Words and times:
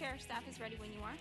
Chair, 0.00 0.16
staff 0.18 0.44
is 0.48 0.58
ready 0.58 0.76
when 0.76 0.90
you 0.94 1.00
are. 1.02 1.12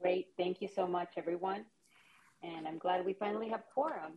Great. 0.00 0.28
Thank 0.36 0.62
you 0.62 0.68
so 0.72 0.86
much, 0.86 1.08
everyone. 1.16 1.64
And 2.44 2.68
I'm 2.68 2.78
glad 2.78 3.04
we 3.04 3.14
finally 3.14 3.48
have 3.48 3.62
quorum. 3.74 4.12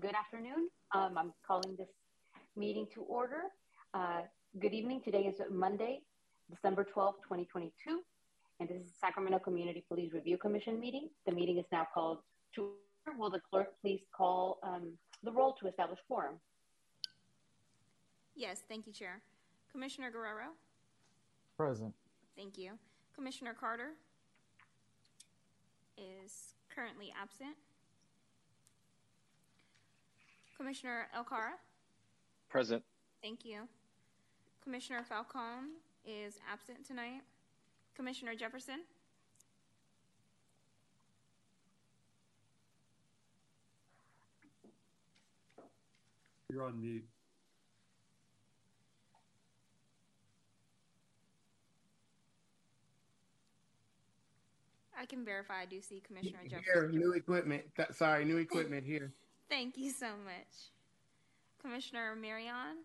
Good 0.00 0.16
afternoon. 0.16 0.70
Um, 0.92 1.14
I'm 1.16 1.32
calling 1.46 1.76
this 1.78 1.90
meeting 2.56 2.88
to 2.94 3.02
order. 3.02 3.42
Uh, 3.94 4.22
good 4.58 4.74
evening. 4.74 5.02
Today 5.04 5.22
is 5.26 5.40
Monday, 5.52 6.00
December 6.50 6.82
12th, 6.82 7.22
2022. 7.22 8.00
And 8.58 8.68
this 8.68 8.82
is 8.82 8.90
Sacramento 9.00 9.38
Community 9.38 9.84
Police 9.86 10.12
Review 10.12 10.36
Commission 10.36 10.80
meeting. 10.80 11.10
The 11.26 11.32
meeting 11.32 11.58
is 11.58 11.66
now 11.70 11.86
called 11.94 12.18
to 12.56 12.62
order. 13.06 13.18
Will 13.20 13.30
the 13.30 13.40
clerk 13.48 13.68
please 13.80 14.00
call 14.12 14.58
um, 14.64 14.94
the 15.22 15.30
roll 15.30 15.52
to 15.60 15.68
establish 15.68 16.00
quorum? 16.08 16.40
Yes, 18.36 18.62
thank 18.68 18.86
you, 18.86 18.92
Chair. 18.92 19.20
Commissioner 19.70 20.10
Guerrero? 20.10 20.50
Present. 21.56 21.94
Thank 22.36 22.58
you. 22.58 22.72
Commissioner 23.14 23.54
Carter 23.58 23.92
is 25.96 26.54
currently 26.74 27.12
absent. 27.20 27.56
Commissioner 30.56 31.08
Elcara? 31.16 31.52
Present. 32.48 32.82
Thank 33.22 33.44
you. 33.44 33.68
Commissioner 34.62 35.04
Falcone 35.08 35.68
is 36.04 36.38
absent 36.50 36.84
tonight. 36.86 37.20
Commissioner 37.96 38.34
Jefferson? 38.34 38.80
You're 46.50 46.64
on 46.64 46.80
mute. 46.80 47.04
I 55.00 55.06
can 55.06 55.24
verify 55.24 55.62
I 55.62 55.66
do 55.66 55.80
see 55.80 56.00
Commissioner 56.06 56.38
Here, 56.48 56.60
Jefferson. 56.64 56.98
new 56.98 57.12
equipment. 57.12 57.64
Th- 57.76 57.88
Sorry, 57.92 58.24
new 58.24 58.36
equipment 58.38 58.84
here. 58.84 59.12
Thank 59.48 59.76
you 59.76 59.90
so 59.90 60.06
much. 60.24 60.70
Commissioner 61.60 62.14
Marion 62.14 62.78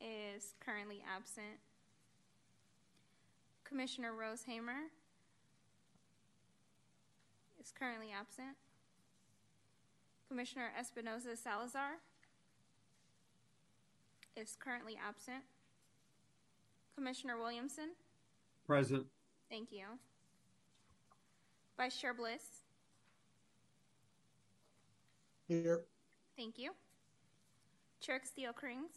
is 0.00 0.54
currently 0.64 1.02
absent. 1.14 1.58
Commissioner 3.64 4.12
Rose 4.12 4.42
Hamer 4.46 4.88
is 7.60 7.72
currently 7.78 8.08
absent. 8.18 8.56
Commissioner 10.28 10.70
Espinosa 10.78 11.36
Salazar 11.36 11.92
is 14.36 14.56
currently 14.58 14.96
absent. 15.06 15.42
Commissioner 16.96 17.36
Williamson, 17.38 17.90
Present. 18.66 19.06
thank 19.50 19.72
you. 19.72 19.84
Vice 21.76 21.96
Chair 22.00 22.14
Bliss, 22.14 22.42
Here. 25.48 25.80
thank 26.36 26.58
you. 26.58 26.70
Chair 28.00 28.18
Castillo 28.20 28.52
Krings, 28.52 28.92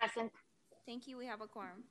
Present. 0.00 0.32
thank 0.86 1.06
you. 1.06 1.16
We 1.16 1.26
have 1.26 1.40
a 1.40 1.46
quorum. 1.46 1.84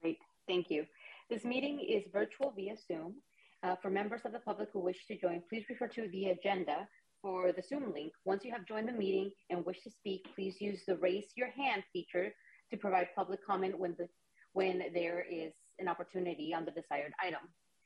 Great. 0.00 0.18
Thank 0.48 0.70
you. 0.70 0.86
This 1.28 1.44
meeting 1.44 1.80
is 1.80 2.04
virtual 2.12 2.52
via 2.56 2.74
Zoom. 2.88 3.14
Uh, 3.62 3.76
for 3.80 3.90
members 3.90 4.22
of 4.24 4.32
the 4.32 4.40
public 4.40 4.68
who 4.72 4.80
wish 4.80 5.06
to 5.06 5.16
join, 5.16 5.40
please 5.48 5.64
refer 5.70 5.86
to 5.86 6.08
the 6.08 6.26
agenda 6.30 6.88
for 7.20 7.52
the 7.52 7.62
Zoom 7.62 7.92
link. 7.92 8.12
Once 8.24 8.44
you 8.44 8.50
have 8.50 8.66
joined 8.66 8.88
the 8.88 8.92
meeting 8.92 9.30
and 9.50 9.64
wish 9.64 9.80
to 9.82 9.90
speak, 9.90 10.26
please 10.34 10.60
use 10.60 10.80
the 10.88 10.96
raise 10.96 11.26
your 11.36 11.48
hand 11.50 11.84
feature 11.92 12.32
to 12.72 12.76
provide 12.76 13.06
public 13.14 13.38
comment 13.46 13.78
when, 13.78 13.94
the, 13.98 14.08
when 14.54 14.82
there 14.92 15.24
is 15.30 15.52
an 15.78 15.86
opportunity 15.86 16.52
on 16.52 16.64
the 16.64 16.72
desired 16.72 17.12
item. 17.22 17.40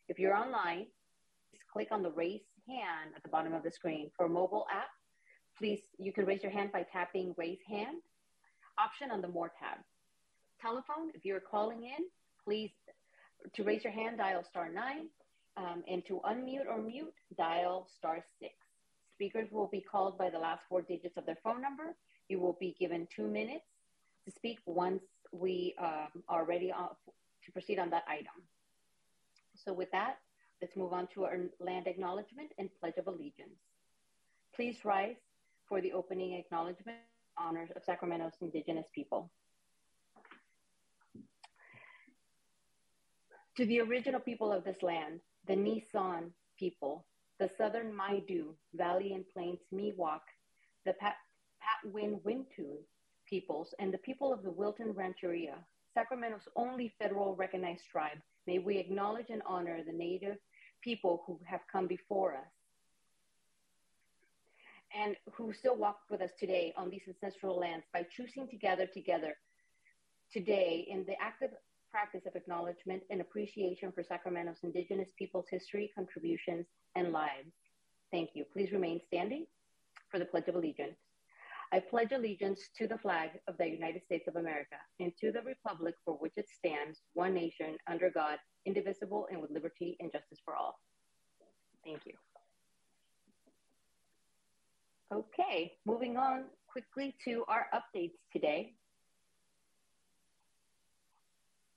If 0.08 0.18
you're 0.18 0.36
online, 0.36 0.86
please 1.50 1.62
click 1.72 1.88
on 1.90 2.02
the 2.02 2.10
raise 2.10 2.42
hand 2.68 3.10
at 3.16 3.22
the 3.22 3.28
bottom 3.28 3.52
of 3.54 3.62
the 3.62 3.70
screen. 3.70 4.10
For 4.16 4.28
mobile 4.28 4.66
app, 4.70 4.88
please, 5.58 5.80
you 5.98 6.12
can 6.12 6.26
raise 6.26 6.42
your 6.42 6.52
hand 6.52 6.70
by 6.72 6.86
tapping 6.92 7.34
raise 7.36 7.60
hand 7.68 8.02
option 8.78 9.10
on 9.10 9.20
the 9.20 9.28
more 9.28 9.52
tab. 9.58 9.78
Telephone, 10.60 11.10
if 11.14 11.24
you're 11.24 11.40
calling 11.40 11.84
in, 11.84 12.04
please, 12.44 12.72
to 13.54 13.64
raise 13.64 13.84
your 13.84 13.92
hand, 13.92 14.18
dial 14.18 14.44
star 14.44 14.68
nine. 14.68 15.08
Um, 15.58 15.82
and 15.88 16.04
to 16.04 16.20
unmute 16.28 16.66
or 16.68 16.82
mute, 16.82 17.14
dial 17.38 17.88
star 17.96 18.22
six. 18.38 18.52
Speakers 19.14 19.48
will 19.50 19.68
be 19.68 19.80
called 19.80 20.18
by 20.18 20.28
the 20.28 20.38
last 20.38 20.60
four 20.68 20.82
digits 20.82 21.16
of 21.16 21.24
their 21.24 21.38
phone 21.42 21.62
number. 21.62 21.96
You 22.28 22.40
will 22.40 22.58
be 22.60 22.76
given 22.78 23.08
two 23.14 23.26
minutes 23.26 23.64
to 24.26 24.30
speak 24.30 24.58
once 24.66 25.02
we 25.32 25.74
um, 25.80 26.22
are 26.28 26.44
ready 26.44 26.68
to 26.68 27.52
proceed 27.52 27.78
on 27.78 27.88
that 27.88 28.04
item. 28.06 28.34
So 29.64 29.72
with 29.72 29.90
that, 29.92 30.18
let's 30.60 30.76
move 30.76 30.92
on 30.92 31.08
to 31.14 31.24
our 31.24 31.38
land 31.60 31.86
acknowledgement 31.86 32.52
and 32.58 32.68
pledge 32.80 32.96
of 32.98 33.06
allegiance. 33.06 33.60
Please 34.54 34.84
rise 34.84 35.16
for 35.68 35.80
the 35.80 35.92
opening 35.92 36.34
acknowledgement 36.34 36.98
honors 37.38 37.70
of 37.74 37.82
Sacramento's 37.84 38.32
indigenous 38.40 38.86
people. 38.94 39.30
To 43.56 43.66
the 43.66 43.80
original 43.80 44.20
people 44.20 44.52
of 44.52 44.64
this 44.64 44.82
land, 44.82 45.20
the 45.46 45.54
Nisenan 45.54 46.30
people, 46.58 47.06
the 47.38 47.50
Southern 47.56 47.92
Maidu, 47.92 48.54
Valley 48.74 49.12
and 49.12 49.24
Plains 49.32 49.60
Miwok, 49.72 50.20
the 50.84 50.92
Pat- 50.94 51.16
Patwin 51.60 52.20
Wintu 52.24 52.78
peoples, 53.26 53.74
and 53.78 53.92
the 53.92 53.98
people 53.98 54.32
of 54.32 54.42
the 54.42 54.50
Wilton 54.50 54.92
Rancheria, 54.92 55.56
Sacramento's 55.94 56.48
only 56.54 56.92
federal 56.98 57.34
recognized 57.34 57.84
tribe, 57.90 58.18
may 58.46 58.58
we 58.58 58.78
acknowledge 58.78 59.26
and 59.30 59.42
honor 59.46 59.80
the 59.84 59.92
native 59.92 60.36
people 60.82 61.22
who 61.26 61.38
have 61.44 61.60
come 61.70 61.86
before 61.86 62.34
us 62.34 62.52
and 64.96 65.16
who 65.32 65.52
still 65.52 65.76
walk 65.76 66.00
with 66.10 66.20
us 66.20 66.30
today 66.38 66.72
on 66.76 66.90
these 66.90 67.02
ancestral 67.08 67.58
lands 67.58 67.84
by 67.92 68.06
choosing 68.16 68.48
to 68.48 68.56
gather 68.56 68.86
together 68.86 69.34
today 70.32 70.86
in 70.88 71.04
the 71.06 71.14
active 71.20 71.50
practice 71.90 72.26
of 72.26 72.36
acknowledgement 72.36 73.02
and 73.10 73.20
appreciation 73.20 73.92
for 73.92 74.02
Sacramento's 74.02 74.56
indigenous 74.62 75.08
people's 75.18 75.46
history, 75.50 75.90
contributions, 75.94 76.66
and 76.94 77.12
lives. 77.12 77.52
Thank 78.10 78.30
you. 78.34 78.44
Please 78.52 78.70
remain 78.72 79.00
standing 79.06 79.46
for 80.10 80.18
the 80.18 80.24
Pledge 80.24 80.48
of 80.48 80.54
Allegiance. 80.56 80.96
I 81.72 81.81
pledge 81.81 82.12
allegiance 82.12 82.69
to 82.78 82.87
the 82.87 82.99
flag 82.99 83.31
of 83.49 83.56
the 83.59 83.69
United 83.69 84.03
States 84.04 84.28
of 84.28 84.37
America 84.37 84.77
and 85.00 85.12
to 85.21 85.32
the 85.32 85.43
republic 85.43 85.94
for 86.04 86.15
which 86.15 86.34
it 86.37 86.47
stands, 86.49 87.00
one 87.15 87.34
nation, 87.34 87.77
under 87.91 88.10
God, 88.10 88.38
indivisible, 88.65 89.27
and 89.31 89.41
with 89.41 89.50
liberty 89.50 89.97
and 90.00 90.12
justice 90.12 90.38
for 90.44 90.54
all. 90.54 90.78
Thank 91.84 92.00
you. 92.06 92.12
Okay, 95.12 95.72
moving 95.84 96.16
on 96.16 96.44
quickly 96.66 97.15
to 97.25 97.44
our 97.49 97.66
updates 97.75 98.19
today. 98.33 98.75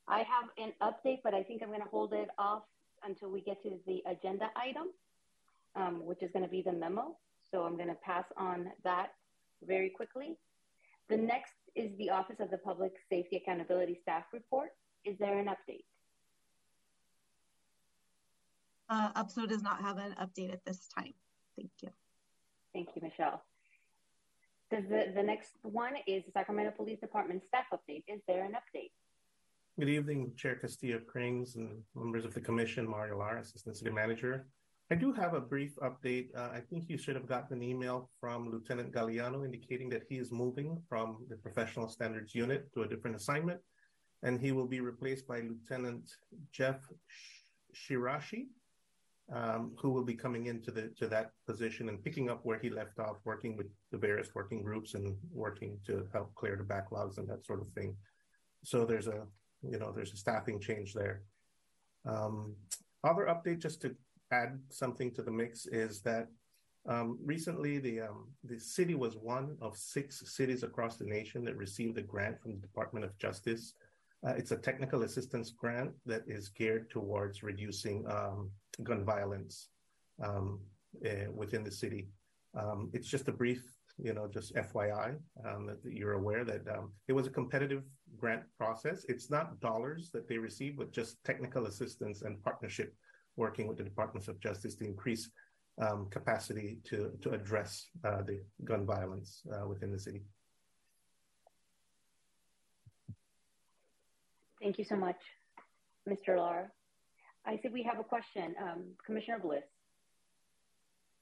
I 0.07 0.19
have 0.19 0.49
an 0.57 0.73
update, 0.81 1.19
but 1.23 1.35
I 1.35 1.43
think 1.43 1.61
I'm 1.61 1.69
going 1.69 1.81
to 1.81 1.87
hold 1.87 2.13
it 2.13 2.29
off 2.39 2.63
until 3.03 3.29
we 3.29 3.41
get 3.41 3.61
to 3.63 3.77
the 3.85 4.03
agenda 4.07 4.49
item, 4.55 4.87
um, 5.75 6.05
which 6.05 6.23
is 6.23 6.31
going 6.31 6.43
to 6.43 6.49
be 6.49 6.63
the 6.63 6.73
memo. 6.73 7.15
So 7.51 7.63
I'm 7.63 7.75
going 7.75 7.89
to 7.89 7.97
pass 8.03 8.25
on 8.35 8.71
that 8.83 9.11
very 9.65 9.89
quickly. 9.89 10.37
The 11.09 11.17
next 11.17 11.53
is 11.75 11.91
the 11.97 12.09
Office 12.09 12.37
of 12.39 12.51
the 12.51 12.57
Public 12.57 12.93
Safety 13.09 13.37
Accountability 13.37 13.99
Staff 14.01 14.25
Report. 14.33 14.69
Is 15.05 15.17
there 15.19 15.37
an 15.37 15.47
update? 15.47 15.85
Uh, 18.89 19.11
OPSA 19.13 19.47
does 19.47 19.61
not 19.61 19.81
have 19.81 19.97
an 19.97 20.15
update 20.19 20.51
at 20.51 20.65
this 20.65 20.87
time. 20.87 21.13
Thank 21.55 21.71
you. 21.81 21.89
Thank 22.73 22.89
you, 22.95 23.01
Michelle. 23.01 23.43
Does 24.71 24.83
the, 24.89 25.11
the 25.15 25.23
next 25.23 25.53
one 25.63 25.93
is 26.07 26.23
the 26.25 26.31
Sacramento 26.31 26.71
Police 26.75 26.99
Department 26.99 27.43
staff 27.47 27.65
update. 27.73 28.03
Is 28.07 28.21
there 28.27 28.43
an 28.43 28.51
update? 28.51 28.91
Good 29.79 29.89
evening, 29.89 30.33
Chair 30.35 30.55
Castillo 30.55 30.99
Krings 30.99 31.55
and 31.55 31.81
members 31.95 32.25
of 32.25 32.33
the 32.33 32.41
Commission, 32.41 32.87
Mario 32.87 33.17
Lara, 33.17 33.41
Assistant 33.41 33.77
City 33.77 33.91
Manager. 33.91 34.45
I 34.91 34.95
do 34.95 35.13
have 35.13 35.35
a 35.35 35.39
brief 35.39 35.75
update. 35.83 36.35
Uh, 36.35 36.49
I 36.51 36.61
think 36.67 36.85
you 36.89 36.97
should 36.97 37.15
have 37.15 37.27
gotten 37.27 37.57
an 37.57 37.63
email 37.63 38.09
from 38.19 38.49
Lieutenant 38.49 38.91
Galliano 38.91 39.45
indicating 39.45 39.87
that 39.89 40.03
he 40.09 40.17
is 40.17 40.31
moving 40.31 40.81
from 40.89 41.25
the 41.29 41.35
Professional 41.35 41.87
Standards 41.87 42.33
Unit 42.33 42.73
to 42.73 42.81
a 42.81 42.87
different 42.87 43.15
assignment, 43.15 43.59
and 44.23 44.41
he 44.41 44.51
will 44.51 44.65
be 44.65 44.79
replaced 44.79 45.27
by 45.27 45.41
Lieutenant 45.41 46.09
Jeff 46.51 46.77
Shirashi, 47.75 48.47
um, 49.31 49.75
who 49.79 49.91
will 49.91 50.03
be 50.03 50.15
coming 50.15 50.47
into 50.47 50.71
the 50.71 50.91
to 50.97 51.07
that 51.07 51.33
position 51.45 51.89
and 51.89 52.03
picking 52.03 52.31
up 52.31 52.39
where 52.43 52.57
he 52.57 52.71
left 52.71 52.97
off, 52.97 53.17
working 53.25 53.55
with 53.55 53.67
the 53.91 53.97
various 53.99 54.33
working 54.33 54.63
groups 54.63 54.95
and 54.95 55.15
working 55.31 55.77
to 55.85 56.07
help 56.13 56.33
clear 56.33 56.55
the 56.57 56.63
backlogs 56.63 57.19
and 57.19 57.29
that 57.29 57.45
sort 57.45 57.61
of 57.61 57.69
thing. 57.73 57.95
So 58.63 58.85
there's 58.85 59.05
a 59.05 59.27
you 59.61 59.77
know 59.77 59.91
there's 59.95 60.13
a 60.13 60.17
staffing 60.17 60.59
change 60.59 60.95
there. 60.95 61.21
Um, 62.07 62.55
other 63.03 63.27
update, 63.27 63.59
just 63.59 63.81
to 63.83 63.95
add 64.31 64.59
something 64.69 65.11
to 65.15 65.21
the 65.23 65.31
mix, 65.31 65.65
is 65.67 66.01
that 66.01 66.27
Um, 66.87 67.19
recently, 67.35 67.77
the 67.77 68.01
um, 68.07 68.19
the 68.43 68.57
city 68.57 68.95
was 68.95 69.15
one 69.35 69.57
of 69.61 69.75
six 69.75 70.23
cities 70.37 70.63
across 70.63 70.97
the 70.97 71.05
nation 71.05 71.43
that 71.43 71.57
received 71.57 71.97
a 71.97 72.01
grant 72.01 72.39
from 72.41 72.51
the 72.53 72.61
Department 72.67 73.05
of 73.05 73.17
Justice. 73.17 73.73
Uh, 74.25 74.33
it's 74.39 74.51
a 74.51 74.57
technical 74.57 75.03
assistance 75.03 75.51
grant 75.51 75.91
that 76.05 76.23
is 76.27 76.49
geared 76.49 76.89
towards 76.89 77.43
reducing 77.43 77.97
um, 78.17 78.49
gun 78.81 79.03
violence 79.05 79.69
uh, 81.05 81.27
within 81.41 81.63
the 81.63 81.71
city. 81.71 82.07
Um, 82.61 82.89
it's 82.93 83.09
just 83.15 83.27
a 83.27 83.31
brief, 83.31 83.61
you 83.97 84.13
know, 84.13 84.27
just 84.27 84.55
FYI 84.55 85.09
um, 85.45 85.61
that 85.67 85.79
you're 85.83 86.13
aware 86.23 86.43
that 86.45 86.61
it 87.07 87.13
was 87.13 87.27
a 87.27 87.37
competitive 87.39 87.83
grant 88.17 88.43
process. 88.57 89.05
It's 89.13 89.29
not 89.29 89.59
dollars 89.59 90.11
that 90.13 90.27
they 90.27 90.37
received, 90.37 90.77
but 90.77 90.91
just 90.91 91.23
technical 91.23 91.65
assistance 91.67 92.23
and 92.25 92.41
partnership 92.43 92.89
working 93.39 93.67
with 93.67 93.77
the 93.77 93.83
Departments 93.83 94.27
of 94.27 94.39
Justice 94.39 94.75
to 94.75 94.85
increase 94.85 95.31
um, 95.81 96.07
capacity 96.11 96.77
to, 96.83 97.11
to 97.21 97.31
address 97.31 97.87
uh, 98.03 98.21
the 98.21 98.41
gun 98.65 98.85
violence 98.85 99.41
uh, 99.51 99.67
within 99.67 99.91
the 99.91 99.97
city. 99.97 100.21
Thank 104.61 104.77
you 104.77 104.83
so 104.83 104.97
much, 104.97 105.15
Mr. 106.07 106.37
Lara. 106.37 106.69
I 107.45 107.57
see 107.63 107.69
we 107.69 107.81
have 107.83 107.97
a 107.97 108.03
question. 108.03 108.53
Um, 108.61 108.83
Commissioner 109.05 109.39
Bliss. 109.39 109.63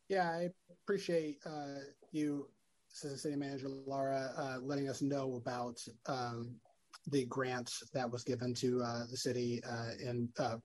Yeah, 0.09 0.27
I 0.27 0.49
appreciate 0.83 1.37
uh, 1.45 1.81
you, 2.11 2.47
Assistant 2.91 3.21
City 3.21 3.35
Manager 3.35 3.69
Lara, 3.85 4.31
uh, 4.35 4.57
letting 4.63 4.89
us 4.89 5.03
know 5.03 5.35
about 5.35 5.77
um, 6.07 6.55
the 7.11 7.25
grants 7.25 7.83
that 7.93 8.09
was 8.09 8.23
given 8.23 8.55
to 8.55 8.81
uh, 8.81 9.05
the 9.11 9.17
city 9.17 9.61
uh, 9.69 10.57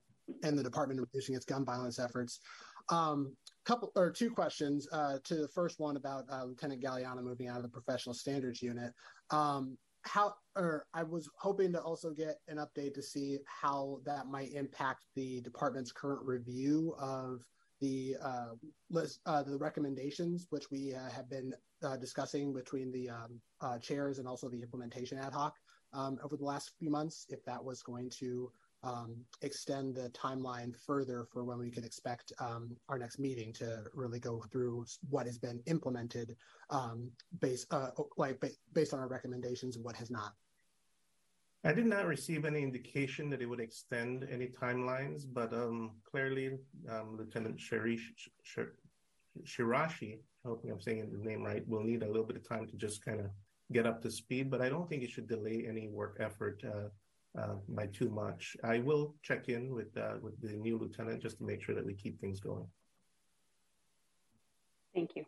and 0.42 0.54
uh, 0.54 0.56
the 0.56 0.62
department 0.62 1.00
reducing 1.00 1.34
its 1.34 1.44
gun 1.44 1.64
violence 1.64 1.98
efforts. 1.98 2.40
Um, 2.88 3.36
couple 3.64 3.92
or 3.94 4.10
two 4.10 4.30
questions. 4.30 4.88
Uh, 4.92 5.18
to 5.24 5.36
the 5.36 5.48
first 5.48 5.78
one 5.78 5.96
about 5.96 6.24
Lieutenant 6.46 6.82
Galliano 6.82 7.22
moving 7.22 7.48
out 7.48 7.58
of 7.58 7.62
the 7.62 7.68
professional 7.68 8.14
standards 8.14 8.60
unit. 8.60 8.92
Um, 9.30 9.78
how 10.02 10.34
or 10.56 10.86
I 10.94 11.02
was 11.02 11.28
hoping 11.36 11.72
to 11.72 11.80
also 11.80 12.10
get 12.10 12.38
an 12.48 12.58
update 12.58 12.94
to 12.94 13.02
see 13.02 13.38
how 13.46 14.00
that 14.04 14.26
might 14.26 14.52
impact 14.52 15.04
the 15.14 15.40
department's 15.40 15.92
current 15.92 16.22
review 16.24 16.94
of 16.98 17.44
the 17.80 18.16
uh, 18.22 18.50
list, 18.90 19.20
uh, 19.26 19.42
the 19.42 19.56
recommendations, 19.56 20.46
which 20.50 20.70
we 20.70 20.94
uh, 20.94 21.08
have 21.10 21.28
been 21.28 21.52
uh, 21.82 21.96
discussing 21.96 22.52
between 22.52 22.92
the 22.92 23.10
um, 23.10 23.40
uh, 23.60 23.78
chairs 23.78 24.18
and 24.18 24.28
also 24.28 24.48
the 24.48 24.60
implementation 24.60 25.18
ad 25.18 25.32
hoc 25.32 25.56
um, 25.92 26.18
over 26.22 26.36
the 26.36 26.44
last 26.44 26.72
few 26.78 26.90
months. 26.90 27.26
If 27.28 27.44
that 27.44 27.62
was 27.62 27.82
going 27.82 28.10
to 28.18 28.50
extend 29.42 29.94
the 29.94 30.10
timeline 30.10 30.76
further 30.76 31.24
for 31.32 31.44
when 31.44 31.58
we 31.58 31.70
can 31.70 31.84
expect 31.84 32.32
um, 32.40 32.76
our 32.88 32.98
next 32.98 33.18
meeting 33.18 33.52
to 33.52 33.84
really 33.94 34.18
go 34.18 34.44
through 34.50 34.84
what 35.10 35.26
has 35.26 35.38
been 35.38 35.62
implemented 35.66 36.36
um, 36.70 37.10
based 37.40 37.72
uh, 37.72 37.90
like 38.16 38.42
based 38.72 38.92
on 38.92 39.00
our 39.00 39.08
recommendations 39.08 39.76
and 39.76 39.84
what 39.84 39.96
has 39.96 40.10
not. 40.10 40.32
I 41.64 41.72
did 41.72 41.86
not 41.86 42.06
receive 42.06 42.44
any 42.44 42.60
indication 42.60 43.30
that 43.30 43.40
it 43.40 43.46
would 43.46 43.60
extend 43.60 44.26
any 44.28 44.48
timelines, 44.48 45.22
but 45.32 45.52
um, 45.52 45.92
clearly, 46.10 46.58
um, 46.90 47.16
Lieutenant 47.16 47.56
Shirashi, 47.56 48.08
I 50.44 50.48
hope 50.48 50.64
I'm 50.68 50.80
saying 50.80 51.08
the 51.12 51.24
name 51.24 51.44
right, 51.44 51.66
will 51.68 51.84
need 51.84 52.02
a 52.02 52.08
little 52.08 52.24
bit 52.24 52.36
of 52.36 52.48
time 52.48 52.66
to 52.66 52.76
just 52.76 53.04
kind 53.04 53.20
of 53.20 53.26
get 53.70 53.86
up 53.86 54.02
to 54.02 54.10
speed. 54.10 54.50
But 54.50 54.60
I 54.60 54.68
don't 54.68 54.88
think 54.88 55.04
it 55.04 55.10
should 55.10 55.28
delay 55.28 55.64
any 55.68 55.88
work 55.88 56.16
effort 56.18 56.64
uh, 56.66 56.88
uh, 57.38 57.54
by 57.68 57.86
too 57.86 58.10
much. 58.10 58.56
I 58.62 58.78
will 58.78 59.14
check 59.22 59.48
in 59.48 59.74
with 59.74 59.96
uh, 59.96 60.14
with 60.20 60.40
the 60.40 60.52
new 60.52 60.78
lieutenant 60.78 61.22
just 61.22 61.38
to 61.38 61.44
make 61.44 61.62
sure 61.62 61.74
that 61.74 61.84
we 61.84 61.94
keep 61.94 62.20
things 62.20 62.40
going. 62.40 62.66
Thank 64.94 65.16
you. 65.16 65.24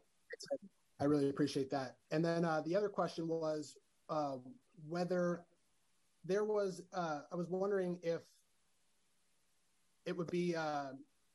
I 1.01 1.05
really 1.05 1.31
appreciate 1.31 1.71
that. 1.71 1.97
And 2.11 2.25
then 2.25 2.45
uh, 2.45 2.63
the 2.65 2.77
other 2.77 2.89
question 2.89 3.27
was 3.27 3.77
uh, 4.09 4.37
whether 4.89 5.45
there 6.25 6.45
was. 6.45 6.83
Uh, 6.93 7.21
I 7.33 7.37
was 7.37 7.49
wondering 7.49 7.99
if 8.03 8.21
it 10.05 10.15
would 10.17 10.31
be 10.31 10.55
uh, 10.55 10.91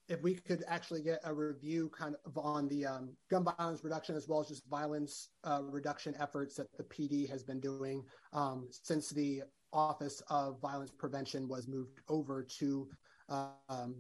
if 0.08 0.22
we 0.22 0.36
could 0.36 0.64
actually 0.68 1.02
get 1.02 1.20
a 1.24 1.34
review 1.34 1.90
kind 1.90 2.16
of 2.26 2.38
on 2.38 2.68
the 2.68 2.86
um, 2.86 3.10
gun 3.32 3.44
violence 3.44 3.84
reduction 3.84 4.16
as 4.16 4.28
well 4.28 4.40
as 4.40 4.48
just 4.48 4.68
violence 4.68 5.30
reduction 5.62 6.16
efforts 6.20 6.56
that 6.56 6.68
the 6.78 6.84
PD 6.84 7.28
has 7.28 7.44
been 7.44 7.60
doing 7.60 8.04
um, 8.34 8.68
since 8.70 9.10
the 9.10 9.42
Office 9.74 10.22
of 10.30 10.60
Violence 10.62 10.92
Prevention 10.92 11.48
was 11.48 11.68
moved 11.68 12.02
over 12.08 12.44
to 12.60 12.88
um, 13.30 13.96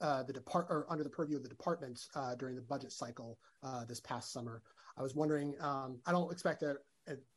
uh, 0.00 0.22
the 0.22 0.32
depart 0.32 0.66
or 0.68 0.86
under 0.88 1.04
the 1.04 1.10
purview 1.10 1.36
of 1.36 1.42
the 1.42 1.48
department 1.48 2.08
uh, 2.14 2.34
during 2.34 2.54
the 2.54 2.62
budget 2.62 2.92
cycle 2.92 3.38
uh, 3.62 3.84
this 3.84 4.00
past 4.00 4.32
summer. 4.32 4.62
I 4.98 5.02
was 5.02 5.14
wondering. 5.14 5.54
Um, 5.60 5.98
I 6.06 6.12
don't 6.12 6.30
expect 6.30 6.62
an 6.62 6.76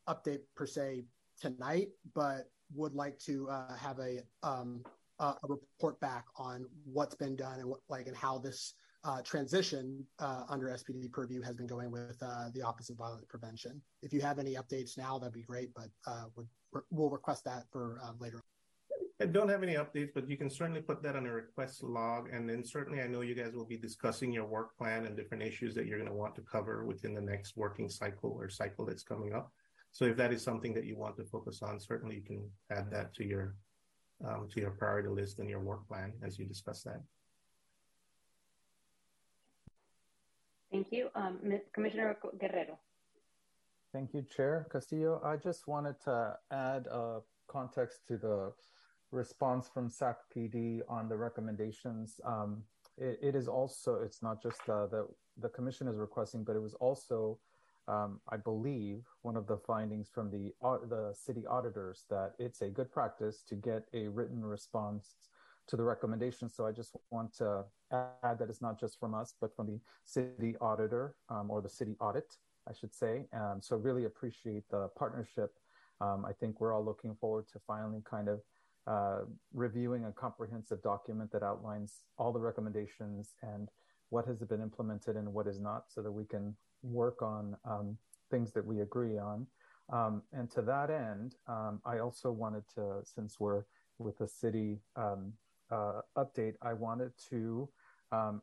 update 0.07 0.41
per 0.55 0.65
se 0.65 1.05
tonight, 1.39 1.89
but 2.13 2.49
would 2.75 2.93
like 2.93 3.17
to 3.19 3.49
uh, 3.49 3.75
have 3.75 3.99
a 3.99 4.21
um, 4.43 4.83
a 5.19 5.33
report 5.47 5.99
back 5.99 6.25
on 6.35 6.65
what's 6.85 7.15
been 7.15 7.35
done 7.35 7.59
and 7.59 7.67
what 7.67 7.79
like 7.89 8.07
and 8.07 8.15
how 8.15 8.37
this 8.37 8.73
uh, 9.03 9.21
transition 9.21 10.05
uh, 10.19 10.43
under 10.49 10.67
SPD 10.67 11.11
purview 11.11 11.41
has 11.41 11.55
been 11.55 11.67
going 11.67 11.89
with 11.89 12.19
the 12.19 12.61
Office 12.63 12.89
of 12.89 12.97
Violence 12.97 13.25
Prevention. 13.29 13.81
If 14.01 14.13
you 14.13 14.21
have 14.21 14.39
any 14.39 14.55
updates 14.55 14.97
now, 14.97 15.17
that'd 15.17 15.33
be 15.33 15.41
great. 15.41 15.69
But 15.73 15.89
would 16.35 16.47
we'll 16.89 17.09
request 17.09 17.45
that 17.45 17.63
for 17.71 17.99
um, 18.03 18.15
later. 18.19 18.43
I 19.19 19.25
don't 19.25 19.49
have 19.49 19.63
any 19.63 19.73
updates, 19.73 20.11
but 20.13 20.29
you 20.29 20.37
can 20.37 20.49
certainly 20.49 20.81
put 20.81 21.01
that 21.01 21.15
on 21.15 21.25
a 21.25 21.31
request 21.31 21.83
log. 21.83 22.29
And 22.31 22.47
then 22.47 22.63
certainly 22.63 23.01
I 23.01 23.07
know 23.07 23.21
you 23.21 23.33
guys 23.33 23.53
will 23.53 23.65
be 23.65 23.77
discussing 23.77 24.31
your 24.31 24.45
work 24.45 24.77
plan 24.77 25.07
and 25.07 25.15
different 25.15 25.41
issues 25.41 25.73
that 25.73 25.87
you're 25.87 25.97
going 25.97 26.09
to 26.09 26.15
want 26.15 26.35
to 26.35 26.41
cover 26.41 26.85
within 26.85 27.15
the 27.15 27.21
next 27.21 27.57
working 27.57 27.89
cycle 27.89 28.37
or 28.39 28.47
cycle 28.47 28.85
that's 28.85 29.03
coming 29.03 29.33
up. 29.33 29.51
So 29.91 30.05
if 30.05 30.17
that 30.17 30.31
is 30.31 30.43
something 30.43 30.73
that 30.75 30.85
you 30.85 30.95
want 30.95 31.17
to 31.17 31.23
focus 31.23 31.63
on, 31.63 31.79
certainly 31.79 32.15
you 32.15 32.21
can 32.21 32.47
add 32.69 32.91
that 32.91 33.15
to 33.15 33.25
your 33.25 33.55
um, 34.27 34.47
to 34.51 34.59
your 34.59 34.71
priority 34.71 35.09
list 35.09 35.39
and 35.39 35.49
your 35.49 35.59
work 35.59 35.87
plan 35.87 36.13
as 36.23 36.37
you 36.39 36.45
discuss 36.45 36.83
that. 36.83 37.01
Thank 40.71 40.87
you. 40.91 41.09
Um, 41.15 41.39
Commissioner 41.73 42.17
Guerrero. 42.39 42.77
Thank 43.93 44.13
you, 44.13 44.21
Chair 44.21 44.67
Castillo. 44.69 45.21
I 45.23 45.37
just 45.37 45.67
wanted 45.67 45.95
to 46.03 46.35
add 46.51 46.87
a 46.87 47.19
context 47.47 48.01
to 48.09 48.17
the 48.17 48.51
response 49.11 49.69
from 49.73 49.89
SAC 49.89 50.17
PD 50.35 50.81
on 50.89 51.07
the 51.07 51.15
recommendations. 51.15 52.19
Um, 52.25 52.63
it, 52.97 53.19
it 53.21 53.35
is 53.35 53.47
also, 53.47 53.95
it's 53.95 54.21
not 54.21 54.43
just 54.43 54.59
uh, 54.67 54.87
the, 54.87 55.07
the 55.41 55.49
commission 55.49 55.87
is 55.87 55.97
requesting, 55.97 56.43
but 56.43 56.55
it 56.55 56.61
was 56.61 56.73
also, 56.75 57.39
um, 57.87 58.19
I 58.29 58.35
believe, 58.35 59.03
one 59.21 59.37
of 59.37 59.47
the 59.47 59.57
findings 59.57 60.09
from 60.09 60.31
the, 60.31 60.51
uh, 60.61 60.79
the 60.89 61.13
city 61.13 61.45
auditors 61.47 62.03
that 62.09 62.33
it's 62.39 62.61
a 62.61 62.69
good 62.69 62.91
practice 62.91 63.41
to 63.47 63.55
get 63.55 63.83
a 63.93 64.09
written 64.09 64.43
response 64.43 65.15
to 65.67 65.77
the 65.77 65.83
recommendations. 65.83 66.53
So 66.55 66.65
I 66.65 66.73
just 66.73 66.95
want 67.09 67.33
to 67.37 67.63
add 67.91 68.39
that 68.39 68.49
it's 68.49 68.61
not 68.61 68.79
just 68.79 68.99
from 68.99 69.13
us, 69.13 69.33
but 69.39 69.55
from 69.55 69.67
the 69.67 69.79
city 70.03 70.55
auditor 70.59 71.15
um, 71.29 71.49
or 71.49 71.61
the 71.61 71.69
city 71.69 71.95
audit. 72.01 72.35
I 72.69 72.73
should 72.73 72.93
say. 72.93 73.25
Um, 73.33 73.59
so 73.61 73.75
really 73.75 74.05
appreciate 74.05 74.69
the 74.69 74.89
partnership. 74.97 75.53
Um, 76.01 76.25
I 76.25 76.33
think 76.33 76.59
we're 76.59 76.73
all 76.73 76.83
looking 76.83 77.15
forward 77.15 77.45
to 77.53 77.59
finally 77.65 78.01
kind 78.09 78.27
of 78.27 78.41
uh, 78.85 79.21
reviewing 79.53 80.05
a 80.05 80.11
comprehensive 80.11 80.81
document 80.81 81.31
that 81.31 81.43
outlines 81.43 82.03
all 82.17 82.31
the 82.31 82.39
recommendations 82.39 83.33
and 83.41 83.69
what 84.09 84.25
has 84.25 84.39
been 84.39 84.61
implemented 84.61 85.15
and 85.15 85.33
what 85.33 85.47
is 85.47 85.59
not, 85.59 85.85
so 85.89 86.01
that 86.01 86.11
we 86.11 86.23
can 86.23 86.55
work 86.83 87.21
on 87.21 87.57
um, 87.65 87.97
things 88.31 88.53
that 88.53 88.65
we 88.65 88.81
agree 88.81 89.17
on. 89.17 89.45
Um, 89.91 90.21
and 90.31 90.49
to 90.51 90.61
that 90.61 90.89
end, 90.89 91.35
um, 91.47 91.81
I 91.85 91.99
also 91.99 92.31
wanted 92.31 92.63
to, 92.75 93.01
since 93.03 93.39
we're 93.39 93.63
with 93.99 94.17
the 94.17 94.27
city 94.27 94.79
um, 94.95 95.33
uh, 95.71 96.01
update, 96.17 96.53
I 96.61 96.73
wanted 96.73 97.11
to 97.29 97.69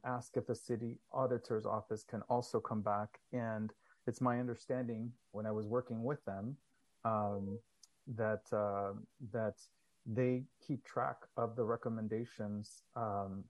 ask 0.04 0.36
if 0.36 0.46
the 0.46 0.54
city 0.54 0.98
auditor's 1.12 1.64
office 1.64 2.04
can 2.04 2.20
also 2.28 2.60
come 2.60 2.82
back 2.82 3.20
and 3.32 3.72
it's 4.06 4.20
my 4.20 4.38
understanding 4.38 5.10
when 5.32 5.46
I 5.46 5.50
was 5.50 5.66
working 5.66 6.02
with 6.02 6.24
them 6.24 6.56
um, 7.04 7.58
that 8.16 8.42
uh, 8.52 8.92
that 9.32 9.54
they 10.06 10.42
keep 10.66 10.84
track 10.84 11.16
of 11.36 11.56
the 11.56 11.64
recommendations 11.64 12.82
um, 12.96 13.44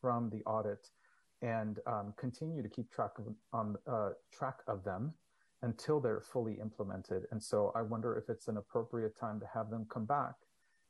from 0.00 0.30
the 0.30 0.42
audit 0.44 0.88
and 1.42 1.78
um, 1.86 2.14
continue 2.16 2.62
to 2.62 2.68
keep 2.68 2.90
track 2.90 3.12
of 3.18 3.26
um, 3.52 3.76
uh, 3.86 4.10
track 4.32 4.58
of 4.66 4.84
them 4.84 5.12
until 5.62 6.00
they're 6.00 6.20
fully 6.20 6.54
implemented. 6.60 7.24
And 7.30 7.42
so 7.42 7.72
I 7.74 7.82
wonder 7.82 8.16
if 8.16 8.28
it's 8.28 8.48
an 8.48 8.56
appropriate 8.56 9.18
time 9.18 9.38
to 9.40 9.46
have 9.52 9.70
them 9.70 9.86
come 9.92 10.04
back 10.04 10.34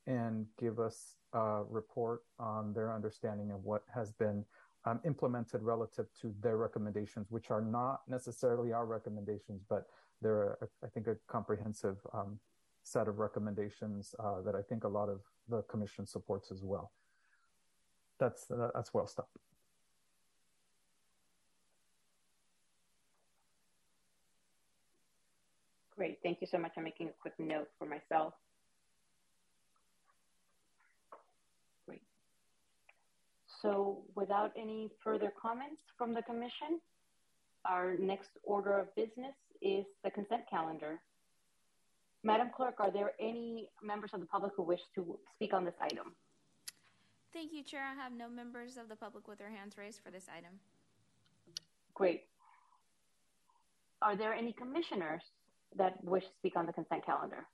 and 0.06 0.46
give 0.58 0.78
us 0.78 1.16
a 1.34 1.62
report 1.68 2.22
on 2.38 2.72
their 2.72 2.92
understanding 2.92 3.50
of 3.50 3.64
what 3.64 3.82
has 3.94 4.12
been 4.12 4.44
um, 4.84 5.00
implemented 5.04 5.62
relative 5.62 6.06
to 6.20 6.34
their 6.42 6.56
recommendations, 6.56 7.26
which 7.30 7.50
are 7.50 7.60
not 7.60 8.00
necessarily 8.08 8.72
our 8.72 8.86
recommendations, 8.86 9.62
but 9.68 9.86
they're, 10.20 10.58
a, 10.60 10.66
I 10.84 10.88
think, 10.88 11.06
a 11.06 11.16
comprehensive 11.28 11.96
um, 12.12 12.38
set 12.84 13.08
of 13.08 13.18
recommendations 13.18 14.14
uh, 14.18 14.40
that 14.42 14.54
I 14.54 14.62
think 14.62 14.84
a 14.84 14.88
lot 14.88 15.08
of 15.08 15.20
the 15.48 15.62
commission 15.62 16.06
supports 16.06 16.50
as 16.50 16.62
well. 16.62 16.92
That's 18.18 18.50
uh, 18.50 18.68
that's 18.74 18.92
well 18.94 19.06
stop. 19.06 19.28
Great, 25.96 26.18
thank 26.22 26.40
you 26.40 26.46
so 26.46 26.58
much. 26.58 26.72
I'm 26.76 26.84
making 26.84 27.08
a 27.08 27.12
quick 27.20 27.34
note 27.38 27.68
for 27.78 27.86
myself. 27.86 28.34
So 33.62 34.02
without 34.16 34.50
any 34.58 34.90
further 35.04 35.32
comments 35.40 35.82
from 35.96 36.12
the 36.12 36.22
commission, 36.22 36.80
our 37.64 37.94
next 37.96 38.30
order 38.42 38.76
of 38.76 38.94
business 38.96 39.34
is 39.62 39.84
the 40.02 40.10
consent 40.10 40.42
calendar. 40.50 40.98
Madam 42.24 42.50
Clerk, 42.54 42.74
are 42.80 42.90
there 42.90 43.12
any 43.20 43.68
members 43.82 44.10
of 44.12 44.20
the 44.20 44.26
public 44.26 44.52
who 44.56 44.64
wish 44.64 44.80
to 44.96 45.16
speak 45.36 45.54
on 45.54 45.64
this 45.64 45.74
item? 45.80 46.12
Thank 47.32 47.52
you, 47.52 47.62
Chair. 47.62 47.82
I 47.84 47.94
have 47.94 48.12
no 48.12 48.28
members 48.28 48.76
of 48.76 48.88
the 48.88 48.96
public 48.96 49.28
with 49.28 49.38
their 49.38 49.50
hands 49.50 49.78
raised 49.78 50.00
for 50.04 50.10
this 50.10 50.26
item. 50.28 50.58
Great. 51.94 52.24
Are 54.02 54.16
there 54.16 54.34
any 54.34 54.52
commissioners 54.52 55.22
that 55.76 56.02
wish 56.02 56.24
to 56.24 56.30
speak 56.40 56.56
on 56.56 56.66
the 56.66 56.72
consent 56.72 57.06
calendar? 57.06 57.46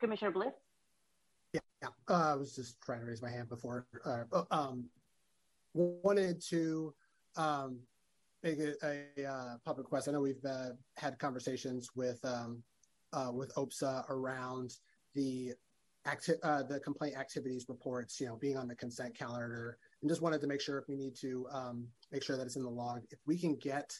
Commissioner 0.00 0.30
Bliss? 0.30 0.54
Yeah. 1.82 1.88
Uh, 2.08 2.32
I 2.32 2.34
was 2.34 2.54
just 2.54 2.80
trying 2.80 3.00
to 3.00 3.06
raise 3.06 3.22
my 3.22 3.30
hand 3.30 3.48
before. 3.48 3.86
Uh, 4.04 4.24
oh, 4.32 4.46
um, 4.50 4.84
wanted 5.74 6.42
to 6.48 6.94
um, 7.36 7.78
make 8.42 8.58
a, 8.58 8.74
a 9.18 9.26
uh, 9.26 9.56
public 9.64 9.86
request. 9.86 10.08
I 10.08 10.12
know 10.12 10.20
we've 10.20 10.44
uh, 10.44 10.70
had 10.96 11.18
conversations 11.18 11.90
with 11.94 12.18
um, 12.24 12.62
uh, 13.12 13.30
with 13.32 13.54
OPSA 13.54 14.08
around 14.10 14.74
the 15.14 15.52
acti- 16.04 16.40
uh, 16.42 16.62
the 16.62 16.80
complaint 16.80 17.16
activities 17.16 17.66
reports, 17.68 18.20
you 18.20 18.26
know, 18.26 18.36
being 18.36 18.56
on 18.56 18.68
the 18.68 18.74
consent 18.74 19.16
calendar, 19.16 19.78
and 20.02 20.10
just 20.10 20.22
wanted 20.22 20.40
to 20.40 20.46
make 20.46 20.60
sure 20.60 20.78
if 20.78 20.88
we 20.88 20.96
need 20.96 21.14
to 21.16 21.46
um, 21.52 21.86
make 22.12 22.22
sure 22.22 22.36
that 22.36 22.44
it's 22.44 22.56
in 22.56 22.62
the 22.62 22.70
log. 22.70 23.02
If 23.10 23.18
we 23.26 23.38
can 23.38 23.56
get 23.56 23.92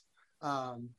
um, 0.42 0.90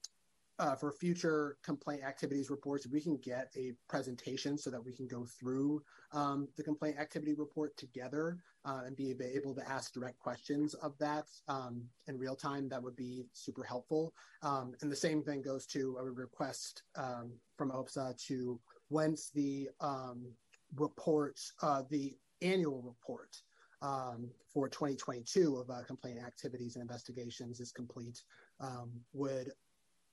uh, 0.60 0.76
for 0.76 0.92
future 0.92 1.58
complaint 1.64 2.04
activities 2.04 2.50
reports, 2.50 2.88
we 2.88 3.02
can 3.02 3.18
get 3.18 3.52
a 3.56 3.74
presentation 3.90 4.58
so 4.58 4.70
that 4.70 4.84
we 4.84 4.94
can 4.94 5.08
go 5.08 5.26
through 5.26 5.82
um, 6.12 6.48
the 6.58 6.64
complaint 6.64 6.98
activity 7.00 7.34
report 7.34 7.76
together 7.78 8.38
uh, 8.66 8.82
and 8.86 8.96
be 8.96 9.16
able 9.36 9.56
to 9.56 9.68
ask 9.70 9.94
direct 9.94 10.20
questions 10.20 10.74
of 10.76 10.98
that 11.00 11.26
um, 11.48 11.84
in 12.08 12.18
real 12.18 12.36
time, 12.36 12.70
that 12.70 12.82
would 12.82 12.96
be 12.96 13.26
super 13.34 13.64
helpful. 13.64 14.14
Um, 14.44 14.74
and 14.82 14.92
the 14.92 14.96
same 14.96 15.24
thing 15.24 15.42
goes 15.42 15.66
to 15.68 15.98
a 16.00 16.04
request 16.04 16.84
um, 16.96 17.32
from 17.58 17.72
OPSA 17.72 18.24
to 18.28 18.60
once 18.90 19.32
the 19.34 19.70
um, 19.80 20.28
report, 20.76 21.40
uh, 21.62 21.84
the 21.90 22.16
annual 22.42 22.82
report 22.82 23.36
um, 23.82 24.30
for 24.54 24.70
2022 24.70 25.58
of 25.58 25.70
uh, 25.70 25.84
complaint 25.86 26.20
activities 26.20 26.76
and 26.76 26.82
investigations 26.82 27.60
is 27.60 27.72
complete, 27.72 28.22
um, 28.60 28.92
would 29.14 29.52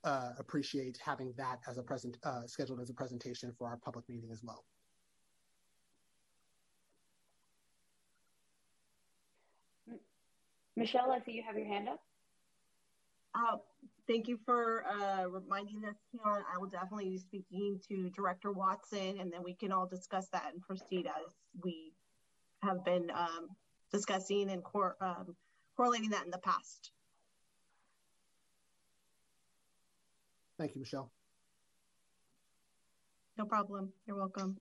uh, 0.04 0.30
appreciate 0.38 0.98
having 1.04 1.32
that 1.36 1.58
as 1.68 1.78
a 1.78 1.82
present 1.82 2.16
uh, 2.24 2.46
scheduled 2.46 2.80
as 2.80 2.90
a 2.90 2.94
presentation 2.94 3.52
for 3.58 3.68
our 3.68 3.76
public 3.76 4.08
meeting 4.08 4.30
as 4.32 4.42
well. 4.42 4.64
Michelle, 10.76 11.10
I 11.10 11.18
see 11.24 11.32
you 11.32 11.42
have 11.42 11.56
your 11.56 11.66
hand 11.66 11.88
up. 11.88 12.00
Uh, 13.34 13.56
thank 14.06 14.28
you 14.28 14.38
for 14.46 14.84
uh, 14.86 15.28
reminding 15.28 15.84
us, 15.84 15.96
Keon. 16.12 16.44
I 16.54 16.58
will 16.58 16.68
definitely 16.68 17.10
be 17.10 17.18
speaking 17.18 17.80
to 17.88 18.10
Director 18.10 18.52
Watson, 18.52 19.18
and 19.20 19.32
then 19.32 19.42
we 19.42 19.54
can 19.54 19.72
all 19.72 19.86
discuss 19.86 20.28
that 20.28 20.52
and 20.52 20.62
proceed 20.62 21.06
as 21.06 21.34
we 21.64 21.92
have 22.62 22.84
been 22.84 23.10
um, 23.10 23.48
discussing 23.92 24.50
and 24.50 24.62
cor- 24.62 24.96
um, 25.00 25.34
correlating 25.76 26.10
that 26.10 26.24
in 26.24 26.30
the 26.30 26.38
past. 26.38 26.92
Thank 30.58 30.74
you, 30.74 30.80
Michelle. 30.80 31.10
No 33.38 33.44
problem. 33.44 33.92
You're 34.06 34.16
welcome. 34.16 34.56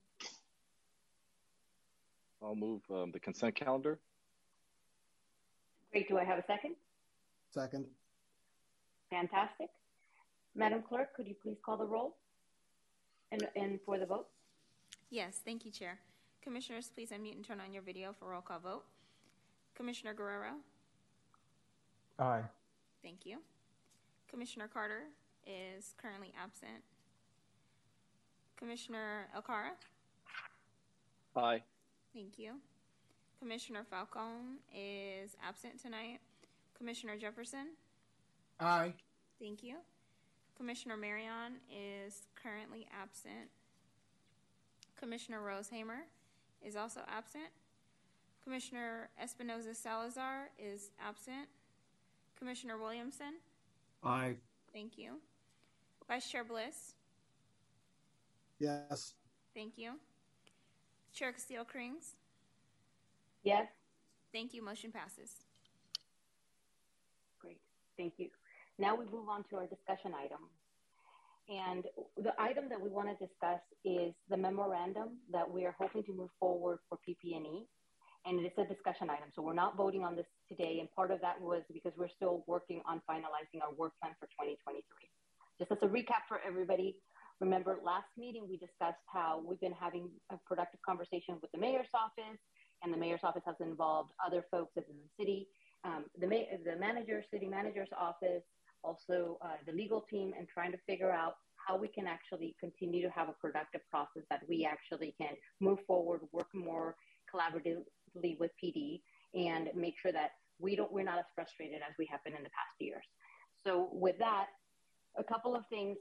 I'll 2.40 2.54
move 2.54 2.82
um, 2.90 3.10
the 3.10 3.18
consent 3.18 3.56
calendar. 3.56 3.98
Great. 5.90 6.08
Do 6.08 6.16
I 6.16 6.24
have 6.24 6.38
a 6.38 6.44
second? 6.46 6.76
Second. 7.52 7.86
Fantastic. 9.10 9.68
Madam 10.54 10.82
Clerk, 10.88 11.14
could 11.16 11.26
you 11.26 11.34
please 11.42 11.56
call 11.64 11.76
the 11.76 11.84
roll 11.84 12.16
and, 13.32 13.46
and 13.56 13.80
for 13.84 13.98
the 13.98 14.06
vote? 14.06 14.26
Yes, 15.10 15.40
thank 15.44 15.64
you, 15.64 15.72
Chair. 15.72 15.98
Commissioners, 16.42 16.90
please 16.94 17.10
unmute 17.10 17.34
and 17.34 17.44
turn 17.44 17.60
on 17.60 17.72
your 17.72 17.82
video 17.82 18.12
for 18.12 18.28
roll 18.28 18.40
call 18.40 18.60
vote. 18.60 18.84
Commissioner 19.74 20.14
Guerrero? 20.14 20.54
Aye. 22.18 22.42
Thank 23.02 23.24
you. 23.24 23.38
Commissioner 24.28 24.68
Carter 24.68 25.04
is 25.48 25.94
currently 26.00 26.32
absent. 26.40 26.82
Commissioner 28.56 29.28
Elcara? 29.36 29.70
Aye. 31.36 31.62
Thank 32.14 32.38
you. 32.38 32.54
Commissioner 33.38 33.84
Falcone 33.88 34.58
is 34.76 35.36
absent 35.46 35.80
tonight. 35.80 36.18
Commissioner 36.76 37.16
Jefferson? 37.16 37.68
Aye. 38.60 38.92
Thank 39.40 39.62
you. 39.62 39.76
Commissioner 40.56 40.96
Marion 40.96 41.60
is 41.70 42.26
currently 42.42 42.86
absent. 42.92 43.48
Commissioner 44.98 45.40
Rose 45.40 45.68
Hamer 45.68 46.06
is 46.66 46.74
also 46.74 47.00
absent. 47.08 47.44
Commissioner 48.42 49.08
Espinoza 49.22 49.76
Salazar 49.76 50.50
is 50.58 50.90
absent. 51.00 51.46
Commissioner 52.36 52.76
Williamson? 52.78 53.34
Aye. 54.02 54.34
Thank 54.72 54.98
you. 54.98 55.20
Vice 56.08 56.26
Chair 56.26 56.42
Bliss? 56.42 56.94
Yes. 58.58 59.14
Thank 59.54 59.76
you. 59.76 59.92
Chair 61.12 61.32
Castillo 61.32 61.64
Krings? 61.64 62.14
Yes. 63.44 63.66
Thank 64.32 64.54
you. 64.54 64.64
Motion 64.64 64.90
passes. 64.90 65.30
Great. 67.40 67.60
Thank 67.98 68.14
you. 68.16 68.28
Now 68.78 68.96
we 68.96 69.04
move 69.04 69.28
on 69.28 69.44
to 69.50 69.56
our 69.56 69.66
discussion 69.66 70.12
item. 70.14 70.48
And 71.50 71.84
the 72.16 72.32
item 72.38 72.68
that 72.70 72.80
we 72.80 72.88
want 72.88 73.08
to 73.08 73.26
discuss 73.26 73.60
is 73.84 74.12
the 74.30 74.36
memorandum 74.36 75.18
that 75.32 75.50
we 75.50 75.64
are 75.66 75.74
hoping 75.78 76.04
to 76.04 76.12
move 76.12 76.30
forward 76.40 76.78
for 76.88 76.98
PP&E. 77.06 77.66
And 78.26 78.40
it's 78.44 78.58
a 78.58 78.64
discussion 78.64 79.10
item. 79.10 79.28
So 79.34 79.42
we're 79.42 79.54
not 79.54 79.76
voting 79.76 80.04
on 80.04 80.16
this 80.16 80.26
today. 80.48 80.78
And 80.80 80.90
part 80.92 81.10
of 81.10 81.20
that 81.20 81.40
was 81.40 81.62
because 81.72 81.92
we're 81.96 82.08
still 82.08 82.44
working 82.46 82.82
on 82.86 83.00
finalizing 83.08 83.62
our 83.62 83.72
work 83.76 83.92
plan 84.00 84.14
for 84.18 84.26
2023. 84.26 84.82
Just 85.58 85.72
as 85.72 85.78
a 85.82 85.86
recap 85.86 86.22
for 86.28 86.40
everybody, 86.46 86.96
remember 87.40 87.78
last 87.84 88.06
meeting 88.16 88.46
we 88.48 88.56
discussed 88.56 89.02
how 89.12 89.42
we've 89.44 89.60
been 89.60 89.72
having 89.72 90.08
a 90.30 90.36
productive 90.46 90.80
conversation 90.86 91.36
with 91.42 91.50
the 91.50 91.58
mayor's 91.58 91.88
office, 91.94 92.38
and 92.84 92.92
the 92.92 92.96
mayor's 92.96 93.20
office 93.24 93.42
has 93.44 93.56
involved 93.60 94.12
other 94.24 94.44
folks 94.52 94.72
in 94.76 94.84
the 94.86 95.10
city, 95.18 95.48
um, 95.84 96.04
the, 96.20 96.28
ma- 96.28 96.54
the 96.64 96.76
manager, 96.78 97.24
city 97.32 97.46
manager's 97.46 97.88
office, 97.98 98.44
also 98.84 99.36
uh, 99.42 99.56
the 99.66 99.72
legal 99.72 100.02
team, 100.02 100.32
and 100.38 100.46
trying 100.48 100.70
to 100.70 100.78
figure 100.86 101.10
out 101.10 101.34
how 101.56 101.76
we 101.76 101.88
can 101.88 102.06
actually 102.06 102.54
continue 102.60 103.02
to 103.02 103.10
have 103.10 103.28
a 103.28 103.34
productive 103.40 103.80
process 103.90 104.22
that 104.30 104.42
we 104.48 104.64
actually 104.64 105.12
can 105.20 105.34
move 105.60 105.78
forward, 105.88 106.20
work 106.32 106.48
more 106.54 106.94
collaboratively 107.34 108.38
with 108.38 108.52
PD, 108.62 109.00
and 109.34 109.70
make 109.74 109.94
sure 110.00 110.12
that 110.12 110.30
we 110.60 110.76
don't 110.76 110.92
we're 110.92 111.04
not 111.04 111.18
as 111.18 111.24
frustrated 111.34 111.80
as 111.88 111.94
we 111.98 112.08
have 112.10 112.22
been 112.22 112.34
in 112.34 112.44
the 112.44 112.50
past 112.50 112.74
years. 112.78 113.04
So 113.64 113.88
with 113.92 114.18
that, 114.18 114.46
a 115.16 115.24
couple 115.24 115.54
of 115.54 115.66
things 115.68 115.96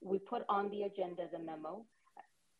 we 0.00 0.18
put 0.18 0.42
on 0.48 0.70
the 0.70 0.82
agenda 0.82 1.28
the 1.32 1.38
memo 1.38 1.84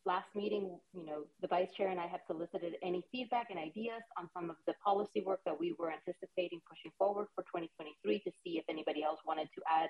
last 0.07 0.27
meeting, 0.33 0.79
you 0.93 1.05
know, 1.05 1.25
the 1.41 1.47
vice 1.47 1.67
chair 1.75 1.89
and 1.89 1.99
I 1.99 2.07
had 2.07 2.21
solicited 2.25 2.75
any 2.81 3.03
feedback 3.11 3.47
and 3.51 3.59
ideas 3.59 4.01
on 4.17 4.29
some 4.33 4.49
of 4.49 4.55
the 4.65 4.73
policy 4.83 5.21
work 5.23 5.41
that 5.45 5.59
we 5.59 5.75
were 5.77 5.91
anticipating 5.91 6.61
pushing 6.67 6.91
forward 6.97 7.27
for 7.35 7.43
2023 7.43 8.19
to 8.19 8.31
see 8.43 8.57
if 8.57 8.63
anybody 8.69 9.03
else 9.03 9.19
wanted 9.27 9.49
to 9.53 9.61
add. 9.69 9.89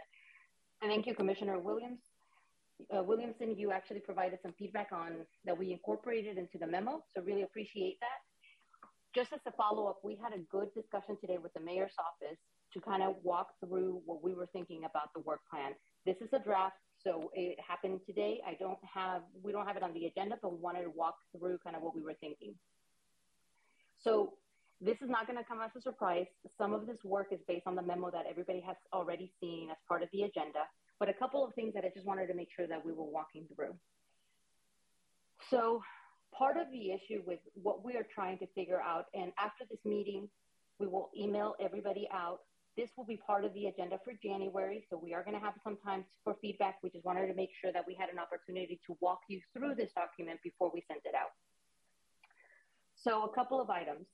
And 0.82 0.92
thank 0.92 1.06
you, 1.06 1.14
Commissioner 1.14 1.60
Williams. 1.60 2.00
Uh, 2.96 3.04
Williamson, 3.04 3.58
you 3.58 3.72
actually 3.72 4.00
provided 4.00 4.40
some 4.42 4.54
feedback 4.58 4.90
on 4.92 5.26
that 5.46 5.58
we 5.58 5.72
incorporated 5.72 6.38
into 6.38 6.58
the 6.58 6.68
memo, 6.68 7.04
so 7.16 7.22
really 7.22 7.44
appreciate 7.44 7.98
that. 8.02 8.20
Just 9.16 9.34
as 9.34 9.40
a 9.48 9.52
follow 9.52 9.88
up, 9.88 10.00
we 10.04 10.18
had 10.22 10.34
a 10.34 10.42
good 10.52 10.74
discussion 10.74 11.18
today 11.22 11.38
with 11.42 11.54
the 11.54 11.60
mayor's 11.60 11.96
office 11.98 12.38
to 12.74 12.82
kind 12.82 13.02
of 13.02 13.16
walk 13.24 13.48
through 13.64 14.02
what 14.06 14.24
we 14.24 14.34
were 14.34 14.50
thinking 14.54 14.84
about 14.84 15.14
the 15.16 15.22
work 15.22 15.40
plan. 15.50 15.74
This 16.08 16.18
is 16.22 16.30
a 16.32 16.40
draft 16.40 16.80
so 17.04 17.30
it 17.34 17.58
happened 17.66 18.02
today. 18.06 18.42
I 18.46 18.56
don't 18.60 18.80
have, 18.84 19.22
we 19.44 19.52
don't 19.52 19.66
have 19.66 19.78
it 19.78 19.84
on 19.84 19.94
the 19.94 20.06
agenda, 20.06 20.36
but 20.42 20.60
wanted 20.60 20.84
to 20.84 20.90
walk 20.90 21.16
through 21.32 21.60
kind 21.64 21.76
of 21.76 21.82
what 21.82 21.96
we 21.96 22.02
were 22.02 22.16
thinking. 22.20 22.54
So 24.04 24.34
this 24.82 24.98
is 25.02 25.10
not 25.10 25.28
going 25.28 25.38
to 25.38 25.44
come 25.44 25.60
as 25.62 25.72
a 25.78 25.82
surprise. 25.82 26.26
Some 26.58 26.74
of 26.74 26.86
this 26.86 26.98
work 27.04 27.28
is 27.32 27.40
based 27.48 27.68
on 27.68 27.76
the 27.76 27.82
memo 27.82 28.12
that 28.12 28.26
everybody 28.30 28.62
has 28.66 28.76
already 28.94 29.32
seen 29.40 29.70
as 29.72 29.78
part 29.88 30.04
of 30.04 30.10
the 30.12 30.24
agenda, 30.24 30.68
but 31.00 31.10
a 31.10 31.14
couple 31.14 31.46
of 31.46 31.54
things 31.54 31.74
that 31.76 31.86
I 31.86 31.90
just 31.94 32.06
wanted 32.06 32.28
to 32.28 32.34
make 32.34 32.50
sure 32.56 32.68
that 32.68 32.86
we 32.86 32.92
were 32.92 33.06
walking 33.06 33.46
through. 33.56 33.76
So 35.50 35.82
part 36.38 36.58
of 36.58 36.68
the 36.72 36.92
issue 36.92 37.22
with 37.26 37.40
what 37.54 37.86
we 37.86 37.96
are 37.96 38.06
trying 38.14 38.38
to 38.40 38.48
figure 38.56 38.82
out, 38.82 39.06
and 39.14 39.32
after 39.40 39.66
this 39.70 39.80
meeting, 39.86 40.28
we 40.80 40.88
will 40.88 41.10
email 41.18 41.56
everybody 41.62 42.08
out 42.14 42.40
this 42.78 42.92
will 42.96 43.06
be 43.06 43.18
part 43.18 43.44
of 43.44 43.54
the 43.54 43.66
agenda 43.66 44.00
for 44.06 44.14
January. 44.22 44.86
So 44.90 45.00
we 45.02 45.14
are 45.14 45.24
going 45.24 45.34
to 45.34 45.44
have 45.44 45.56
some 45.64 45.78
time 45.84 46.06
for 46.24 46.36
feedback. 46.42 46.78
We 46.84 46.92
just 46.92 47.04
wanted 47.04 47.28
to 47.28 47.34
make 47.34 47.50
sure 47.60 47.74
that 47.74 47.84
we 47.88 47.96
had 48.00 48.10
an 48.10 48.20
opportunity 48.20 48.80
to 48.86 48.96
walk 49.02 49.22
you 49.28 49.42
through 49.52 49.76
this 49.76 49.92
document 49.94 50.40
before 50.44 50.72
we 50.74 50.84
sent 50.88 51.02
it 51.06 51.16
out. 51.16 51.32
So 52.96 53.24
a 53.24 53.34
couple 53.34 53.60
of 53.60 53.70
items. 53.70 54.06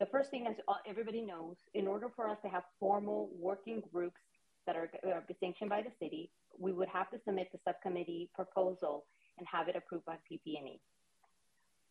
The 0.00 0.06
first 0.06 0.30
thing, 0.30 0.46
as 0.48 0.56
everybody 0.88 1.22
knows, 1.22 1.56
in 1.74 1.86
order 1.86 2.08
for 2.14 2.28
us 2.28 2.38
to 2.42 2.48
have 2.48 2.64
formal 2.80 3.30
working 3.38 3.82
groups 3.92 4.20
that 4.66 4.74
are, 4.74 4.90
are 5.04 5.24
sanctioned 5.38 5.70
by 5.70 5.82
the 5.82 5.90
city, 6.02 6.30
we 6.58 6.72
would 6.72 6.88
have 6.88 7.10
to 7.10 7.18
submit 7.24 7.48
the 7.52 7.58
subcommittee 7.64 8.30
proposal 8.34 9.04
and 9.38 9.46
have 9.50 9.68
it 9.68 9.76
approved 9.76 10.04
by 10.04 10.16
PP&E. 10.30 10.80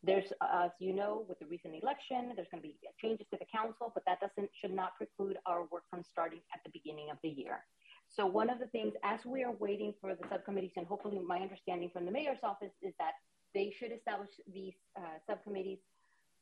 There's, 0.02 0.32
as 0.42 0.72
you 0.80 0.94
know, 0.94 1.26
with 1.28 1.40
the 1.40 1.46
recent 1.46 1.76
election, 1.82 2.32
there's 2.36 2.48
going 2.50 2.64
to 2.64 2.70
be 2.70 2.76
changes 3.02 3.28
to 3.32 3.38
the 3.38 3.46
council, 3.54 3.92
but 3.94 4.04
that 4.06 4.20
doesn't 4.22 4.50
should 4.60 4.74
not 4.74 4.96
preclude 4.96 5.38
our 5.46 5.66
work 5.72 5.84
from 5.90 6.04
starting 6.10 6.40
at 6.54 6.62
the 6.64 6.72
beginning 6.72 7.10
of 7.12 7.18
the 7.22 7.30
year. 7.30 7.66
So 8.08 8.26
one 8.26 8.50
of 8.50 8.60
the 8.60 8.68
things, 8.68 8.94
as 9.04 9.20
we 9.26 9.44
are 9.44 9.52
waiting 9.52 9.94
for 10.00 10.16
the 10.16 10.28
subcommittees, 10.30 10.72
and 10.78 10.88
hopefully 10.88 11.20
my 11.20 11.40
understanding 11.40 11.90
from 11.92 12.06
the 12.06 12.12
mayor's 12.12 12.40
office 12.44 12.72
is 12.82 12.94
that 12.98 13.14
they 13.54 13.74
should 13.78 13.92
establish 13.92 14.30
these 14.52 14.74
uh, 14.98 15.20
subcommittees 15.28 15.80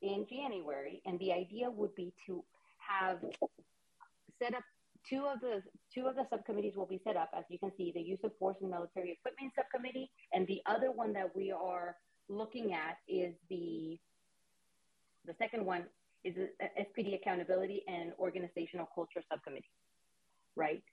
in 0.02 0.26
January, 0.30 1.02
and 1.06 1.20
the 1.20 1.34
idea 1.34 1.70
would 1.70 1.96
be 1.96 2.14
to 2.28 2.44
have 2.78 3.18
set 4.42 4.54
up 4.54 4.64
two 5.10 5.26
of 5.26 5.40
the 5.40 5.64
two 5.94 6.06
of 6.06 6.16
the 6.16 6.26
subcommittees 6.30 6.76
will 6.76 6.86
be 6.86 7.02
set 7.04 7.18
up, 7.18 7.32
as 7.36 7.44
you 7.50 7.58
can 7.58 7.72
see, 7.76 7.92
the 7.94 8.02
use 8.02 8.20
of 8.24 8.32
force 8.38 8.58
and 8.62 8.70
military 8.70 9.12
equipment 9.12 9.52
subcommittee, 9.56 10.12
and 10.34 10.46
the 10.48 10.62
other 10.66 10.92
one 10.92 11.12
that 11.14 11.36
we 11.36 11.52
are 11.52 11.96
looking 12.30 12.74
at 12.74 12.98
is 13.08 13.36
the 13.50 14.00
the 15.26 15.34
second 15.34 15.66
one 15.66 15.86
is 16.24 16.36
SPD 16.80 17.16
accountability 17.16 17.84
and 17.88 18.12
organizational 18.20 18.88
culture 18.94 19.22
subcommittee. 19.30 19.72
Right 20.56 20.84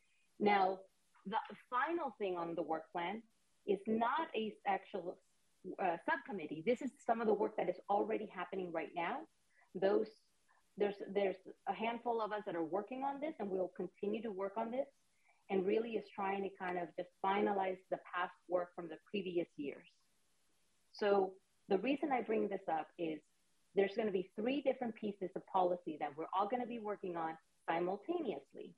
now, 0.41 0.81
the 1.27 1.37
final 1.71 2.15
thing 2.19 2.37
on 2.37 2.55
the 2.55 2.63
work 2.63 2.91
plan 2.93 3.23
is 3.67 3.79
not 3.87 4.29
a 4.37 4.55
actual 4.67 5.17
uh, 5.83 5.97
subcommittee. 6.09 6.63
This 6.67 6.83
is 6.83 6.91
some 7.07 7.21
of 7.21 7.27
the 7.27 7.35
work 7.35 7.57
that 7.57 7.69
is 7.69 7.77
already 7.89 8.29
happening 8.35 8.71
right 8.73 8.91
now. 8.95 9.21
Those 9.75 10.09
there's 10.77 10.97
there's 11.13 11.37
a 11.69 11.73
handful 11.73 12.21
of 12.21 12.33
us 12.33 12.43
that 12.47 12.57
are 12.57 12.65
working 12.65 13.03
on 13.05 13.21
this, 13.21 13.35
and 13.39 13.49
we'll 13.49 13.73
continue 13.77 14.23
to 14.23 14.31
work 14.31 14.53
on 14.57 14.71
this. 14.71 14.89
And 15.51 15.67
really 15.67 15.91
is 15.91 16.05
trying 16.15 16.43
to 16.43 16.49
kind 16.59 16.79
of 16.79 16.89
just 16.97 17.11
finalize 17.25 17.77
the 17.91 17.99
past 18.15 18.33
work 18.49 18.75
from 18.75 18.89
the 18.89 18.97
previous 19.11 19.47
years. 19.57 19.85
So 20.95 21.33
the 21.69 21.79
reason 21.79 22.11
I 22.13 22.23
bring 22.23 22.49
this 22.49 22.67
up 22.71 22.89
is 22.99 23.21
there's 23.75 23.95
going 23.97 24.07
to 24.07 24.13
be 24.13 24.31
three 24.37 24.63
different 24.63 24.95
pieces 24.95 25.31
of 25.35 25.47
policy 25.47 25.97
that 26.01 26.11
we're 26.17 26.27
all 26.33 26.49
going 26.49 26.63
to 26.63 26.69
be 26.69 26.79
working 26.79 27.17
on 27.17 27.37
simultaneously. 27.69 28.75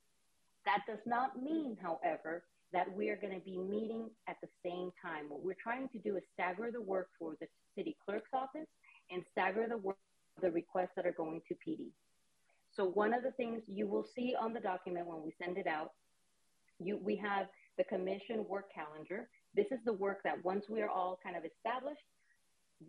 That 0.65 0.81
does 0.87 0.99
not 1.05 1.41
mean, 1.41 1.77
however, 1.81 2.43
that 2.73 2.91
we 2.93 3.09
are 3.09 3.15
going 3.15 3.33
to 3.33 3.45
be 3.45 3.57
meeting 3.57 4.09
at 4.27 4.37
the 4.41 4.49
same 4.65 4.91
time. 5.01 5.29
What 5.29 5.43
we're 5.43 5.55
trying 5.61 5.87
to 5.89 5.99
do 5.99 6.17
is 6.17 6.23
stagger 6.33 6.71
the 6.71 6.81
work 6.81 7.09
for 7.17 7.35
the 7.39 7.47
city 7.77 7.95
clerk's 8.03 8.31
office 8.33 8.67
and 9.11 9.23
stagger 9.31 9.67
the 9.69 9.77
work 9.77 9.97
the 10.41 10.51
requests 10.51 10.91
that 10.95 11.05
are 11.05 11.13
going 11.13 11.41
to 11.47 11.55
PD. 11.55 11.87
So 12.75 12.85
one 12.85 13.13
of 13.13 13.23
the 13.23 13.31
things 13.31 13.63
you 13.67 13.87
will 13.87 14.05
see 14.15 14.35
on 14.39 14.53
the 14.53 14.59
document 14.59 15.07
when 15.07 15.23
we 15.23 15.33
send 15.41 15.57
it 15.57 15.65
out, 15.65 15.91
you, 16.79 16.99
we 17.01 17.15
have 17.15 17.47
the 17.77 17.83
commission 17.85 18.45
work 18.47 18.65
calendar. 18.73 19.29
This 19.57 19.65
is 19.71 19.79
the 19.85 19.93
work 19.93 20.21
that 20.23 20.45
once 20.45 20.65
we 20.69 20.81
are 20.83 20.89
all 20.89 21.19
kind 21.23 21.35
of 21.35 21.43
established, 21.43 22.05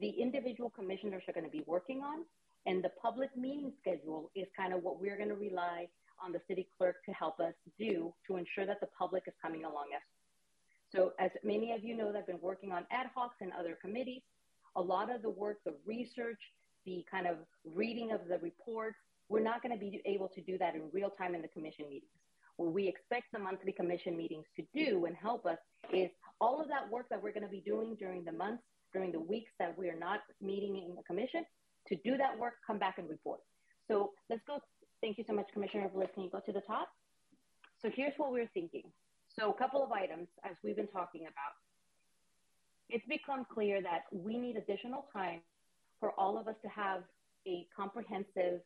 the 0.02 0.11
individual 0.11 0.68
commissioners 0.68 1.22
are 1.26 1.33
going 1.33 1.46
to 1.46 1.50
be 1.50 1.64
working 1.66 2.02
on. 2.02 2.26
And 2.66 2.85
the 2.85 2.90
public 3.00 3.35
meeting 3.35 3.72
schedule 3.81 4.31
is 4.37 4.46
kind 4.54 4.74
of 4.74 4.83
what 4.83 5.00
we're 5.00 5.16
going 5.16 5.31
to 5.31 5.35
rely 5.35 5.88
on 6.22 6.31
the 6.31 6.40
city 6.46 6.68
clerk 6.76 6.96
to 7.07 7.12
help 7.12 7.40
us 7.40 7.54
do 7.78 8.12
to 8.26 8.37
ensure 8.37 8.66
that 8.66 8.81
the 8.81 8.88
public 8.98 9.22
is 9.26 9.33
coming 9.40 9.64
along 9.64 9.87
as. 9.96 10.02
So 10.94 11.12
as 11.18 11.31
many 11.42 11.72
of 11.72 11.83
you 11.83 11.96
know 11.96 12.12
that 12.12 12.18
have 12.18 12.26
been 12.26 12.40
working 12.42 12.70
on 12.70 12.85
ad 12.90 13.07
hocs 13.16 13.40
and 13.40 13.50
other 13.59 13.78
committees, 13.81 14.22
a 14.76 14.83
lot 14.83 15.14
of 15.14 15.22
the 15.22 15.31
work, 15.31 15.61
the 15.64 15.74
research, 15.87 16.40
the 16.85 17.02
kind 17.11 17.26
of 17.26 17.37
reading 17.64 18.12
of 18.12 18.28
the 18.28 18.38
reports, 18.40 18.96
we're 19.31 19.40
not 19.40 19.62
going 19.62 19.72
to 19.72 19.78
be 19.78 20.02
able 20.04 20.28
to 20.28 20.42
do 20.42 20.59
that 20.59 20.74
in 20.74 20.83
real 20.92 21.11
time 21.11 21.35
in 21.35 21.40
the 21.40 21.48
commission 21.48 21.87
meetings. 21.88 22.12
What 22.58 22.74
we 22.74 22.86
expect 22.86 23.32
the 23.32 23.38
monthly 23.38 23.72
commission 23.72 24.16
meetings 24.16 24.44
to 24.56 24.62
do 24.74 25.06
and 25.06 25.16
help 25.16 25.46
us 25.46 25.58
is 25.92 26.10
all 26.40 26.60
of 26.60 26.68
that 26.68 26.90
work 26.90 27.08
that 27.08 27.22
we're 27.22 27.32
going 27.32 27.46
to 27.46 27.48
be 27.48 27.62
doing 27.64 27.96
during 27.98 28.24
the 28.24 28.32
months 28.32 28.62
during 28.92 29.12
the 29.12 29.20
weeks 29.20 29.50
that 29.58 29.76
we 29.76 29.88
are 29.88 29.98
not 29.98 30.20
meeting 30.40 30.76
in 30.76 30.94
the 30.94 31.02
commission 31.02 31.44
to 31.88 31.96
do 31.96 32.16
that 32.16 32.38
work, 32.38 32.54
come 32.66 32.78
back 32.78 32.98
and 32.98 33.08
report. 33.08 33.40
So 33.86 34.12
let's 34.28 34.42
go. 34.46 34.58
Thank 35.00 35.18
you 35.18 35.24
so 35.26 35.32
much, 35.32 35.46
Commissioner 35.52 35.88
Bliss. 35.88 36.08
Can 36.14 36.24
you 36.24 36.30
go 36.30 36.40
to 36.40 36.52
the 36.52 36.60
top? 36.60 36.88
So 37.80 37.90
here's 37.94 38.12
what 38.16 38.32
we're 38.32 38.50
thinking. 38.52 38.82
So 39.38 39.50
a 39.50 39.54
couple 39.54 39.82
of 39.82 39.92
items 39.92 40.28
as 40.44 40.56
we've 40.64 40.76
been 40.76 40.88
talking 40.88 41.22
about. 41.22 41.54
It's 42.90 43.04
become 43.06 43.46
clear 43.52 43.82
that 43.82 44.04
we 44.10 44.36
need 44.36 44.56
additional 44.56 45.06
time 45.12 45.40
for 46.00 46.12
all 46.12 46.38
of 46.38 46.48
us 46.48 46.56
to 46.62 46.68
have 46.68 47.02
a 47.46 47.66
comprehensive 47.76 48.60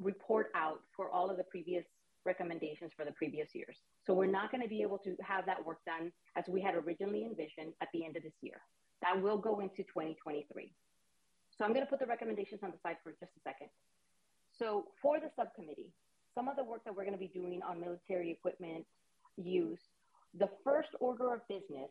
report 0.00 0.50
out 0.54 0.80
for 0.94 1.08
all 1.08 1.30
of 1.30 1.36
the 1.36 1.44
previous 1.44 1.84
recommendations 2.24 2.92
for 2.96 3.04
the 3.04 3.12
previous 3.12 3.54
years. 3.54 3.76
So 4.06 4.14
we're 4.14 4.26
not 4.30 4.50
going 4.50 4.62
to 4.62 4.68
be 4.68 4.82
able 4.82 4.98
to 4.98 5.16
have 5.22 5.46
that 5.46 5.64
work 5.64 5.78
done 5.86 6.12
as 6.36 6.44
we 6.48 6.60
had 6.60 6.74
originally 6.74 7.24
envisioned 7.24 7.74
at 7.80 7.88
the 7.92 8.04
end 8.04 8.16
of 8.16 8.22
this 8.22 8.34
year. 8.40 8.60
That 9.02 9.20
will 9.20 9.38
go 9.38 9.60
into 9.60 9.82
2023. 9.82 10.72
So 11.56 11.64
I'm 11.64 11.72
going 11.72 11.84
to 11.84 11.90
put 11.90 12.00
the 12.00 12.06
recommendations 12.06 12.62
on 12.62 12.70
the 12.70 12.78
side 12.82 12.96
for 13.02 13.10
just 13.12 13.32
a 13.36 13.40
second. 13.44 13.68
So 14.58 14.86
for 15.02 15.20
the 15.20 15.30
subcommittee, 15.36 15.92
some 16.34 16.48
of 16.48 16.56
the 16.56 16.64
work 16.64 16.84
that 16.84 16.94
we're 16.94 17.04
going 17.04 17.16
to 17.16 17.18
be 17.18 17.28
doing 17.28 17.60
on 17.62 17.80
military 17.80 18.30
equipment 18.30 18.84
use, 19.36 19.80
the 20.38 20.48
first 20.64 20.88
order 21.00 21.32
of 21.32 21.46
business 21.48 21.90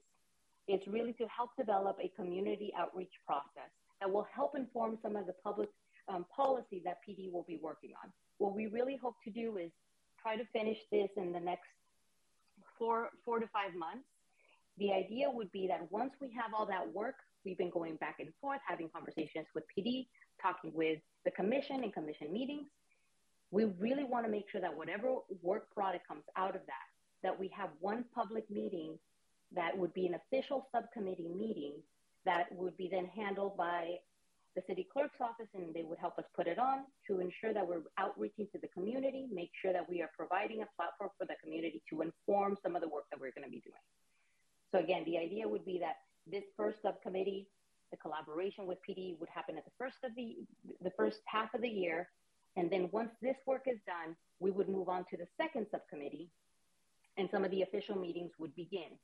is 0.67 0.81
really 0.87 1.13
to 1.13 1.25
help 1.27 1.51
develop 1.57 1.97
a 2.01 2.09
community 2.15 2.73
outreach 2.77 3.13
process 3.25 3.71
that 3.99 4.11
will 4.11 4.27
help 4.33 4.55
inform 4.55 4.97
some 5.01 5.15
of 5.15 5.25
the 5.27 5.33
public 5.43 5.69
um, 6.07 6.25
policy 6.35 6.81
that 6.83 6.97
PD 7.07 7.31
will 7.31 7.45
be 7.47 7.57
working 7.61 7.91
on. 8.03 8.11
What 8.37 8.55
we 8.55 8.67
really 8.67 8.97
hope 9.01 9.15
to 9.23 9.31
do 9.31 9.57
is 9.57 9.71
try 10.23 10.37
to 10.37 10.45
finish 10.53 10.77
this 10.91 11.09
in 11.17 11.33
the 11.33 11.39
next 11.39 11.67
four, 12.79 13.09
four 13.25 13.39
to 13.39 13.47
five 13.47 13.75
months. 13.77 14.07
The 14.77 14.91
idea 14.91 15.29
would 15.29 15.51
be 15.51 15.67
that 15.67 15.91
once 15.91 16.13
we 16.19 16.31
have 16.31 16.51
all 16.57 16.65
that 16.65 16.91
work, 16.93 17.15
we've 17.45 17.57
been 17.57 17.69
going 17.69 17.97
back 17.97 18.15
and 18.19 18.29
forth, 18.41 18.59
having 18.67 18.89
conversations 18.89 19.45
with 19.53 19.65
PD, 19.77 20.07
talking 20.41 20.71
with 20.73 20.99
the 21.25 21.31
commission 21.31 21.83
and 21.83 21.93
commission 21.93 22.31
meetings. 22.31 22.67
We 23.51 23.65
really 23.79 24.03
want 24.03 24.25
to 24.25 24.31
make 24.31 24.49
sure 24.49 24.61
that 24.61 24.75
whatever 24.75 25.17
work 25.43 25.69
product 25.75 26.07
comes 26.07 26.23
out 26.35 26.55
of 26.55 26.61
that, 26.65 26.87
that 27.21 27.37
we 27.39 27.51
have 27.55 27.69
one 27.81 28.05
public 28.15 28.49
meeting 28.49 28.97
that 29.55 29.77
would 29.77 29.93
be 29.93 30.07
an 30.07 30.15
official 30.15 30.67
subcommittee 30.71 31.29
meeting 31.37 31.73
that 32.25 32.47
would 32.53 32.75
be 32.77 32.89
then 32.91 33.05
handled 33.05 33.55
by 33.55 33.95
the 34.55 34.61
city 34.67 34.87
clerk's 34.91 35.19
office 35.19 35.49
and 35.55 35.73
they 35.73 35.83
would 35.83 35.97
help 35.97 36.17
us 36.19 36.25
put 36.35 36.47
it 36.47 36.59
on 36.59 36.85
to 37.07 37.19
ensure 37.19 37.53
that 37.53 37.67
we're 37.67 37.81
outreaching 37.97 38.47
to 38.51 38.59
the 38.59 38.67
community, 38.67 39.27
make 39.31 39.51
sure 39.61 39.73
that 39.73 39.89
we 39.89 40.01
are 40.01 40.09
providing 40.15 40.61
a 40.61 40.67
platform 40.75 41.09
for 41.17 41.25
the 41.25 41.35
community 41.43 41.81
to 41.89 42.01
inform 42.01 42.57
some 42.61 42.75
of 42.75 42.81
the 42.81 42.87
work 42.87 43.05
that 43.11 43.19
we're 43.19 43.31
going 43.31 43.45
to 43.45 43.51
be 43.51 43.61
doing. 43.61 43.83
So 44.71 44.79
again, 44.79 45.03
the 45.05 45.17
idea 45.17 45.47
would 45.47 45.65
be 45.65 45.79
that 45.79 45.97
this 46.29 46.43
first 46.55 46.81
subcommittee, 46.81 47.47
the 47.91 47.97
collaboration 47.97 48.65
with 48.67 48.77
PD 48.87 49.19
would 49.19 49.29
happen 49.29 49.57
at 49.57 49.65
the 49.65 49.71
first 49.77 49.97
of 50.03 50.11
the 50.15 50.37
the 50.81 50.91
first 50.97 51.19
half 51.25 51.53
of 51.53 51.61
the 51.61 51.69
year. 51.69 52.09
And 52.55 52.69
then 52.71 52.89
once 52.91 53.11
this 53.21 53.37
work 53.47 53.63
is 53.65 53.77
done, 53.85 54.15
we 54.39 54.51
would 54.51 54.69
move 54.69 54.89
on 54.89 55.05
to 55.09 55.17
the 55.17 55.27
second 55.37 55.67
subcommittee 55.71 56.29
and 57.17 57.29
some 57.31 57.43
of 57.43 57.51
the 57.51 57.61
official 57.61 57.95
meetings 57.95 58.31
would 58.39 58.55
begin 58.55 58.97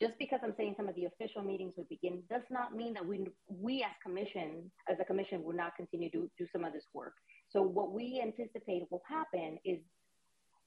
just 0.00 0.14
because 0.18 0.40
I'm 0.42 0.54
saying 0.56 0.74
some 0.76 0.88
of 0.88 0.94
the 0.96 1.04
official 1.04 1.42
meetings 1.42 1.74
would 1.76 1.88
begin 1.88 2.22
does 2.28 2.42
not 2.50 2.74
mean 2.74 2.94
that 2.94 3.06
we, 3.06 3.26
we 3.48 3.82
as 3.82 3.94
commission, 4.02 4.70
as 4.88 4.98
a 5.00 5.04
commission, 5.04 5.42
will 5.42 5.54
not 5.54 5.76
continue 5.76 6.10
to 6.10 6.30
do 6.38 6.46
some 6.52 6.64
of 6.64 6.72
this 6.72 6.84
work. 6.92 7.14
So 7.50 7.62
what 7.62 7.92
we 7.92 8.20
anticipate 8.22 8.82
will 8.90 9.02
happen 9.08 9.58
is 9.64 9.78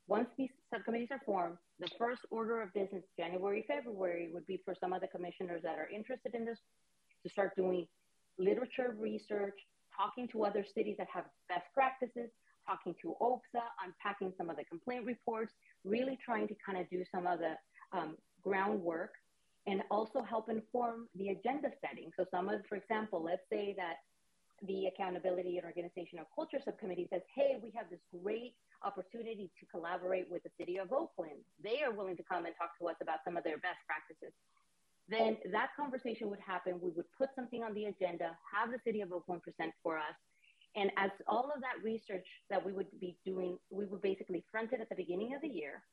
once 0.07 0.29
these 0.37 0.49
subcommittees 0.73 1.09
are 1.11 1.21
formed, 1.25 1.57
the 1.79 1.89
first 1.97 2.21
order 2.31 2.61
of 2.61 2.73
business, 2.73 3.03
January, 3.19 3.65
February, 3.67 4.29
would 4.33 4.47
be 4.47 4.61
for 4.63 4.73
some 4.79 4.93
of 4.93 5.01
the 5.01 5.07
commissioners 5.07 5.61
that 5.63 5.77
are 5.77 5.89
interested 5.93 6.33
in 6.33 6.45
this 6.45 6.57
to 7.23 7.29
start 7.29 7.55
doing 7.57 7.85
literature 8.39 8.95
research, 8.97 9.55
talking 9.95 10.27
to 10.29 10.45
other 10.45 10.65
cities 10.73 10.95
that 10.97 11.07
have 11.13 11.25
best 11.49 11.65
practices, 11.73 12.29
talking 12.65 12.95
to 13.01 13.15
OPSA, 13.21 13.63
unpacking 13.85 14.33
some 14.37 14.49
of 14.49 14.55
the 14.55 14.63
complaint 14.65 15.05
reports, 15.05 15.51
really 15.83 16.17
trying 16.23 16.47
to 16.47 16.55
kind 16.65 16.77
of 16.77 16.89
do 16.89 17.03
some 17.13 17.27
of 17.27 17.39
the 17.39 17.53
um, 17.97 18.15
groundwork 18.47 19.13
and 19.65 19.81
also 19.91 20.21
help 20.21 20.49
inform 20.49 21.07
the 21.15 21.29
agenda 21.29 21.69
setting. 21.83 22.11
So 22.17 22.25
some 22.31 22.47
of, 22.47 22.61
for 22.69 22.75
example, 22.75 23.21
let's 23.23 23.43
say 23.51 23.75
that 23.77 23.95
the 24.65 24.87
accountability 24.87 25.57
and 25.57 25.65
organizational 25.65 26.25
culture 26.33 26.57
subcommittee 26.63 27.07
says, 27.11 27.21
hey, 27.35 27.59
we 27.61 27.71
have 27.75 27.89
this 27.91 27.99
great 28.23 28.55
opportunity 28.83 29.51
to 29.59 29.65
collaborate 29.67 30.31
with 30.31 30.41
the 30.43 30.49
city 30.57 30.77
of 30.77 30.91
Oakland. 30.91 31.39
They 31.63 31.83
are 31.83 31.91
willing 31.91 32.17
to 32.17 32.23
come 32.23 32.45
and 32.45 32.55
talk 32.57 32.71
to 32.79 32.87
us 32.87 32.95
about 33.01 33.19
some 33.25 33.37
of 33.37 33.43
their 33.43 33.57
best 33.57 33.81
practices. 33.85 34.33
Then 35.09 35.37
that 35.51 35.69
conversation 35.77 36.29
would 36.29 36.39
happen. 36.39 36.79
We 36.81 36.91
would 36.91 37.05
put 37.17 37.29
something 37.35 37.63
on 37.63 37.73
the 37.73 37.85
agenda, 37.85 38.31
have 38.51 38.71
the 38.71 38.79
city 38.83 39.01
of 39.01 39.11
Oakland 39.11 39.43
present 39.43 39.73
for 39.83 39.97
us. 39.97 40.17
And 40.75 40.91
as 40.97 41.11
all 41.27 41.51
of 41.53 41.61
that 41.61 41.83
research 41.83 42.27
that 42.49 42.63
we 42.65 42.71
would 42.73 42.87
be 42.99 43.17
doing, 43.25 43.57
we 43.69 43.85
would 43.85 44.01
basically 44.01 44.43
front 44.51 44.73
it 44.73 44.81
at 44.81 44.89
the 44.89 44.95
beginning 44.95 45.33
of 45.35 45.41
the 45.41 45.47
year, 45.47 45.83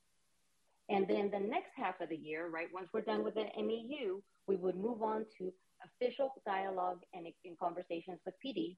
right? 2.51 2.69
Once 2.73 2.89
we're 2.93 3.01
done 3.01 3.25
with 3.25 3.35
the 3.35 3.47
MEU, 3.57 4.21
we 4.47 4.57
would 4.57 4.77
move 4.77 5.03
on 5.03 5.25
to 5.39 5.53
official 5.85 6.33
dialogue 6.47 7.01
and 7.13 7.27
in 7.45 7.57
conversations 7.59 8.19
with 8.25 8.35
PD. 8.45 8.77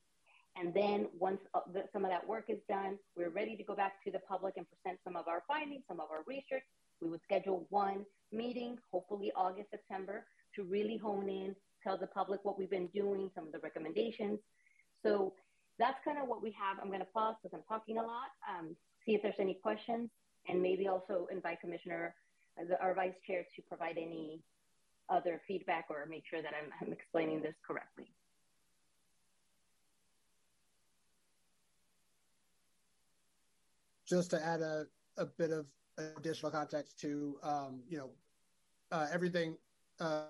And 0.59 0.73
then 0.73 1.09
once 1.19 1.41
uh, 1.55 1.61
the, 1.73 1.85
some 1.93 2.05
of 2.05 2.11
that 2.11 2.27
work 2.27 2.45
is 2.49 2.59
done, 2.69 2.99
we're 3.17 3.31
ready 3.31 3.57
to 3.57 3.65
go 3.65 3.75
back 3.75 4.03
to 4.05 4.11
the 4.11 4.21
public 4.21 4.55
and 4.57 4.67
present 4.71 4.99
some 5.05 5.17
of 5.17 5.29
our 5.29 5.43
findings, 5.47 5.83
some 5.87 6.01
of 6.01 6.11
our 6.11 6.23
research. 6.27 6.63
We 7.03 7.11
would 7.11 7.21
schedule 7.23 7.67
one 7.69 8.07
meeting, 8.33 8.79
hopefully 8.91 9.33
August, 9.37 9.71
September, 9.71 10.25
to 10.55 10.65
really 10.65 10.97
hone 10.97 11.29
in, 11.29 11.55
tell 11.83 11.99
the 11.99 12.07
public 12.07 12.41
what 12.45 12.59
we've 12.59 12.71
been 12.71 12.89
doing, 12.89 13.31
some 13.35 13.47
of 13.47 13.53
the 13.53 13.59
recommendations. 13.59 14.39
So 15.05 15.35
that's 15.79 15.99
kind 16.05 16.19
of 16.19 16.27
what 16.27 16.43
we 16.43 16.53
have. 16.53 16.79
I'm 16.81 16.89
going 16.89 17.01
to 17.01 17.07
pause 17.07 17.35
because 17.43 17.55
I'm 17.55 17.65
talking 17.69 17.99
a 17.99 18.03
lot, 18.03 18.31
um, 18.49 18.75
see 19.05 19.15
if 19.15 19.23
there's 19.23 19.35
any 19.39 19.59
questions, 19.63 20.09
and 20.49 20.63
maybe 20.63 20.89
also 20.89 21.27
invite 21.31 21.61
Commissioner, 21.61 22.15
uh, 22.61 22.65
the, 22.69 22.81
our 22.81 22.95
Vice 22.95 23.15
Chair, 23.27 23.45
to 23.57 23.63
provide 23.63 23.97
any 23.97 24.41
other 25.09 25.41
feedback 25.47 25.87
or 25.89 26.07
make 26.09 26.25
sure 26.29 26.43
that 26.43 26.53
I'm, 26.61 26.71
I'm 26.81 26.93
explaining 26.93 27.43
this 27.43 27.55
correctly. 27.67 28.07
Just 34.09 34.31
to 34.31 34.45
add 34.45 34.61
a, 34.61 34.87
a 35.17 35.27
bit 35.27 35.51
of 35.51 35.67
additional 36.17 36.51
context 36.51 37.01
to, 37.01 37.37
um, 37.43 37.81
you 37.89 37.99
know, 37.99 38.11
uh, 38.93 39.07
everything 39.13 39.57
uh, 40.01 40.23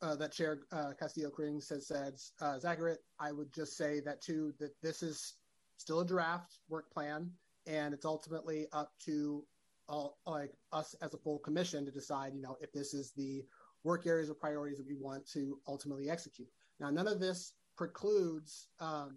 uh, 0.00 0.16
that 0.16 0.32
Chair 0.32 0.60
uh, 0.72 0.92
Castillo 0.98 1.30
Krings 1.30 1.68
has 1.68 1.86
said 1.86 2.14
uh, 2.40 2.58
is. 2.58 2.98
I 3.18 3.32
would 3.32 3.52
just 3.52 3.76
say 3.76 4.00
that 4.00 4.22
too 4.22 4.54
that 4.60 4.70
this 4.82 5.02
is 5.02 5.34
still 5.76 6.00
a 6.00 6.06
draft 6.06 6.58
work 6.68 6.90
plan, 6.90 7.30
and 7.68 7.94
it's 7.94 8.04
ultimately 8.04 8.66
up 8.72 8.92
to 9.04 9.44
all 9.88 10.18
like 10.26 10.52
us 10.72 10.94
as 11.02 11.14
a 11.14 11.18
full 11.18 11.38
commission 11.38 11.84
to 11.84 11.92
decide, 11.92 12.34
you 12.34 12.42
know, 12.42 12.56
if 12.60 12.72
this 12.72 12.94
is 12.94 13.12
the 13.12 13.44
work 13.84 14.06
areas 14.06 14.28
or 14.28 14.34
priorities 14.34 14.78
that 14.78 14.86
we 14.86 14.96
want 14.98 15.26
to 15.30 15.58
ultimately 15.68 16.10
execute. 16.10 16.48
Now, 16.80 16.90
none 16.90 17.06
of 17.06 17.20
this 17.20 17.52
precludes 17.76 18.68
um, 18.80 19.16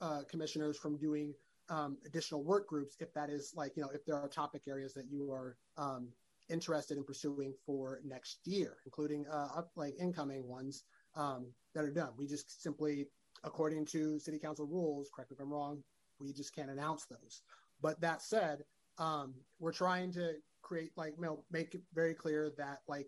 uh, 0.00 0.20
commissioners 0.30 0.78
from 0.78 0.96
doing 0.96 1.34
um, 1.68 1.98
additional 2.06 2.44
work 2.44 2.68
groups 2.68 2.96
if 3.00 3.12
that 3.14 3.30
is 3.30 3.52
like, 3.56 3.76
you 3.76 3.82
know, 3.82 3.90
if 3.92 4.04
there 4.04 4.16
are 4.16 4.28
topic 4.28 4.62
areas 4.68 4.94
that 4.94 5.06
you 5.10 5.32
are 5.32 5.56
um, 5.76 6.08
interested 6.48 6.96
in 6.96 7.04
pursuing 7.04 7.52
for 7.64 8.00
next 8.04 8.38
year, 8.44 8.76
including 8.84 9.26
uh, 9.28 9.48
up, 9.56 9.70
like 9.74 9.94
incoming 10.00 10.46
ones 10.46 10.84
um, 11.16 11.46
that 11.74 11.84
are 11.84 11.90
done. 11.90 12.10
We 12.16 12.26
just 12.26 12.62
simply, 12.62 13.06
according 13.42 13.86
to 13.86 14.20
city 14.20 14.38
council 14.38 14.66
rules, 14.66 15.10
correct 15.14 15.30
me 15.30 15.34
if 15.34 15.42
I'm 15.42 15.52
wrong, 15.52 15.82
we 16.20 16.32
just 16.32 16.54
can't 16.54 16.70
announce 16.70 17.06
those. 17.06 17.42
But 17.80 18.00
that 18.00 18.22
said, 18.22 18.64
um, 18.98 19.34
we're 19.58 19.72
trying 19.72 20.12
to 20.12 20.34
create 20.62 20.90
like 20.96 21.14
you 21.16 21.22
know, 21.22 21.44
make 21.50 21.74
it 21.74 21.82
very 21.94 22.14
clear 22.14 22.52
that 22.58 22.80
like 22.88 23.06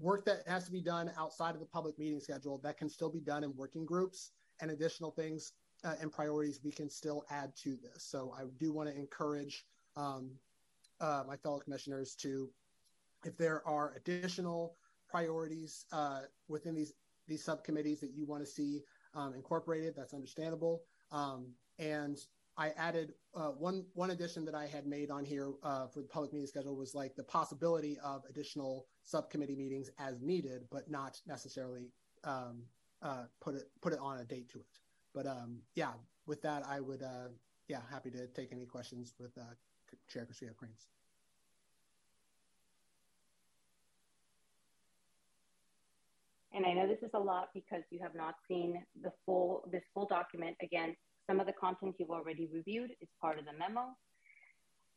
work 0.00 0.24
that 0.24 0.42
has 0.46 0.64
to 0.64 0.72
be 0.72 0.80
done 0.80 1.10
outside 1.18 1.54
of 1.54 1.60
the 1.60 1.66
public 1.66 1.98
meeting 1.98 2.20
schedule 2.20 2.60
that 2.62 2.78
can 2.78 2.88
still 2.88 3.10
be 3.10 3.20
done 3.20 3.44
in 3.44 3.54
working 3.56 3.84
groups 3.84 4.30
and 4.60 4.70
additional 4.70 5.10
things 5.10 5.52
uh, 5.84 5.94
and 6.00 6.12
priorities 6.12 6.60
we 6.64 6.72
can 6.72 6.88
still 6.88 7.24
add 7.30 7.54
to 7.56 7.76
this. 7.82 8.04
So 8.04 8.34
I 8.36 8.42
do 8.58 8.72
want 8.72 8.88
to 8.88 8.96
encourage 8.96 9.64
um, 9.96 10.30
uh, 11.00 11.24
my 11.26 11.36
fellow 11.36 11.58
commissioners 11.58 12.14
to 12.16 12.48
if 13.24 13.36
there 13.36 13.66
are 13.66 13.94
additional 13.96 14.76
priorities 15.08 15.86
uh, 15.92 16.20
within 16.48 16.74
these 16.74 16.94
these 17.26 17.44
subcommittees 17.44 18.00
that 18.00 18.12
you 18.14 18.24
want 18.26 18.42
to 18.42 18.50
see 18.50 18.82
um, 19.14 19.34
incorporated, 19.34 19.94
that's 19.96 20.14
understandable. 20.14 20.82
Um, 21.12 21.48
and 21.78 22.18
I 22.58 22.70
added 22.76 23.14
uh, 23.36 23.50
one 23.50 23.84
one 23.94 24.10
addition 24.10 24.44
that 24.46 24.54
I 24.54 24.66
had 24.66 24.84
made 24.84 25.12
on 25.12 25.24
here 25.24 25.52
uh, 25.62 25.86
for 25.86 26.00
the 26.00 26.08
public 26.08 26.32
meeting 26.32 26.48
schedule 26.48 26.76
was 26.76 26.92
like 26.92 27.14
the 27.14 27.22
possibility 27.22 27.96
of 28.02 28.24
additional 28.28 28.86
subcommittee 29.04 29.54
meetings 29.54 29.90
as 29.98 30.20
needed, 30.20 30.64
but 30.70 30.90
not 30.90 31.20
necessarily 31.24 31.92
um, 32.24 32.64
uh, 33.00 33.24
put 33.40 33.54
it 33.54 33.70
put 33.80 33.92
it 33.92 34.00
on 34.00 34.18
a 34.18 34.24
date 34.24 34.48
to 34.50 34.58
it. 34.58 34.66
But 35.14 35.26
um, 35.28 35.60
yeah, 35.76 35.92
with 36.26 36.42
that, 36.42 36.66
I 36.66 36.80
would 36.80 37.00
uh, 37.00 37.28
yeah 37.68 37.80
happy 37.88 38.10
to 38.10 38.26
take 38.26 38.50
any 38.50 38.66
questions 38.66 39.14
with 39.20 39.30
uh, 39.38 39.54
Chair 40.08 40.26
Castillo 40.26 40.52
Krings. 40.60 40.88
And 46.52 46.66
I 46.66 46.72
know 46.72 46.88
this 46.88 47.04
is 47.04 47.10
a 47.14 47.20
lot 47.20 47.50
because 47.54 47.84
you 47.90 48.00
have 48.02 48.16
not 48.16 48.34
seen 48.48 48.82
the 49.00 49.12
full 49.24 49.62
this 49.70 49.84
full 49.94 50.08
document. 50.08 50.56
Again, 50.60 50.96
some 51.28 51.40
of 51.40 51.46
the 51.46 51.52
content 51.52 51.94
you've 51.98 52.10
already 52.10 52.48
reviewed 52.52 52.90
is 53.00 53.08
part 53.20 53.38
of 53.38 53.44
the 53.44 53.52
memo. 53.52 53.88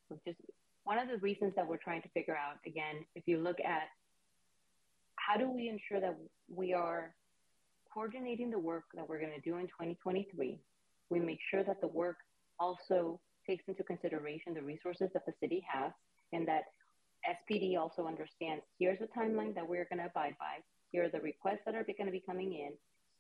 So 0.07 0.17
just 0.25 0.39
one 0.83 0.97
of 0.97 1.07
the 1.07 1.17
reasons 1.17 1.53
that 1.55 1.67
we're 1.67 1.77
trying 1.77 2.01
to 2.03 2.09
figure 2.09 2.35
out, 2.35 2.57
again, 2.65 3.05
if 3.15 3.27
you 3.27 3.39
look 3.39 3.59
at 3.59 3.89
how 5.15 5.37
do 5.37 5.49
we 5.49 5.69
ensure 5.69 5.99
that 5.99 6.17
we 6.53 6.73
are 6.73 7.13
coordinating 7.93 8.49
the 8.49 8.59
work 8.59 8.85
that 8.93 9.07
we're 9.07 9.19
going 9.19 9.33
to 9.33 9.41
do 9.41 9.57
in 9.57 9.67
2023, 9.67 10.59
we 11.09 11.19
make 11.19 11.39
sure 11.49 11.63
that 11.63 11.81
the 11.81 11.87
work 11.87 12.17
also 12.59 13.19
takes 13.47 13.63
into 13.67 13.83
consideration 13.83 14.53
the 14.53 14.61
resources 14.61 15.09
that 15.13 15.25
the 15.25 15.33
city 15.41 15.63
has 15.67 15.91
and 16.31 16.47
that 16.47 16.63
SPD 17.27 17.77
also 17.77 18.07
understands 18.07 18.63
here's 18.79 18.99
the 18.99 19.07
timeline 19.17 19.53
that 19.53 19.67
we're 19.67 19.85
going 19.89 19.99
to 19.99 20.05
abide 20.05 20.35
by 20.39 20.57
here 20.91 21.03
are 21.03 21.09
the 21.09 21.19
requests 21.19 21.61
that 21.65 21.75
are 21.75 21.83
going 21.83 22.05
to 22.05 22.11
be 22.11 22.23
coming 22.25 22.53
in 22.53 22.71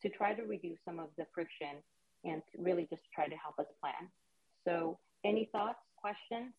to 0.01 0.15
try 0.15 0.33
to 0.33 0.43
reduce 0.43 0.79
some 0.85 0.99
of 0.99 1.09
the 1.17 1.25
friction 1.33 1.77
and 2.23 2.41
really 2.57 2.87
just 2.89 3.03
try 3.13 3.27
to 3.27 3.35
help 3.35 3.59
us 3.59 3.67
plan. 3.79 4.09
So, 4.65 4.97
any 5.23 5.49
thoughts, 5.51 5.79
questions? 5.97 6.53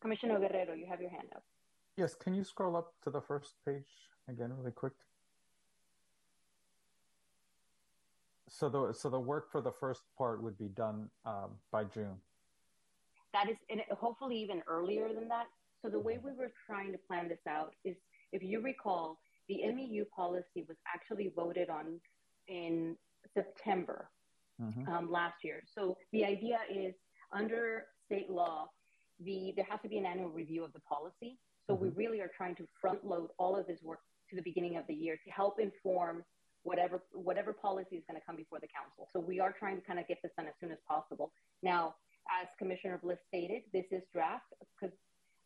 Commissioner 0.00 0.38
Guerrero, 0.38 0.74
you 0.74 0.86
have 0.86 1.00
your 1.00 1.10
hand 1.10 1.28
up. 1.34 1.42
Yes, 1.96 2.14
can 2.14 2.34
you 2.34 2.44
scroll 2.44 2.76
up 2.76 2.92
to 3.04 3.10
the 3.10 3.20
first 3.20 3.54
page 3.64 3.88
again, 4.28 4.52
really 4.56 4.70
quick? 4.70 4.92
So 8.48 8.68
the 8.68 8.92
so 8.92 9.10
the 9.10 9.18
work 9.18 9.50
for 9.50 9.60
the 9.60 9.72
first 9.72 10.02
part 10.16 10.42
would 10.42 10.56
be 10.56 10.68
done 10.68 11.10
um, 11.24 11.50
by 11.72 11.84
June. 11.84 12.16
That 13.32 13.50
is, 13.50 13.56
and 13.68 13.80
hopefully 13.90 14.36
even 14.36 14.62
earlier 14.68 15.08
than 15.12 15.28
that. 15.28 15.46
So 15.82 15.90
the 15.90 15.98
way 15.98 16.18
we 16.22 16.32
were 16.32 16.52
trying 16.66 16.92
to 16.92 16.98
plan 16.98 17.28
this 17.28 17.46
out 17.48 17.74
is, 17.84 17.96
if 18.32 18.42
you 18.42 18.60
recall, 18.60 19.18
the 19.48 19.60
MEU 19.72 20.04
policy 20.14 20.64
was 20.68 20.76
actually 20.92 21.32
voted 21.34 21.70
on 21.70 22.00
in 22.48 22.96
September 23.34 24.08
mm-hmm. 24.60 24.88
um, 24.88 25.10
last 25.10 25.44
year. 25.44 25.62
So 25.74 25.96
the 26.12 26.24
idea 26.24 26.58
is, 26.72 26.94
under 27.32 27.84
state 28.04 28.30
law, 28.30 28.70
the 29.20 29.52
there 29.56 29.66
has 29.68 29.80
to 29.82 29.88
be 29.88 29.98
an 29.98 30.06
annual 30.06 30.30
review 30.30 30.64
of 30.64 30.72
the 30.72 30.80
policy. 30.80 31.38
So 31.66 31.74
mm-hmm. 31.74 31.84
we 31.84 31.90
really 31.90 32.20
are 32.20 32.30
trying 32.36 32.54
to 32.56 32.68
front 32.80 33.04
load 33.04 33.30
all 33.38 33.56
of 33.56 33.66
this 33.66 33.82
work 33.82 34.00
to 34.30 34.36
the 34.36 34.42
beginning 34.42 34.76
of 34.76 34.86
the 34.86 34.94
year 34.94 35.16
to 35.24 35.30
help 35.30 35.58
inform 35.60 36.24
whatever 36.62 37.02
whatever 37.12 37.52
policy 37.52 37.96
is 37.96 38.04
going 38.08 38.20
to 38.20 38.26
come 38.26 38.36
before 38.36 38.58
the 38.60 38.68
council. 38.68 39.08
So 39.12 39.20
we 39.20 39.40
are 39.40 39.54
trying 39.56 39.76
to 39.76 39.82
kind 39.86 39.98
of 39.98 40.08
get 40.08 40.18
this 40.22 40.32
done 40.36 40.46
as 40.46 40.54
soon 40.60 40.72
as 40.72 40.78
possible. 40.88 41.32
Now, 41.62 41.94
as 42.42 42.48
Commissioner 42.58 42.98
Bliss 43.02 43.18
stated, 43.28 43.62
this 43.72 43.86
is 43.92 44.02
draft 44.12 44.50
because 44.74 44.94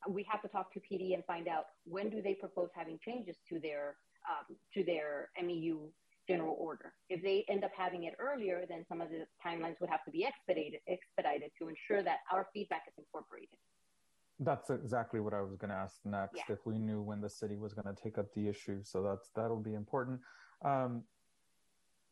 we 0.08 0.24
have 0.30 0.42
to 0.42 0.48
talk 0.48 0.72
to 0.74 0.80
PD 0.80 1.14
and 1.14 1.24
find 1.24 1.48
out 1.48 1.64
when 1.84 2.10
do 2.10 2.22
they 2.22 2.34
propose 2.34 2.68
having 2.74 2.98
changes 3.04 3.36
to 3.48 3.58
their 3.60 3.96
um, 4.28 4.56
to 4.74 4.84
their 4.84 5.30
MEU 5.42 5.88
general 6.28 6.56
order. 6.58 6.92
If 7.08 7.22
they 7.22 7.44
end 7.48 7.64
up 7.64 7.72
having 7.76 8.04
it 8.04 8.14
earlier, 8.18 8.64
then 8.68 8.84
some 8.88 9.00
of 9.00 9.08
the 9.10 9.26
timelines 9.44 9.80
would 9.80 9.90
have 9.90 10.04
to 10.04 10.10
be 10.10 10.24
expedited 10.24 10.80
expedited 10.86 11.50
to 11.58 11.68
ensure 11.68 12.02
that 12.02 12.18
our 12.32 12.46
feedback 12.52 12.82
is 12.88 12.94
incorporated. 12.98 13.56
That's 14.38 14.70
exactly 14.70 15.20
what 15.20 15.34
I 15.34 15.42
was 15.42 15.56
going 15.56 15.70
to 15.70 15.76
ask 15.76 15.96
next. 16.04 16.36
Yeah. 16.36 16.54
If 16.54 16.64
we 16.64 16.78
knew 16.78 17.02
when 17.02 17.20
the 17.20 17.28
city 17.28 17.56
was 17.56 17.74
going 17.74 17.94
to 17.94 18.02
take 18.02 18.16
up 18.16 18.32
the 18.34 18.48
issue, 18.48 18.80
so 18.82 19.02
that's 19.02 19.30
that'll 19.34 19.60
be 19.60 19.74
important. 19.74 20.20
Um, 20.64 21.02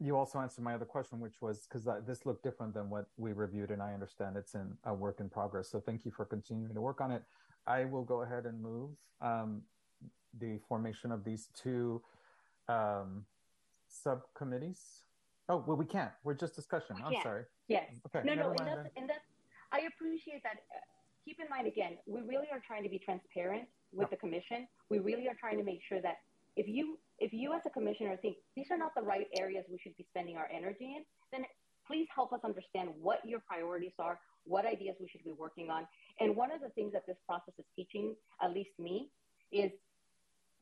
you 0.01 0.17
also 0.17 0.39
answered 0.39 0.63
my 0.63 0.75
other 0.75 0.85
question, 0.85 1.19
which 1.19 1.41
was 1.41 1.67
because 1.67 1.89
this 2.07 2.25
looked 2.25 2.43
different 2.43 2.73
than 2.75 2.89
what 2.89 3.07
we 3.17 3.33
reviewed, 3.33 3.71
and 3.71 3.83
I 3.83 3.93
understand 3.93 4.37
it's 4.37 4.55
in 4.55 4.77
a 4.85 4.95
work 4.95 5.19
in 5.21 5.29
progress. 5.29 5.69
So 5.69 5.81
thank 5.81 6.05
you 6.05 6.13
for 6.13 6.25
continuing 6.25 6.75
to 6.75 6.81
work 6.81 7.01
on 7.01 7.11
it. 7.11 7.23
I 7.67 7.85
will 7.85 8.05
go 8.05 8.23
ahead 8.23 8.47
and 8.47 8.63
move 8.63 8.91
um, 9.21 9.63
the 10.39 10.59
formation 10.69 11.11
of 11.11 11.25
these 11.25 11.49
two 11.61 12.01
um, 12.69 13.25
subcommittees. 13.89 15.03
Oh, 15.49 15.65
well, 15.67 15.77
we 15.77 15.85
can't. 15.85 16.13
We're 16.23 16.35
just 16.35 16.55
discussion. 16.55 16.97
I'm 17.05 17.13
yeah. 17.13 17.23
sorry. 17.23 17.45
Yes. 17.67 17.89
Okay. 18.07 18.25
No, 18.25 18.35
no, 18.35 18.51
and 18.51 18.69
that's, 18.69 18.89
and 18.97 19.09
that's, 19.09 19.25
I 19.73 19.81
appreciate 19.81 20.43
that. 20.45 20.59
Uh, 20.71 20.79
keep 21.25 21.39
in 21.41 21.49
mind, 21.51 21.67
again, 21.67 21.99
we 22.07 22.21
really 22.21 22.47
are 22.53 22.63
trying 22.65 22.83
to 22.85 22.89
be 22.89 22.99
transparent 22.99 23.67
with 23.93 24.11
the 24.11 24.17
commission. 24.17 24.69
We 24.91 24.99
really 24.99 25.27
are 25.27 25.37
trying 25.41 25.59
to 25.59 25.65
make 25.65 25.81
sure 25.89 26.01
that 26.03 26.19
if 26.59 26.66
you, 26.66 26.99
if 27.18 27.33
you 27.33 27.55
as 27.55 27.62
a 27.66 27.71
commissioner 27.71 28.16
think 28.21 28.37
these 28.57 28.66
are 28.71 28.77
not 28.77 28.94
the 28.94 29.03
right 29.03 29.27
areas 29.38 29.64
we 29.71 29.79
should 29.79 29.97
be 29.97 30.05
spending 30.11 30.37
our 30.37 30.49
energy 30.53 30.97
in, 30.99 31.03
then 31.31 31.47
please 31.87 32.07
help 32.14 32.33
us 32.33 32.40
understand 32.44 32.90
what 33.01 33.18
your 33.25 33.40
priorities 33.47 33.94
are, 33.99 34.18
what 34.44 34.66
ideas 34.66 34.97
we 35.01 35.09
should 35.09 35.25
be 35.25 35.33
working 35.33 35.71
on. 35.71 35.87
And 36.21 36.35
one 36.35 36.51
of 36.51 36.61
the 36.61 36.68
things 36.71 36.92
that 36.92 37.07
this 37.07 37.16
process 37.27 37.55
is 37.59 37.64
teaching, 37.77 38.14
at 38.42 38.53
least 38.53 38.71
me, 38.79 39.09
is 39.53 39.71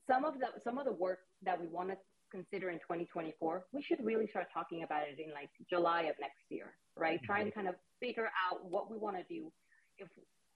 some 0.07 0.25
of 0.25 0.35
the 0.39 0.47
some 0.63 0.79
of 0.79 0.85
the 0.85 0.93
work 0.93 1.21
that 1.43 1.61
we 1.61 1.67
want 1.67 1.89
to 1.89 1.97
consider 2.31 2.71
in 2.71 2.79
2024, 2.79 3.65
we 3.73 3.83
should 3.83 4.05
really 4.05 4.27
start 4.29 4.47
talking 4.53 4.83
about 4.83 5.03
it 5.09 5.19
in 5.19 5.33
like 5.33 5.51
July 5.71 6.03
of 6.03 6.15
next 6.21 6.43
year, 6.51 6.75
right? 6.97 7.17
Mm-hmm. 7.19 7.27
Trying 7.27 7.47
to 7.47 7.53
kind 7.53 7.69
of 7.69 7.75
figure 8.01 8.29
out 8.45 8.65
what 8.65 8.91
we 8.91 8.99
want 8.99 9.17
to 9.17 9.25
do. 9.33 9.51
If 9.99 10.09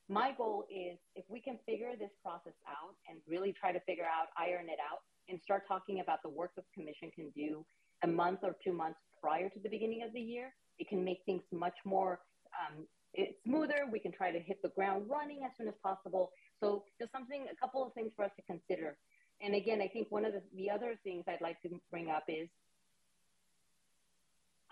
my 0.08 0.34
goal 0.36 0.66
is 0.68 0.98
if 1.14 1.24
we 1.28 1.40
can 1.40 1.58
figure 1.66 1.94
this 1.98 2.10
process 2.22 2.58
out 2.66 2.94
and 3.08 3.18
really 3.26 3.54
try 3.54 3.72
to 3.72 3.80
figure 3.80 4.04
out, 4.04 4.28
iron 4.36 4.66
it 4.66 4.78
out, 4.82 5.00
and 5.30 5.40
start 5.42 5.62
talking 5.66 6.00
about 6.00 6.22
the 6.22 6.28
work 6.28 6.50
the 6.56 6.62
commission 6.74 7.10
can 7.14 7.30
do 7.36 7.64
a 8.02 8.06
month 8.06 8.40
or 8.42 8.56
two 8.64 8.72
months 8.72 8.98
prior 9.20 9.48
to 9.48 9.58
the 9.62 9.68
beginning 9.68 10.02
of 10.02 10.12
the 10.12 10.20
year, 10.20 10.52
it 10.78 10.88
can 10.88 11.04
make 11.04 11.20
things 11.26 11.42
much 11.52 11.76
more 11.84 12.20
um, 12.56 12.86
smoother. 13.44 13.84
We 13.90 13.98
can 13.98 14.12
try 14.12 14.32
to 14.32 14.38
hit 14.38 14.62
the 14.62 14.70
ground 14.70 15.06
running 15.08 15.40
as 15.44 15.50
soon 15.58 15.68
as 15.68 15.74
possible. 15.82 16.30
So 16.60 16.84
just 16.98 17.12
something, 17.12 17.46
a 17.52 17.56
couple 17.56 17.86
of 17.86 17.92
things 17.92 18.12
for 18.16 18.24
us 18.24 18.30
to 18.36 18.42
consider. 18.42 18.96
And 19.42 19.54
again, 19.54 19.80
I 19.80 19.88
think 19.88 20.06
one 20.10 20.24
of 20.24 20.32
the, 20.32 20.42
the 20.56 20.70
other 20.70 20.98
things 21.04 21.24
I'd 21.28 21.40
like 21.40 21.60
to 21.62 21.80
bring 21.90 22.10
up 22.10 22.24
is 22.28 22.48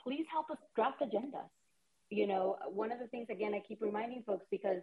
please 0.02 0.24
help 0.32 0.50
us 0.50 0.58
draft 0.74 1.00
agendas. 1.00 1.48
You 2.10 2.26
know, 2.26 2.56
one 2.70 2.90
of 2.90 2.98
the 2.98 3.06
things, 3.08 3.26
again, 3.30 3.52
I 3.54 3.60
keep 3.66 3.82
reminding 3.82 4.22
folks 4.26 4.46
because 4.50 4.80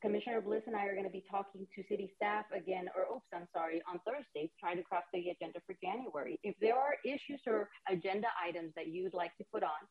Commissioner 0.00 0.40
Bliss 0.40 0.62
and 0.66 0.76
I 0.76 0.86
are 0.86 0.94
going 0.94 1.06
to 1.06 1.12
be 1.12 1.24
talking 1.30 1.66
to 1.74 1.82
city 1.88 2.10
staff 2.16 2.44
again, 2.54 2.86
or 2.94 3.16
oops, 3.16 3.26
I'm 3.34 3.48
sorry, 3.52 3.82
on 3.90 4.00
Thursday, 4.06 4.50
trying 4.60 4.76
to 4.76 4.82
craft 4.82 5.08
the 5.12 5.30
agenda 5.30 5.60
for 5.66 5.74
January. 5.82 6.38
If 6.42 6.54
there 6.60 6.76
are 6.76 6.96
issues 7.04 7.40
or 7.46 7.68
agenda 7.90 8.28
items 8.38 8.72
that 8.76 8.88
you'd 8.88 9.14
like 9.14 9.36
to 9.38 9.44
put 9.52 9.62
on, 9.62 9.82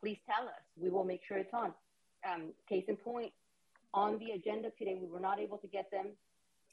please 0.00 0.18
tell 0.26 0.46
us. 0.46 0.62
We 0.80 0.90
will 0.90 1.04
make 1.04 1.20
sure 1.26 1.38
it's 1.38 1.54
on. 1.54 1.72
Um, 2.26 2.52
case 2.68 2.84
in 2.88 2.96
point, 2.96 3.32
on 3.94 4.18
the 4.18 4.32
agenda 4.32 4.70
today, 4.78 4.96
we 5.00 5.08
were 5.08 5.20
not 5.20 5.40
able 5.40 5.58
to 5.58 5.66
get 5.66 5.90
them 5.90 6.06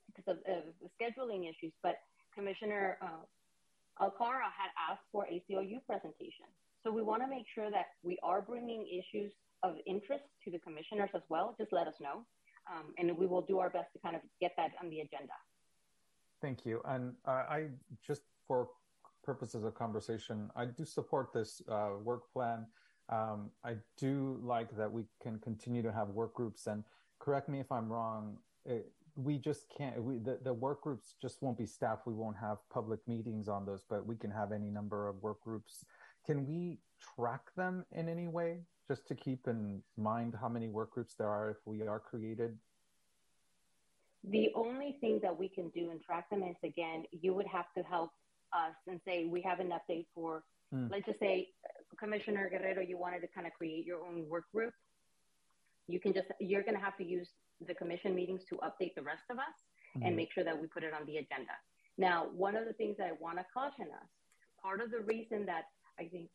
because 0.08 0.38
of, 0.38 0.38
of 0.45 0.63
scheduling 0.99 1.49
issues, 1.49 1.73
but 1.82 1.95
Commissioner 2.36 2.97
uh, 3.01 4.03
Alcara 4.03 4.49
had 4.49 4.71
asked 4.89 5.06
for 5.12 5.25
ACLU 5.25 5.79
presentation. 5.86 6.45
So 6.84 6.91
we 6.91 7.01
want 7.01 7.21
to 7.21 7.29
make 7.29 7.45
sure 7.56 7.71
that 7.71 7.95
we 8.03 8.17
are 8.23 8.41
bringing 8.41 8.86
issues 8.88 9.32
of 9.63 9.75
interest 9.88 10.23
to 10.43 10.51
the 10.51 10.60
commissioners 10.60 11.10
as 11.15 11.21
well. 11.29 11.56
Just 11.58 11.71
let 11.71 11.88
us 11.88 11.95
know. 12.01 12.25
Um, 12.71 12.93
and 12.97 13.17
we 13.17 13.26
will 13.26 13.41
do 13.41 13.60
our 13.60 13.69
best 13.69 13.91
to 13.93 13.99
kind 13.99 14.15
of 14.15 14.21
get 14.39 14.54
that 14.58 14.71
on 14.82 14.89
the 14.89 15.02
agenda. 15.02 15.34
Thank 16.41 16.65
you. 16.65 16.82
And 16.86 17.13
uh, 17.26 17.43
I 17.49 17.67
just 18.06 18.21
for 18.47 18.69
purposes 19.23 19.63
of 19.63 19.73
conversation, 19.76 20.49
I 20.56 20.65
do 20.65 20.86
support 20.86 21.34
this 21.34 21.62
uh, 21.69 21.91
work 22.04 22.32
plan. 22.32 22.65
Um, 23.10 23.49
I 23.63 23.76
do 23.97 24.39
like 24.43 24.76
that 24.78 24.91
we 24.91 25.04
can 25.21 25.39
continue 25.39 25.82
to 25.82 25.91
have 25.91 26.10
work 26.10 26.34
groups. 26.34 26.67
And 26.67 26.84
correct 27.19 27.49
me 27.49 27.60
if 27.60 27.71
I'm 27.71 27.91
wrong. 27.91 28.38
It, 28.65 28.91
we 29.15 29.38
just 29.38 29.65
can't. 29.78 30.02
We, 30.02 30.17
the, 30.17 30.39
the 30.43 30.54
work 30.54 30.82
groups 30.82 31.15
just 31.21 31.41
won't 31.41 31.58
be 31.58 31.65
staffed. 31.65 32.08
We 32.08 32.13
won't 32.13 32.38
have 32.38 32.58
public 32.73 32.99
meetings 33.08 33.47
on 33.47 33.65
those, 33.65 33.84
but 33.89 34.06
we 34.06 34.15
can 34.15 34.32
have 34.32 34.52
any 34.52 34.69
number 34.69 35.08
of 35.08 35.21
work 35.21 35.41
groups. 35.41 35.86
Can 36.26 36.47
we 36.47 36.80
track 37.15 37.41
them 37.56 37.86
in 37.91 38.10
any 38.10 38.28
way? 38.28 38.62
Just 38.88 39.08
to 39.08 39.15
keep 39.15 39.48
in 39.48 39.82
mind 39.98 40.36
how 40.39 40.50
many 40.50 40.67
work 40.67 40.91
groups 40.91 41.15
there 41.15 41.30
are 41.30 41.50
if 41.52 41.58
we 41.65 41.88
are 41.88 42.00
created? 42.00 42.58
The 44.30 44.52
only 44.56 44.98
thing 45.02 45.19
that 45.22 45.38
we 45.38 45.50
can 45.50 45.69
do 45.69 45.89
and 45.91 46.02
track 46.02 46.30
them 46.30 46.43
is 46.43 46.56
again, 46.63 47.04
you 47.12 47.34
would 47.34 47.48
have 47.48 47.65
to 47.78 47.84
help 47.84 48.12
us 48.54 48.76
and 48.88 49.00
say 49.06 49.26
we 49.26 49.41
have 49.41 49.60
an 49.60 49.72
update 49.72 50.06
for, 50.15 50.43
mm. 50.74 50.89
let's 50.91 51.06
just 51.06 51.19
say, 51.19 51.50
Commissioner 52.00 52.50
Guerrero, 52.50 52.82
you 52.82 52.98
wanted 52.98 53.19
to 53.22 53.28
kind 53.28 53.48
of 53.48 53.54
create 53.54 53.86
your 53.86 54.06
own 54.06 54.28
work 54.30 54.46
group. 54.54 54.74
You 55.88 56.00
can 56.00 56.13
just, 56.13 56.28
you're 56.39 56.63
going 56.63 56.76
to 56.76 56.84
have 56.84 56.98
to 56.98 57.06
use 57.06 57.28
the 57.65 57.74
commission 57.74 58.15
meetings 58.15 58.41
to 58.50 58.56
update 58.58 58.96
the 58.96 59.02
rest 59.02 59.24
of 59.30 59.38
us 59.38 59.43
mm-hmm. 59.96 60.08
and 60.08 60.15
make 60.15 60.32
sure 60.32 60.43
that 60.43 60.60
we 60.60 60.67
put 60.67 60.84
it 60.84 60.93
on 60.93 61.06
the 61.06 61.17
agenda. 61.17 61.52
Now, 61.98 62.28
one 62.34 62.56
of 62.56 62.65
the 62.65 62.74
things 62.74 62.96
that 62.98 63.08
I 63.08 63.12
want 63.19 63.38
to 63.38 63.46
caution 63.54 63.88
us, 63.93 64.08
part 64.62 64.82
of 64.82 64.91
the 64.91 65.02
reason 65.02 65.46
that 65.46 65.65
I 66.00 66.06
think 66.06 66.30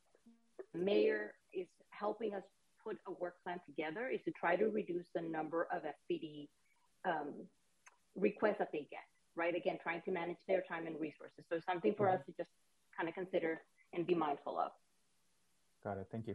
mayor 0.74 1.34
is 1.52 1.66
helping 1.98 2.34
us 2.34 2.42
put 2.82 2.98
a 3.06 3.12
work 3.12 3.34
plan 3.42 3.60
together 3.66 4.08
is 4.08 4.20
to 4.24 4.30
try 4.30 4.56
to 4.56 4.66
reduce 4.66 5.06
the 5.14 5.22
number 5.22 5.68
of 5.72 5.82
SPD 5.82 6.48
um, 7.04 7.34
requests 8.16 8.58
that 8.58 8.70
they 8.72 8.86
get, 8.90 9.04
right? 9.36 9.54
Again, 9.54 9.78
trying 9.82 10.02
to 10.02 10.10
manage 10.10 10.38
their 10.46 10.62
time 10.68 10.86
and 10.86 10.98
resources. 11.00 11.44
So 11.50 11.58
something 11.66 11.94
for 11.94 12.06
mm-hmm. 12.06 12.16
us 12.16 12.26
to 12.26 12.32
just 12.36 12.50
kind 12.96 13.08
of 13.08 13.14
consider 13.14 13.60
and 13.92 14.06
be 14.06 14.14
mindful 14.14 14.58
of. 14.58 14.70
Got 15.84 15.98
it. 15.98 16.08
Thank 16.10 16.26
you. 16.26 16.34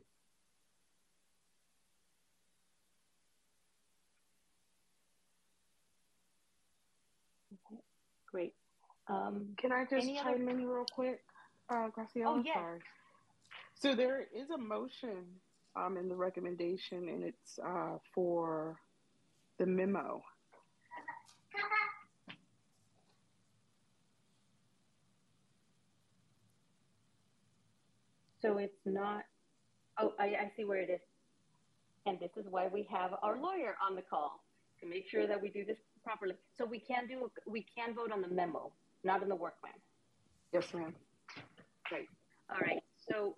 Okay. 7.72 7.82
Great. 8.32 8.54
Um, 9.08 9.48
Can 9.58 9.72
I 9.72 9.86
just 9.90 10.08
chime 10.08 10.48
other... 10.48 10.50
in 10.50 10.66
real 10.66 10.86
quick, 10.94 11.22
uh, 11.70 11.90
Graciela? 11.90 12.26
Oh, 12.26 12.42
yes. 12.44 12.56
Sorry. 12.56 12.80
So 13.76 13.96
there 13.96 14.22
is 14.34 14.50
a 14.50 14.58
motion 14.58 15.26
um, 15.76 15.98
in 15.98 16.08
the 16.08 16.16
recommendation, 16.16 17.10
and 17.10 17.24
it's 17.24 17.60
uh, 17.66 17.98
for 18.14 18.78
the 19.60 19.66
memo. 19.66 20.22
So 28.42 28.58
it's 28.58 28.74
not, 28.86 29.24
oh, 30.00 30.14
I, 30.20 30.26
I 30.26 30.52
see 30.58 30.66
where 30.66 30.82
it 30.82 30.90
is. 30.90 31.00
And 32.06 32.20
this 32.20 32.32
is 32.36 32.46
why 32.50 32.68
we 32.68 32.86
have 32.92 33.12
our 33.24 33.40
lawyer 33.40 33.78
on 33.88 33.96
the 33.96 34.02
call 34.02 34.44
to 34.82 34.86
make 34.86 35.08
sure 35.10 35.26
that 35.26 35.42
we 35.42 35.50
do 35.50 35.64
this 35.64 35.78
properly. 36.04 36.36
So 36.58 36.66
we 36.66 36.80
can 36.80 37.08
do, 37.08 37.32
we 37.48 37.66
can 37.74 37.96
vote 37.96 38.12
on 38.12 38.22
the 38.22 38.28
memo, 38.28 38.74
not 39.06 39.24
on 39.24 39.30
the 39.30 39.36
work 39.36 39.62
plan. 39.62 39.74
Yes, 40.52 40.66
ma'am. 40.74 40.94
Great. 41.86 42.10
All 42.50 42.60
right. 42.60 42.84
So 43.10 43.38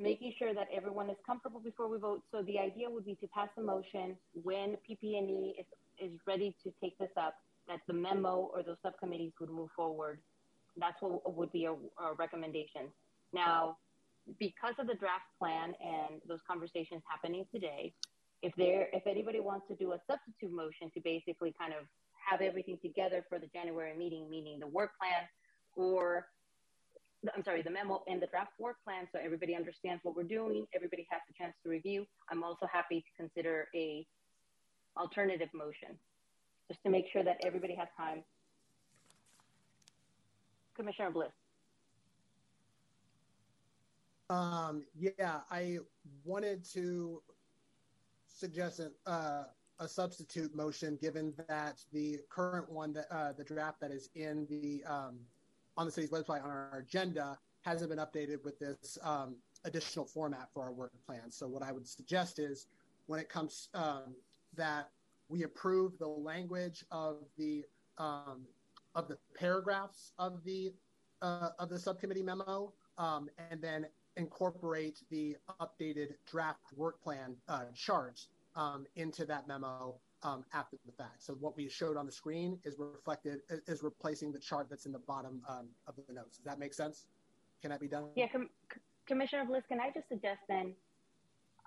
making 0.00 0.34
sure 0.38 0.54
that 0.54 0.68
everyone 0.74 1.10
is 1.10 1.16
comfortable 1.26 1.60
before 1.60 1.88
we 1.88 1.98
vote. 1.98 2.22
So 2.32 2.42
the 2.42 2.58
idea 2.58 2.88
would 2.88 3.04
be 3.04 3.16
to 3.16 3.26
pass 3.28 3.48
a 3.58 3.62
motion 3.62 4.16
when 4.42 4.76
PP&E 4.88 5.56
is, 5.58 5.66
is 5.98 6.18
ready 6.26 6.54
to 6.62 6.72
take 6.80 6.96
this 6.98 7.10
up, 7.16 7.34
that 7.66 7.80
the 7.86 7.92
memo 7.94 8.50
or 8.54 8.62
those 8.62 8.76
subcommittees 8.82 9.32
would 9.40 9.50
move 9.50 9.70
forward. 9.74 10.20
That's 10.76 10.96
what 11.00 11.36
would 11.36 11.52
be 11.52 11.66
a 11.66 11.74
recommendation. 12.16 12.82
Now, 13.32 13.76
because 14.38 14.74
of 14.78 14.86
the 14.86 14.94
draft 14.94 15.24
plan 15.38 15.74
and 15.80 16.20
those 16.28 16.40
conversations 16.48 17.02
happening 17.10 17.44
today, 17.52 17.92
if 18.42 18.52
there, 18.56 18.88
if 18.92 19.06
anybody 19.06 19.40
wants 19.40 19.66
to 19.68 19.74
do 19.74 19.92
a 19.92 19.98
substitute 20.08 20.54
motion 20.54 20.90
to 20.94 21.00
basically 21.00 21.52
kind 21.58 21.72
of 21.72 21.84
have 22.30 22.40
everything 22.40 22.78
together 22.80 23.24
for 23.28 23.38
the 23.38 23.48
January 23.48 23.96
meeting, 23.96 24.30
meaning 24.30 24.60
the 24.60 24.66
work 24.66 24.92
plan 25.00 25.26
or 25.76 26.26
I'm 27.34 27.42
sorry, 27.42 27.62
the 27.62 27.70
memo 27.70 28.02
and 28.06 28.22
the 28.22 28.28
draft 28.28 28.52
work 28.58 28.76
plan 28.84 29.08
so 29.12 29.18
everybody 29.22 29.56
understands 29.56 30.00
what 30.04 30.14
we're 30.14 30.22
doing, 30.22 30.66
everybody 30.74 31.06
has 31.10 31.20
a 31.28 31.32
chance 31.42 31.54
to 31.64 31.68
review. 31.68 32.06
I'm 32.30 32.44
also 32.44 32.66
happy 32.72 33.00
to 33.00 33.22
consider 33.22 33.66
a 33.74 34.06
alternative 34.96 35.48
motion 35.52 35.98
just 36.68 36.82
to 36.84 36.90
make 36.90 37.06
sure 37.12 37.24
that 37.24 37.38
everybody 37.44 37.74
has 37.74 37.88
time. 37.96 38.22
Commissioner 40.76 41.10
Bliss. 41.10 41.28
Um, 44.30 44.84
yeah, 44.94 45.40
I 45.50 45.78
wanted 46.24 46.64
to 46.74 47.22
suggest 48.28 48.80
a, 48.80 48.92
uh, 49.10 49.44
a 49.80 49.88
substitute 49.88 50.54
motion 50.54 50.98
given 51.00 51.32
that 51.48 51.80
the 51.92 52.20
current 52.28 52.70
one 52.70 52.92
that 52.92 53.06
uh, 53.10 53.32
the 53.32 53.44
draft 53.44 53.80
that 53.80 53.90
is 53.90 54.10
in 54.14 54.46
the 54.50 54.84
um, 54.84 55.18
on 55.78 55.86
the 55.86 55.92
city's 55.92 56.10
website 56.10 56.42
on 56.44 56.50
our 56.50 56.84
agenda 56.86 57.38
hasn't 57.62 57.88
been 57.88 58.00
updated 58.00 58.44
with 58.44 58.58
this 58.58 58.98
um, 59.02 59.36
additional 59.64 60.04
format 60.04 60.48
for 60.52 60.64
our 60.64 60.72
work 60.72 60.92
plan. 61.06 61.30
So 61.30 61.46
what 61.46 61.62
I 61.62 61.72
would 61.72 61.86
suggest 61.86 62.38
is 62.40 62.66
when 63.06 63.20
it 63.20 63.28
comes 63.28 63.68
um, 63.74 64.14
that 64.56 64.90
we 65.28 65.44
approve 65.44 65.96
the 65.98 66.08
language 66.08 66.84
of 66.90 67.18
the 67.38 67.64
um, 67.96 68.42
of 68.94 69.06
the 69.06 69.18
paragraphs 69.38 70.12
of 70.18 70.42
the 70.44 70.72
uh, 71.22 71.50
of 71.58 71.68
the 71.68 71.78
subcommittee 71.78 72.22
memo, 72.22 72.72
um, 72.96 73.28
and 73.50 73.62
then 73.62 73.86
incorporate 74.16 74.98
the 75.10 75.36
updated 75.60 76.14
draft 76.30 76.72
work 76.76 77.00
plan 77.00 77.36
uh, 77.48 77.64
chart 77.74 78.20
um, 78.56 78.84
into 78.96 79.24
that 79.24 79.46
memo 79.46 80.00
after 80.24 80.76
the 80.86 80.92
fact. 80.92 81.22
So 81.22 81.34
what 81.34 81.56
we 81.56 81.68
showed 81.68 81.96
on 81.96 82.06
the 82.06 82.12
screen 82.12 82.58
is 82.64 82.76
reflected 82.78 83.40
is 83.66 83.82
replacing 83.82 84.32
the 84.32 84.38
chart 84.38 84.68
that's 84.70 84.86
in 84.86 84.92
the 84.92 84.98
bottom 84.98 85.42
um, 85.48 85.68
of 85.86 85.94
the 85.96 86.12
notes. 86.12 86.36
Does 86.36 86.44
that 86.44 86.58
make 86.58 86.74
sense? 86.74 87.06
Can 87.62 87.70
that 87.70 87.80
be 87.80 87.88
done? 87.88 88.08
Yeah, 88.16 88.28
Com- 88.28 88.50
Commissioner 89.06 89.44
Bliss, 89.44 89.62
can 89.68 89.80
I 89.80 89.90
just 89.94 90.08
suggest 90.08 90.40
then? 90.48 90.74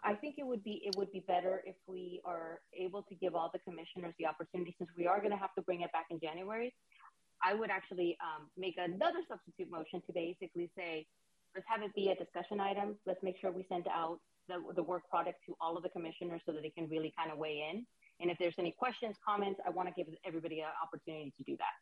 I 0.03 0.15
think 0.15 0.35
it 0.37 0.45
would 0.45 0.63
be 0.63 0.81
it 0.83 0.95
would 0.97 1.11
be 1.11 1.23
better 1.27 1.61
if 1.65 1.75
we 1.87 2.21
are 2.25 2.59
able 2.73 3.03
to 3.03 3.15
give 3.15 3.35
all 3.35 3.51
the 3.53 3.59
commissioners 3.59 4.13
the 4.17 4.25
opportunity, 4.25 4.75
since 4.77 4.89
we 4.97 5.05
are 5.05 5.19
going 5.19 5.31
to 5.31 5.37
have 5.37 5.53
to 5.55 5.61
bring 5.61 5.81
it 5.81 5.91
back 5.91 6.07
in 6.09 6.19
January. 6.19 6.73
I 7.43 7.53
would 7.53 7.71
actually 7.71 8.17
um, 8.21 8.49
make 8.57 8.75
another 8.77 9.19
substitute 9.27 9.69
motion 9.71 10.01
to 10.05 10.13
basically 10.13 10.69
say, 10.77 11.07
let's 11.55 11.65
have 11.67 11.81
it 11.81 11.93
be 11.95 12.09
a 12.09 12.15
discussion 12.15 12.59
item. 12.59 12.95
Let's 13.05 13.21
make 13.23 13.35
sure 13.41 13.51
we 13.51 13.65
send 13.69 13.87
out 13.87 14.19
the, 14.47 14.61
the 14.75 14.83
work 14.83 15.09
product 15.09 15.39
to 15.47 15.55
all 15.59 15.75
of 15.75 15.83
the 15.83 15.89
commissioners 15.89 16.41
so 16.45 16.51
that 16.51 16.61
they 16.61 16.69
can 16.69 16.87
really 16.89 17.13
kind 17.17 17.31
of 17.31 17.37
weigh 17.37 17.65
in. 17.71 17.85
And 18.21 18.29
if 18.29 18.37
there's 18.37 18.55
any 18.59 18.71
questions, 18.71 19.15
comments, 19.27 19.59
I 19.65 19.71
want 19.71 19.89
to 19.89 19.93
give 19.95 20.13
everybody 20.25 20.59
an 20.59 20.67
opportunity 20.81 21.33
to 21.37 21.43
do 21.43 21.57
that. 21.57 21.73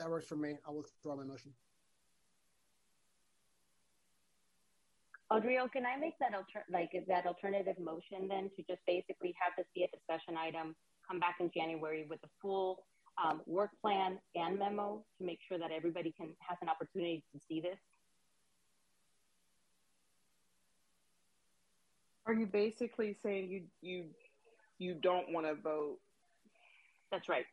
That 0.00 0.10
works 0.10 0.26
for 0.26 0.36
me. 0.36 0.56
I'll 0.66 0.74
withdraw 0.74 1.16
my 1.16 1.24
motion. 1.24 1.52
Adriel, 5.30 5.68
can 5.68 5.84
I 5.84 5.96
make 5.96 6.18
that 6.20 6.34
alter- 6.34 6.64
like 6.70 6.90
that 7.06 7.26
alternative 7.26 7.78
motion 7.78 8.28
then 8.28 8.50
to 8.56 8.62
just 8.62 8.80
basically 8.86 9.34
have 9.40 9.52
this 9.56 9.66
be 9.74 9.84
a 9.84 9.88
discussion 9.94 10.36
item, 10.36 10.74
come 11.06 11.20
back 11.20 11.36
in 11.40 11.50
January 11.54 12.06
with 12.08 12.18
a 12.24 12.28
full 12.40 12.84
um, 13.22 13.42
work 13.46 13.70
plan 13.82 14.18
and 14.34 14.58
memo 14.58 15.04
to 15.18 15.24
make 15.24 15.38
sure 15.46 15.58
that 15.58 15.70
everybody 15.70 16.14
can 16.16 16.28
has 16.40 16.56
an 16.62 16.68
opportunity 16.68 17.22
to 17.34 17.40
see 17.46 17.60
this? 17.60 17.78
Are 22.28 22.34
you 22.34 22.46
basically 22.46 23.16
saying 23.22 23.50
you 23.50 23.62
you 23.80 24.04
you 24.78 24.94
don't 24.94 25.32
want 25.32 25.46
to 25.46 25.54
vote? 25.54 25.96
That's 27.10 27.28
right. 27.28 27.46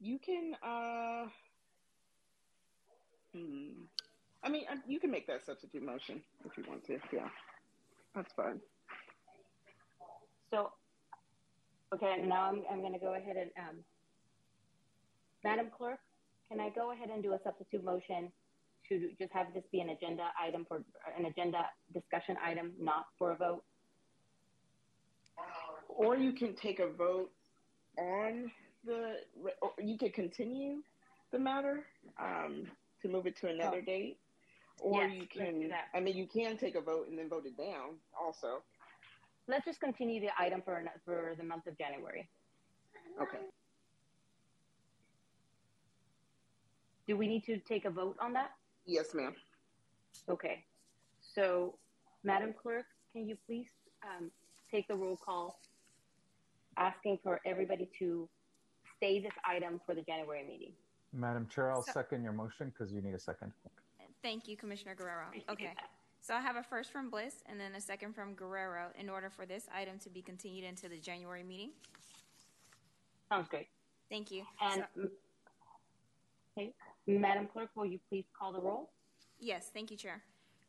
You 0.00 0.18
can. 0.18 0.54
uh 0.62 1.28
hmm. 3.32 3.84
I 4.42 4.48
mean, 4.48 4.64
uh, 4.70 4.76
you 4.86 5.00
can 5.00 5.10
make 5.10 5.26
that 5.26 5.44
substitute 5.44 5.82
motion 5.82 6.22
if 6.44 6.56
you 6.56 6.64
want 6.68 6.84
to. 6.86 6.98
Yeah, 7.12 7.28
that's 8.14 8.32
fine. 8.32 8.60
So, 10.50 10.70
okay, 11.92 12.22
now 12.24 12.42
I'm, 12.42 12.62
I'm 12.70 12.80
going 12.80 12.92
to 12.92 12.98
go 12.98 13.14
ahead 13.14 13.36
and, 13.36 13.50
um, 13.58 13.76
Madam 15.42 15.66
Clerk, 15.76 15.98
can 16.48 16.60
I 16.60 16.70
go 16.70 16.92
ahead 16.92 17.10
and 17.10 17.24
do 17.24 17.32
a 17.32 17.40
substitute 17.42 17.82
motion 17.84 18.30
to 18.88 19.10
just 19.18 19.32
have 19.32 19.46
this 19.54 19.64
be 19.72 19.80
an 19.80 19.90
agenda 19.90 20.28
item 20.40 20.64
for 20.66 20.82
an 21.18 21.26
agenda 21.26 21.66
discussion 21.92 22.36
item, 22.44 22.72
not 22.80 23.06
for 23.18 23.32
a 23.32 23.36
vote? 23.36 23.62
Or 25.88 26.16
you 26.16 26.32
can 26.32 26.54
take 26.54 26.78
a 26.78 26.88
vote 26.88 27.30
on 27.98 28.50
the, 28.84 29.16
or 29.62 29.70
you 29.82 29.96
could 29.98 30.14
continue 30.14 30.82
the 31.32 31.38
matter 31.38 31.84
um, 32.18 32.66
to 33.02 33.08
move 33.08 33.26
it 33.26 33.36
to 33.40 33.48
another 33.48 33.78
Oh. 33.78 33.84
date. 33.84 34.18
Or 34.78 35.02
Yes, 35.02 35.12
you 35.14 35.26
can. 35.26 35.72
I 35.94 36.00
mean, 36.00 36.16
you 36.16 36.26
can 36.26 36.58
take 36.58 36.74
a 36.74 36.82
vote 36.82 37.08
and 37.08 37.18
then 37.18 37.30
vote 37.30 37.46
it 37.46 37.56
down 37.56 37.94
also. 38.18 38.62
Let's 39.48 39.64
just 39.64 39.80
continue 39.80 40.20
the 40.20 40.28
item 40.38 40.60
for, 40.62 40.82
for 41.04 41.34
the 41.38 41.44
month 41.44 41.66
of 41.66 41.78
January. 41.78 42.28
Okay. 43.22 43.38
Do 47.06 47.16
we 47.16 47.26
need 47.26 47.44
to 47.44 47.58
take 47.60 47.84
a 47.86 47.90
vote 47.90 48.16
on 48.20 48.32
that? 48.34 48.50
Yes, 48.86 49.14
ma'am. 49.14 49.34
Okay. 50.28 50.64
So, 51.20 51.74
Madam 52.24 52.54
Clerk, 52.60 52.84
can 53.12 53.28
you 53.28 53.36
please 53.46 53.68
um, 54.04 54.30
take 54.70 54.86
the 54.88 54.94
roll 54.94 55.16
call 55.16 55.58
asking 56.76 57.18
for 57.22 57.40
everybody 57.44 57.88
to 57.98 58.28
stay 58.96 59.20
this 59.20 59.32
item 59.48 59.80
for 59.84 59.94
the 59.94 60.02
January 60.02 60.44
meeting? 60.46 60.72
Madam 61.12 61.46
Chair, 61.48 61.72
I'll 61.72 61.82
So- 61.82 61.92
second 61.92 62.22
your 62.22 62.32
motion 62.32 62.70
because 62.70 62.92
you 62.92 63.00
need 63.00 63.14
a 63.14 63.18
second. 63.18 63.52
Thank 64.22 64.48
you, 64.48 64.56
Commissioner 64.56 64.94
Guerrero. 64.94 65.26
Okay. 65.50 65.72
So 66.20 66.34
I 66.34 66.40
have 66.40 66.56
a 66.56 66.62
first 66.62 66.90
from 66.90 67.10
Bliss 67.10 67.42
and 67.46 67.60
then 67.60 67.74
a 67.76 67.80
second 67.80 68.14
from 68.14 68.34
Guerrero 68.34 68.88
in 68.98 69.08
order 69.08 69.30
for 69.30 69.46
this 69.46 69.68
item 69.72 69.98
to 70.00 70.10
be 70.10 70.20
continued 70.22 70.64
into 70.64 70.88
the 70.88 70.98
January 70.98 71.44
meeting. 71.44 71.70
Sounds 73.28 73.48
great. 73.48 73.68
Thank 74.10 74.30
you. 74.30 74.42
And, 74.60 74.84
So- 74.96 75.10
okay, 76.58 76.74
Madam 77.06 77.46
Clerk, 77.52 77.70
will 77.74 77.86
you 77.86 77.98
please 78.08 78.24
call 78.38 78.52
the 78.52 78.60
roll? 78.60 78.90
yes, 79.38 79.70
thank 79.72 79.90
you, 79.90 79.96
Chair. 79.96 80.22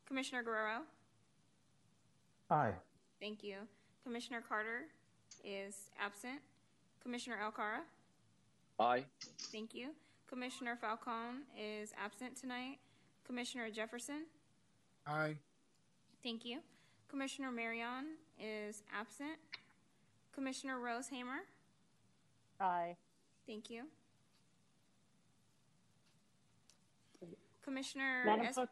Commissioner 0.05 0.43
Guerrero, 0.43 0.81
Aye. 2.49 2.73
thank 3.19 3.43
you. 3.43 3.57
Commissioner 4.03 4.41
Carter 4.47 4.83
is 5.43 5.89
absent. 5.99 6.39
Commissioner 7.01 7.37
Alcara, 7.43 7.79
Aye. 8.79 9.03
thank 9.51 9.73
you. 9.73 9.89
Commissioner 10.29 10.77
Falcone 10.79 11.39
is 11.59 11.93
absent 12.03 12.35
tonight. 12.35 12.77
Commissioner 13.25 13.69
Jefferson, 13.69 14.25
Aye. 15.05 15.35
thank 16.23 16.45
you. 16.45 16.59
Commissioner 17.09 17.51
Marion 17.51 18.15
is 18.41 18.83
absent. 18.97 19.37
Commissioner 20.33 20.77
Rosehammer? 20.77 21.39
Aye. 22.59 22.95
thank 23.47 23.69
you. 23.69 23.83
Commissioner, 27.77 28.23
Madam 28.25 28.45
Es- 28.45 28.53
Clerk, 28.55 28.69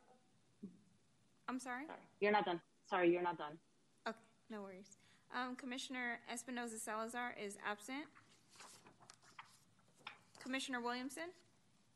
I'm 1.50 1.60
sorry. 1.60 1.84
sorry, 1.86 2.00
you're 2.22 2.32
not 2.32 2.46
done. 2.46 2.62
Sorry, 2.90 3.12
you're 3.12 3.22
not 3.22 3.38
done. 3.38 3.58
Okay, 4.08 4.18
no 4.50 4.62
worries. 4.62 4.96
Um, 5.36 5.58
Commissioner 5.58 6.20
Espinoza 6.34 6.80
Salazar 6.80 7.36
is 7.38 7.58
absent. 7.70 8.06
Commissioner 10.42 10.80
Williamson, 10.80 11.30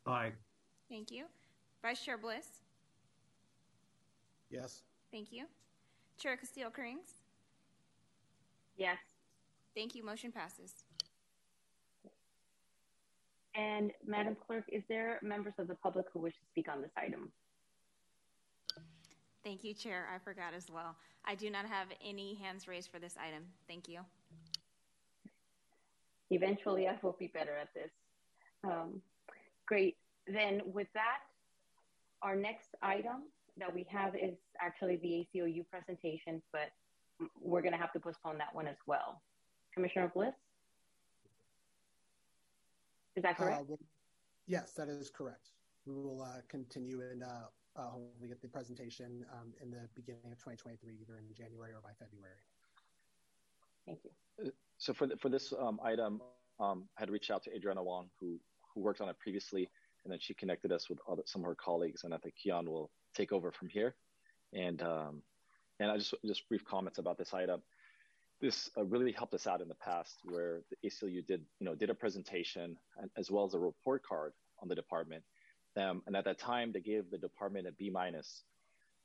Aye. 0.06 0.32
thank 0.90 1.10
you. 1.10 1.24
Vice 1.80 2.04
Chair 2.04 2.18
Bliss, 2.18 2.60
Yes. 4.50 4.82
thank 5.10 5.32
you. 5.32 5.46
Chair 6.18 6.36
Castillo 6.36 6.68
Krings, 6.68 7.14
Yes. 8.76 8.98
thank 9.74 9.94
you. 9.94 10.04
Motion 10.04 10.32
passes. 10.32 10.84
And 13.54 13.90
Madam 14.06 14.36
Clerk, 14.46 14.64
is 14.68 14.82
there 14.88 15.18
members 15.22 15.54
of 15.58 15.66
the 15.68 15.74
public 15.74 16.06
who 16.12 16.20
wish 16.20 16.34
to 16.34 16.46
speak 16.50 16.68
on 16.68 16.80
this 16.80 16.90
item? 16.96 17.30
Thank 19.42 19.64
you, 19.64 19.74
Chair. 19.74 20.06
I 20.14 20.18
forgot 20.18 20.54
as 20.54 20.70
well. 20.70 20.96
I 21.24 21.34
do 21.34 21.50
not 21.50 21.66
have 21.66 21.88
any 22.04 22.34
hands 22.34 22.68
raised 22.68 22.90
for 22.90 22.98
this 22.98 23.16
item. 23.16 23.44
Thank 23.66 23.88
you. 23.88 24.00
Eventually, 26.30 26.86
I 26.86 26.96
will 27.02 27.16
be 27.18 27.26
better 27.28 27.56
at 27.56 27.68
this. 27.74 27.90
Um, 28.62 29.00
great. 29.66 29.96
Then, 30.26 30.60
with 30.72 30.86
that, 30.94 31.18
our 32.22 32.36
next 32.36 32.68
item 32.82 33.24
that 33.58 33.74
we 33.74 33.84
have 33.90 34.14
is 34.14 34.36
actually 34.60 34.96
the 34.96 35.26
ACLU 35.38 35.64
presentation, 35.68 36.40
but 36.52 36.70
we're 37.42 37.62
going 37.62 37.72
to 37.72 37.78
have 37.78 37.92
to 37.94 38.00
postpone 38.00 38.38
that 38.38 38.54
one 38.54 38.68
as 38.68 38.76
well. 38.86 39.20
Commissioner 39.74 40.10
Bliss? 40.14 40.34
Is 43.16 43.22
that 43.22 43.36
correct? 43.36 43.60
Uh, 43.60 43.64
well, 43.68 43.78
yes, 44.46 44.72
that 44.72 44.88
is 44.88 45.10
correct. 45.10 45.48
We 45.86 45.94
will 45.94 46.22
uh, 46.22 46.40
continue 46.48 47.00
and 47.00 47.22
uh, 47.22 47.26
uh, 47.76 47.82
hopefully 47.82 48.28
get 48.28 48.42
the 48.42 48.48
presentation 48.48 49.24
um, 49.32 49.52
in 49.62 49.70
the 49.70 49.88
beginning 49.94 50.32
of 50.32 50.38
2023, 50.38 50.92
either 51.00 51.18
in 51.18 51.34
January 51.34 51.72
or 51.72 51.80
by 51.82 51.90
February. 51.98 52.36
Thank 53.86 54.00
you. 54.04 54.52
So 54.78 54.92
for, 54.92 55.06
the, 55.06 55.16
for 55.16 55.28
this 55.28 55.52
um, 55.58 55.80
item, 55.82 56.20
um, 56.58 56.84
I 56.96 57.02
had 57.02 57.10
reached 57.10 57.30
out 57.30 57.42
to 57.44 57.54
Adriana 57.54 57.82
Wong, 57.82 58.08
who, 58.18 58.38
who 58.74 58.80
worked 58.80 59.00
on 59.00 59.08
it 59.08 59.18
previously, 59.18 59.68
and 60.04 60.12
then 60.12 60.18
she 60.20 60.34
connected 60.34 60.72
us 60.72 60.88
with 60.88 60.98
other, 61.10 61.22
some 61.26 61.42
of 61.42 61.46
her 61.46 61.54
colleagues, 61.54 62.04
and 62.04 62.14
I 62.14 62.18
think 62.18 62.34
Kian 62.44 62.66
will 62.66 62.90
take 63.14 63.32
over 63.32 63.50
from 63.50 63.68
here. 63.68 63.94
And, 64.52 64.82
um, 64.82 65.22
and 65.78 65.90
I 65.90 65.96
just, 65.96 66.14
just 66.24 66.48
brief 66.48 66.64
comments 66.64 66.98
about 66.98 67.18
this 67.18 67.34
item. 67.34 67.62
This 68.40 68.70
uh, 68.76 68.84
really 68.84 69.12
helped 69.12 69.34
us 69.34 69.46
out 69.46 69.60
in 69.60 69.68
the 69.68 69.74
past 69.74 70.16
where 70.24 70.60
the 70.70 70.88
ACLU 70.88 71.26
did, 71.26 71.42
you 71.58 71.66
know, 71.66 71.74
did 71.74 71.90
a 71.90 71.94
presentation 71.94 72.76
and, 72.98 73.10
as 73.16 73.30
well 73.30 73.44
as 73.44 73.54
a 73.54 73.58
report 73.58 74.02
card 74.02 74.32
on 74.62 74.68
the 74.68 74.74
department. 74.74 75.22
Um, 75.76 76.02
and 76.06 76.16
at 76.16 76.24
that 76.24 76.38
time, 76.38 76.72
they 76.72 76.80
gave 76.80 77.10
the 77.10 77.18
department 77.18 77.66
a 77.66 77.72
B 77.72 77.90
minus. 77.90 78.42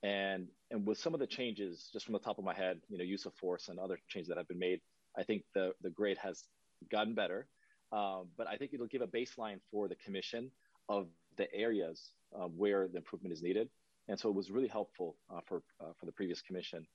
And, 0.04 0.48
and 0.72 0.86
with 0.86 0.98
some 0.98 1.14
of 1.14 1.20
the 1.20 1.28
changes, 1.28 1.90
just 1.92 2.06
from 2.06 2.14
the 2.14 2.20
top 2.20 2.38
of 2.38 2.46
my 2.46 2.54
head, 2.54 2.80
you 2.90 2.98
know, 2.98 3.04
use 3.04 3.26
of 3.26 3.34
force 3.34 3.68
and 3.68 3.80
other 3.80 4.00
changes 4.08 4.30
that 4.30 4.38
have 4.38 4.48
been 4.48 4.60
made, 4.60 4.80
I 5.18 5.24
think 5.24 5.44
the, 5.54 5.74
the 5.82 5.90
grade 5.90 6.18
has 6.18 6.44
gotten 6.92 7.14
better. 7.14 7.48
Um, 7.92 8.28
but 8.38 8.48
I 8.48 8.58
think 8.58 8.74
it'll 8.74 8.88
give 8.88 9.02
a 9.02 9.08
baseline 9.08 9.60
for 9.72 9.88
the 9.88 9.96
commission 9.96 10.52
of 10.90 11.08
the 11.38 11.54
areas 11.54 12.12
uh, 12.36 12.46
where 12.46 12.88
the 12.88 12.98
improvement 12.98 13.34
is 13.34 13.42
needed. 13.42 13.70
And 14.08 14.20
so 14.20 14.30
it 14.30 14.36
was 14.36 14.52
really 14.52 14.68
helpful 14.68 15.16
uh, 15.34 15.40
for, 15.48 15.64
uh, 15.82 15.94
for 16.00 16.06
the 16.06 16.12
previous 16.12 16.42
commission 16.42 16.86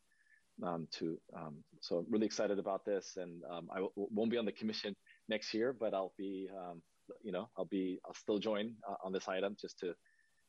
um, 0.62 0.86
to, 0.98 1.18
um, 1.36 1.56
so 1.80 1.98
I'm 1.98 2.06
really 2.08 2.26
excited 2.26 2.58
about 2.58 2.84
this 2.84 3.16
and 3.16 3.42
um, 3.50 3.68
I 3.70 3.76
w- 3.76 3.92
won't 3.96 4.30
be 4.30 4.36
on 4.36 4.44
the 4.44 4.52
commission 4.52 4.94
next 5.28 5.54
year, 5.54 5.74
but 5.78 5.94
I'll 5.94 6.12
be, 6.18 6.48
um, 6.56 6.82
you 7.22 7.32
know, 7.32 7.48
I'll 7.56 7.64
be, 7.64 7.98
I'll 8.06 8.14
still 8.14 8.38
join 8.38 8.74
uh, 8.88 8.96
on 9.04 9.12
this 9.12 9.28
item 9.28 9.56
just 9.60 9.78
to, 9.80 9.94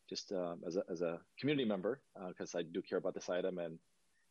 just 0.10 0.32
um, 0.32 0.62
as, 0.68 0.76
a, 0.76 0.84
as 0.92 1.02
a 1.02 1.20
community 1.40 1.68
member, 1.68 2.02
because 2.28 2.54
I 2.54 2.64
do 2.64 2.82
care 2.82 2.98
about 2.98 3.14
this 3.14 3.30
item 3.30 3.58
and 3.58 3.80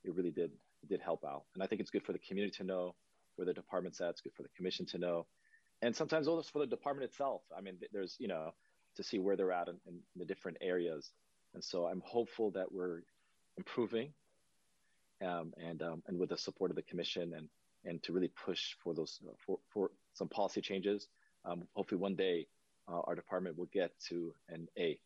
it 0.05 0.15
really 0.15 0.31
did, 0.31 0.51
did 0.89 1.01
help 1.01 1.25
out. 1.25 1.45
And 1.55 1.63
I 1.63 1.67
think 1.67 1.81
it's 1.81 1.91
good 1.91 2.05
for 2.05 2.13
the 2.13 2.19
community 2.19 2.57
to 2.59 2.65
know 2.65 2.95
where 3.37 3.47
the 3.47 3.55
department's 3.55 4.01
at. 4.01 4.11
It's 4.11 4.21
good 4.21 4.35
for 4.35 4.43
the 4.43 4.51
commission 4.57 4.85
to 4.87 4.99
know. 4.99 5.27
And 5.83 5.97
sometimes 5.97 6.29
also 6.29 6.49
for 6.53 6.59
the 6.59 6.67
department 6.67 7.11
itself. 7.11 7.43
I 7.57 7.63
mean, 7.63 7.79
there's, 7.93 8.17
you 8.19 8.29
know, 8.29 8.53
to 8.97 9.03
see 9.03 9.19
where 9.19 9.37
they're 9.37 9.53
at 9.53 9.69
in, 9.69 9.77
in 9.87 10.01
the 10.17 10.27
different 10.27 10.59
areas. 10.61 11.11
And 11.55 11.65
so 11.65 11.87
I'm 11.87 12.03
hopeful 12.05 12.51
that 12.53 12.71
we're 12.71 13.01
improving 13.57 14.13
um, 15.25 15.53
and, 15.63 15.83
um, 15.83 16.03
and 16.07 16.19
with 16.19 16.31
the 16.31 16.39
support 16.39 16.71
of 16.71 16.77
the 16.77 16.83
commission 16.83 17.35
and, 17.37 17.49
and 17.85 18.03
to 18.03 18.13
really 18.13 18.31
push 18.45 18.75
for 18.83 18.95
those, 18.95 19.21
uh, 19.27 19.33
for, 19.45 19.59
for 19.69 19.91
some 20.15 20.29
policy 20.29 20.61
changes. 20.61 21.09
Um, 21.45 21.65
hopefully 21.75 22.01
one 22.01 22.15
day 22.15 22.47
uh, 22.89 23.01
our 23.05 23.15
department 23.15 23.57
will 23.57 23.69
get 23.73 23.93
to 24.09 24.35
an 24.49 24.69
A. 24.79 24.99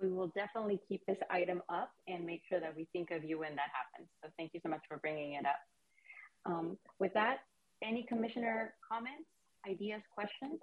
We 0.00 0.08
will 0.08 0.28
definitely 0.28 0.80
keep 0.88 1.04
this 1.06 1.16
item 1.30 1.62
up 1.68 1.92
and 2.06 2.24
make 2.24 2.42
sure 2.48 2.60
that 2.60 2.76
we 2.76 2.86
think 2.92 3.10
of 3.10 3.24
you 3.24 3.38
when 3.38 3.56
that 3.56 3.70
happens. 3.72 4.08
So 4.22 4.28
thank 4.36 4.52
you 4.52 4.60
so 4.62 4.68
much 4.68 4.82
for 4.88 4.98
bringing 4.98 5.32
it 5.32 5.46
up. 5.46 5.60
Um, 6.44 6.76
with 6.98 7.14
that, 7.14 7.38
any 7.82 8.02
commissioner 8.02 8.74
comments, 8.86 9.24
ideas, 9.68 10.02
questions? 10.14 10.60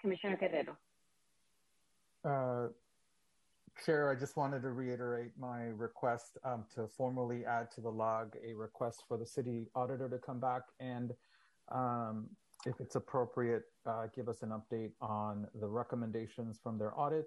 Commissioner 0.00 0.36
Guerrero. 0.36 0.76
Uh, 2.24 2.68
Chair, 3.84 4.10
I 4.10 4.14
just 4.14 4.36
wanted 4.36 4.62
to 4.62 4.70
reiterate 4.70 5.32
my 5.36 5.64
request 5.64 6.38
um, 6.44 6.64
to 6.76 6.86
formally 6.86 7.44
add 7.44 7.68
to 7.72 7.80
the 7.80 7.90
log 7.90 8.36
a 8.46 8.54
request 8.54 9.02
for 9.08 9.16
the 9.16 9.26
city 9.26 9.66
auditor 9.74 10.08
to 10.08 10.18
come 10.18 10.38
back 10.38 10.62
and, 10.78 11.12
um, 11.72 12.28
if 12.64 12.74
it's 12.78 12.94
appropriate, 12.94 13.64
uh, 13.86 14.06
give 14.14 14.28
us 14.28 14.42
an 14.42 14.50
update 14.50 14.92
on 15.00 15.48
the 15.60 15.66
recommendations 15.66 16.60
from 16.62 16.78
their 16.78 16.96
audit 16.98 17.26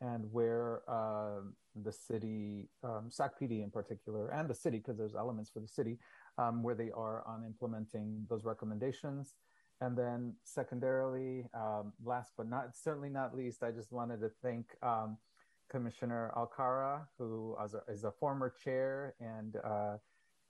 and 0.00 0.24
where 0.32 0.82
uh, 0.88 1.42
the 1.84 1.92
city, 1.92 2.68
um, 2.82 3.08
SACPD 3.08 3.62
in 3.62 3.70
particular, 3.70 4.28
and 4.30 4.50
the 4.50 4.54
city, 4.54 4.78
because 4.78 4.98
there's 4.98 5.14
elements 5.14 5.50
for 5.50 5.60
the 5.60 5.68
city, 5.68 5.98
um, 6.36 6.64
where 6.64 6.74
they 6.74 6.90
are 6.90 7.22
on 7.28 7.44
implementing 7.44 8.26
those 8.28 8.44
recommendations. 8.44 9.36
And 9.80 9.96
then, 9.96 10.34
secondarily, 10.42 11.46
um, 11.54 11.92
last 12.04 12.32
but 12.36 12.48
not 12.48 12.76
certainly 12.76 13.08
not 13.08 13.36
least, 13.36 13.62
I 13.62 13.70
just 13.70 13.92
wanted 13.92 14.20
to 14.20 14.30
thank 14.42 14.66
um, 14.82 15.16
Commissioner 15.72 16.30
Alcara, 16.36 17.00
who 17.18 17.56
is 17.88 18.04
a, 18.04 18.12
former 18.12 18.52
chair 18.62 19.14
and 19.20 19.56
uh, 19.64 19.96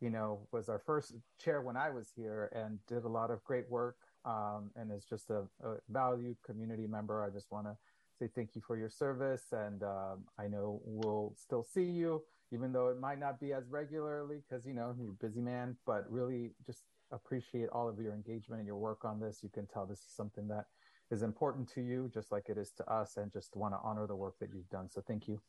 you 0.01 0.11
know 0.11 0.41
was 0.51 0.69
our 0.69 0.81
first 0.85 1.15
chair 1.39 1.63
when 1.63 1.77
I 1.77 1.91
was 1.91 2.11
here 2.15 2.51
and 2.53 2.81
did 2.89 3.05
a 3.05 3.09
lot 3.09 3.31
of 3.31 3.43
great 3.45 3.71
work 3.71 3.97
um, 4.25 4.71
and 4.75 4.91
is 4.91 5.05
just 5.05 5.31
a, 5.31 5.45
a, 5.65 5.77
valued 5.89 6.37
community 6.45 6.89
member. 6.89 7.25
I 7.25 7.31
just 7.31 7.53
want 7.53 7.67
to 7.67 7.77
say 8.19 8.29
thank 8.35 8.57
you 8.57 8.63
for 8.67 8.77
your 8.77 8.91
service, 8.91 9.45
and 9.53 9.85
um, 9.85 10.25
I 10.39 10.49
know 10.49 10.81
we'll 10.85 11.35
still 11.37 11.63
see 11.63 11.85
you, 11.85 12.23
even 12.53 12.73
though 12.73 12.89
it 12.89 12.99
might 12.99 13.21
not 13.21 13.39
be 13.39 13.53
as 13.53 13.69
regularly 13.71 14.39
because 14.49 14.67
you 14.67 14.75
know 14.75 14.93
you're 14.99 15.11
a 15.11 15.25
busy 15.25 15.41
man. 15.41 15.77
But 15.87 16.11
really, 16.11 16.51
just 16.67 16.83
appreciate 17.13 17.69
all 17.69 17.89
of 17.89 18.01
your 18.01 18.13
engagement 18.13 18.59
and 18.59 18.67
your 18.67 18.77
work 18.77 19.05
on 19.05 19.21
this. 19.21 19.39
You 19.43 19.51
can 19.51 19.67
tell 19.69 19.87
this 19.87 20.01
is 20.01 20.13
something 20.17 20.49
that 20.49 20.65
is 21.13 21.23
important 21.23 21.69
to 21.75 21.83
you, 21.83 22.11
just 22.13 22.33
like 22.33 22.49
it 22.49 22.57
is 22.57 22.73
to 22.79 22.91
us, 22.91 23.19
and 23.19 23.31
just 23.31 23.55
want 23.55 23.75
to 23.75 23.79
honor 23.85 24.07
the 24.07 24.17
work 24.17 24.35
that 24.41 24.49
you've 24.55 24.69
done. 24.71 24.89
So 24.91 25.03
thank 25.07 25.29
you. 25.29 25.41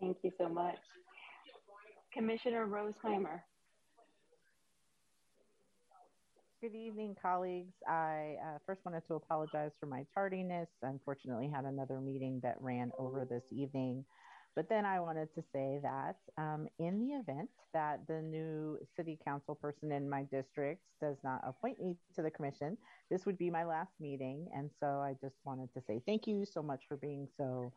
Thank 0.00 0.16
you 0.22 0.32
so 0.38 0.48
much. 0.48 0.78
Commissioner 2.12 2.66
Roseheimer. 2.66 3.40
Good 6.60 6.74
evening, 6.74 7.14
colleagues. 7.20 7.74
I 7.86 8.34
uh, 8.42 8.58
first 8.66 8.80
wanted 8.84 9.06
to 9.06 9.14
apologize 9.14 9.72
for 9.78 9.86
my 9.86 10.04
tardiness. 10.12 10.68
Unfortunately, 10.82 11.48
had 11.54 11.64
another 11.64 12.00
meeting 12.00 12.40
that 12.42 12.56
ran 12.60 12.90
over 12.98 13.24
this 13.24 13.44
evening. 13.52 14.04
But 14.58 14.68
then 14.68 14.84
I 14.84 14.98
wanted 14.98 15.32
to 15.36 15.42
say 15.52 15.78
that 15.84 16.16
um, 16.36 16.66
in 16.80 16.98
the 16.98 17.14
event 17.14 17.48
that 17.74 18.00
the 18.08 18.20
new 18.20 18.76
city 18.96 19.16
council 19.24 19.54
person 19.54 19.92
in 19.92 20.10
my 20.10 20.24
district 20.32 20.82
does 21.00 21.16
not 21.22 21.42
appoint 21.46 21.80
me 21.80 21.94
to 22.16 22.22
the 22.22 22.30
commission, 22.32 22.76
this 23.08 23.24
would 23.24 23.38
be 23.38 23.50
my 23.50 23.64
last 23.64 23.92
meeting. 24.00 24.48
And 24.52 24.68
so 24.80 24.98
I 24.98 25.14
just 25.22 25.36
wanted 25.44 25.72
to 25.74 25.80
say 25.86 26.02
thank 26.06 26.26
you 26.26 26.44
so 26.44 26.60
much 26.60 26.80
for 26.88 26.96
being 26.96 27.28
so 27.36 27.72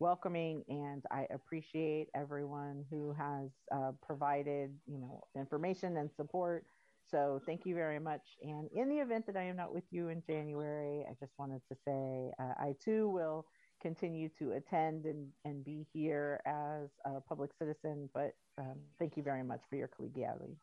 welcoming 0.00 0.64
and 0.68 1.04
I 1.12 1.28
appreciate 1.32 2.08
everyone 2.16 2.84
who 2.90 3.12
has 3.12 3.50
uh, 3.72 3.92
provided, 4.04 4.74
you 4.88 4.98
know, 4.98 5.22
information 5.36 5.98
and 5.98 6.10
support. 6.16 6.64
So 7.08 7.40
thank 7.46 7.60
you 7.64 7.76
very 7.76 8.00
much. 8.00 8.22
And 8.42 8.68
in 8.74 8.88
the 8.88 8.96
event 8.96 9.26
that 9.26 9.36
I 9.36 9.44
am 9.44 9.54
not 9.54 9.72
with 9.72 9.84
you 9.92 10.08
in 10.08 10.20
January, 10.26 11.04
I 11.08 11.12
just 11.20 11.32
wanted 11.38 11.60
to 11.70 11.76
say 11.86 12.32
uh, 12.42 12.54
I 12.58 12.74
too 12.84 13.08
will 13.08 13.46
continue 13.84 14.30
to 14.38 14.52
attend 14.52 15.04
and, 15.04 15.28
and 15.44 15.62
be 15.62 15.86
here 15.92 16.40
as 16.46 16.88
a 17.04 17.20
public 17.20 17.50
citizen. 17.58 18.08
But 18.14 18.34
um, 18.56 18.78
thank 18.98 19.16
you 19.16 19.22
very 19.22 19.42
much 19.42 19.60
for 19.68 19.76
your 19.76 19.88
collegiality. 19.88 20.56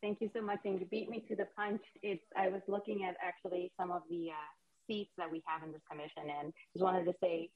Thank 0.00 0.20
you 0.20 0.30
so 0.34 0.40
much. 0.40 0.60
And 0.64 0.78
you 0.78 0.86
beat 0.86 1.10
me 1.10 1.24
to 1.28 1.34
the 1.34 1.46
punch. 1.56 1.82
It's 2.02 2.22
I 2.36 2.48
was 2.48 2.62
looking 2.68 3.04
at 3.04 3.16
actually 3.22 3.72
some 3.78 3.90
of 3.90 4.02
the 4.08 4.28
uh, 4.30 4.50
seats 4.86 5.10
that 5.18 5.30
we 5.30 5.42
have 5.44 5.66
in 5.66 5.72
this 5.72 5.82
commission 5.90 6.30
and 6.40 6.52
just 6.72 6.84
wanted 6.84 7.04
to 7.04 7.14
say 7.20 7.50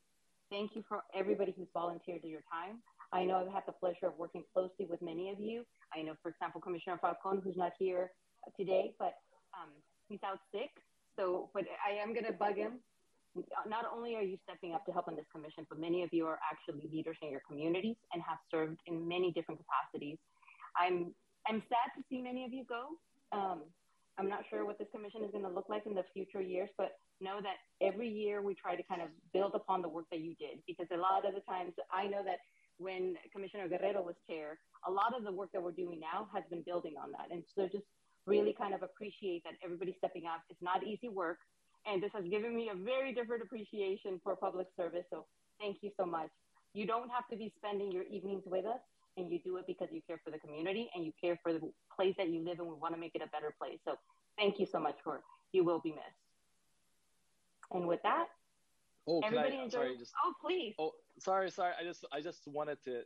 thank 0.51 0.73
you 0.75 0.85
for 0.89 1.03
everybody 1.15 1.55
who's 1.57 1.69
volunteered 1.73 2.21
your 2.25 2.43
time. 2.53 2.83
I 3.13 3.25
know 3.25 3.37
I've 3.37 3.53
had 3.53 3.63
the 3.67 3.73
pleasure 3.73 4.09
of 4.09 4.19
working 4.19 4.43
closely 4.53 4.87
with 4.91 5.01
many 5.01 5.31
of 5.31 5.39
you. 5.39 5.65
I 5.97 6.03
know, 6.03 6.15
for 6.21 6.31
example, 6.31 6.61
Commissioner 6.61 6.99
Falcon, 7.01 7.41
who's 7.45 7.57
not 7.57 7.73
here 7.79 8.11
today, 8.59 8.93
but 8.99 9.15
um, 9.55 9.71
he's 10.09 10.19
out 10.27 10.41
sick. 10.53 10.71
So, 11.17 11.49
but 11.55 11.63
I 11.87 12.03
am 12.03 12.13
going 12.13 12.27
to 12.27 12.33
bug 12.33 12.57
him 12.57 12.81
not 13.67 13.85
only 13.93 14.15
are 14.15 14.23
you 14.23 14.39
stepping 14.49 14.75
up 14.75 14.85
to 14.87 14.93
help 14.93 15.09
on 15.09 15.17
this 15.17 15.27
commission, 15.33 15.67
but 15.69 15.81
many 15.81 16.03
of 16.03 16.11
you 16.13 16.27
are 16.27 16.39
actually 16.43 16.89
leaders 16.93 17.17
in 17.23 17.31
your 17.31 17.43
communities 17.47 17.97
and 18.13 18.23
have 18.23 18.39
served 18.51 18.79
in 18.87 19.07
many 19.07 19.33
different 19.33 19.61
capacities. 19.61 20.19
I'm 20.79 21.15
I'm 21.47 21.63
sad 21.69 21.93
to 21.97 22.03
see 22.09 22.23
many 22.23 22.45
of 22.45 22.53
you 22.53 22.65
go. 22.65 22.97
Um, 23.37 23.63
I'm 24.17 24.29
not 24.29 24.45
sure 24.49 24.65
what 24.65 24.79
this 24.79 24.89
commission 24.95 25.23
is 25.25 25.31
going 25.31 25.45
to 25.45 25.51
look 25.51 25.69
like 25.69 25.85
in 25.87 25.95
the 25.95 26.05
future 26.15 26.41
years, 26.41 26.71
but 26.79 26.97
know 27.21 27.41
that 27.43 27.59
every 27.85 28.09
year 28.09 28.43
we 28.43 28.55
try 28.55 28.77
to 28.77 28.83
kind 28.83 29.03
of 29.03 29.09
build 29.33 29.53
upon 29.55 29.83
the 29.83 29.89
work 29.89 30.07
that 30.11 30.21
you 30.21 30.35
did 30.37 30.63
because 30.67 30.87
a 30.93 30.97
lot 30.97 31.27
of 31.27 31.35
the 31.35 31.41
times 31.41 31.73
I 31.93 32.07
know 32.07 32.23
that 32.25 32.39
when 32.79 33.15
Commissioner 33.33 33.69
Guerrero 33.69 34.03
was 34.03 34.15
chair, 34.29 34.59
a 34.87 34.91
lot 34.91 35.15
of 35.17 35.25
the 35.25 35.33
work 35.33 35.51
that 35.53 35.63
we're 35.63 35.73
doing 35.73 36.01
now 36.01 36.29
has 36.35 36.43
been 36.51 36.63
building 36.63 36.95
on 37.01 37.13
that. 37.13 37.31
And 37.31 37.43
so 37.55 37.67
just 37.71 37.87
really 38.27 38.55
kind 38.57 38.75
of 38.75 38.83
appreciate 38.83 39.45
that 39.45 39.55
everybody's 39.63 39.95
stepping 39.99 40.27
up. 40.27 40.43
It's 40.51 40.63
not 40.63 40.83
easy 40.83 41.09
work 41.09 41.39
and 41.87 42.03
this 42.03 42.13
has 42.15 42.25
given 42.25 42.55
me 42.57 42.71
a 42.73 42.77
very 42.77 43.13
different 43.13 43.43
appreciation 43.43 44.21
for 44.23 44.37
public 44.37 44.69
service. 44.77 45.05
So 45.11 45.27
thank 45.61 45.79
you 45.83 45.91
so 45.99 46.07
much. 46.07 46.31
You 46.73 46.87
don't 46.87 47.11
have 47.11 47.29
to 47.29 47.37
be 47.37 47.53
spending 47.57 47.93
your 47.93 48.05
evenings 48.05 48.43
with 48.47 48.65
us, 48.67 48.81
and 49.17 49.31
you 49.31 49.39
do 49.39 49.57
it 49.59 49.67
because 49.67 49.89
you 49.93 50.01
care 50.07 50.21
for 50.25 50.31
the 50.31 50.39
community 50.39 50.91
and 50.95 51.05
you 51.05 51.13
care 51.21 51.39
for 51.43 51.53
the 51.53 51.61
place 51.95 52.15
that 52.19 52.29
you 52.29 52.45
live, 52.45 52.59
and 52.59 52.69
we 52.69 52.75
want 52.75 52.95
to 52.95 53.01
make 53.01 53.15
it 53.15 53.23
a 53.23 53.29
better 53.29 53.55
place. 53.59 53.79
So 53.85 53.97
thank 54.39 54.59
you 54.59 54.67
so 54.67 54.81
much 54.81 54.97
for 55.05 55.21
you 55.53 55.65
will 55.65 55.79
be 55.79 55.91
missed. 55.91 56.03
And 57.73 57.87
with 57.87 58.03
that, 58.03 58.27
oh, 59.07 59.21
everybody 59.25 59.57
I, 59.57 59.65
enjoy. 59.65 59.79
Sorry, 59.79 59.99
just, 59.99 60.13
oh, 60.25 60.33
please. 60.41 60.75
Oh, 60.79 60.93
sorry, 61.19 61.51
sorry. 61.51 61.73
I 61.81 61.85
just 61.85 62.05
I 62.13 62.21
just 62.21 62.47
wanted 62.47 62.83
to 62.85 63.03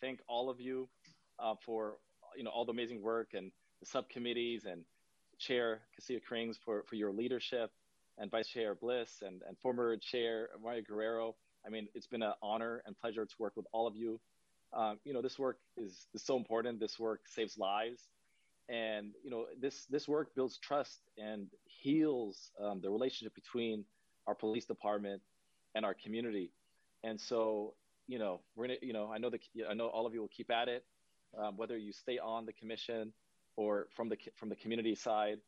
thank 0.00 0.20
all 0.28 0.48
of 0.48 0.60
you 0.60 0.88
uh, 1.38 1.54
for 1.64 1.98
you 2.36 2.44
know 2.44 2.50
all 2.50 2.64
the 2.64 2.72
amazing 2.72 3.02
work 3.02 3.30
and 3.34 3.52
the 3.80 3.86
subcommittees 3.86 4.64
and 4.64 4.82
Chair 5.38 5.82
Castillo 5.94 6.20
Krings 6.28 6.56
for 6.64 6.84
for 6.88 6.96
your 6.96 7.12
leadership 7.12 7.70
and 8.20 8.30
Vice 8.30 8.48
Chair 8.48 8.74
Bliss 8.74 9.22
and, 9.22 9.40
and 9.48 9.58
former 9.58 9.96
Chair 9.96 10.50
Mario 10.62 10.82
Guerrero. 10.82 11.34
I 11.66 11.70
mean, 11.70 11.88
it's 11.94 12.06
been 12.06 12.22
an 12.22 12.34
honor 12.42 12.82
and 12.86 12.96
pleasure 12.98 13.24
to 13.24 13.34
work 13.38 13.54
with 13.56 13.66
all 13.72 13.86
of 13.86 13.96
you. 13.96 14.20
Um, 14.72 14.98
you 15.04 15.12
know, 15.12 15.22
this 15.22 15.38
work 15.38 15.58
is, 15.76 16.06
is 16.14 16.22
so 16.22 16.36
important. 16.36 16.78
This 16.78 16.98
work 16.98 17.22
saves 17.26 17.58
lives. 17.58 18.02
And, 18.68 19.12
you 19.24 19.30
know, 19.30 19.46
this, 19.60 19.86
this 19.90 20.06
work 20.06 20.34
builds 20.36 20.58
trust 20.58 21.00
and 21.18 21.48
heals 21.64 22.52
um, 22.62 22.80
the 22.80 22.90
relationship 22.90 23.34
between 23.34 23.84
our 24.26 24.34
police 24.34 24.66
department 24.66 25.22
and 25.74 25.84
our 25.84 25.94
community. 25.94 26.52
And 27.02 27.20
so, 27.20 27.74
you 28.06 28.18
know, 28.18 28.40
we're 28.54 28.66
gonna, 28.66 28.78
you 28.82 28.92
know, 28.92 29.10
I 29.12 29.18
know 29.18 29.30
the, 29.30 29.40
I 29.68 29.74
know 29.74 29.86
all 29.86 30.06
of 30.06 30.14
you 30.14 30.20
will 30.20 30.28
keep 30.28 30.50
at 30.50 30.68
it, 30.68 30.84
um, 31.36 31.56
whether 31.56 31.76
you 31.76 31.92
stay 31.92 32.18
on 32.18 32.46
the 32.46 32.52
commission 32.52 33.12
or 33.56 33.88
from 33.96 34.08
the 34.08 34.16
from 34.36 34.48
the 34.48 34.56
community 34.56 34.94
side 34.94 35.38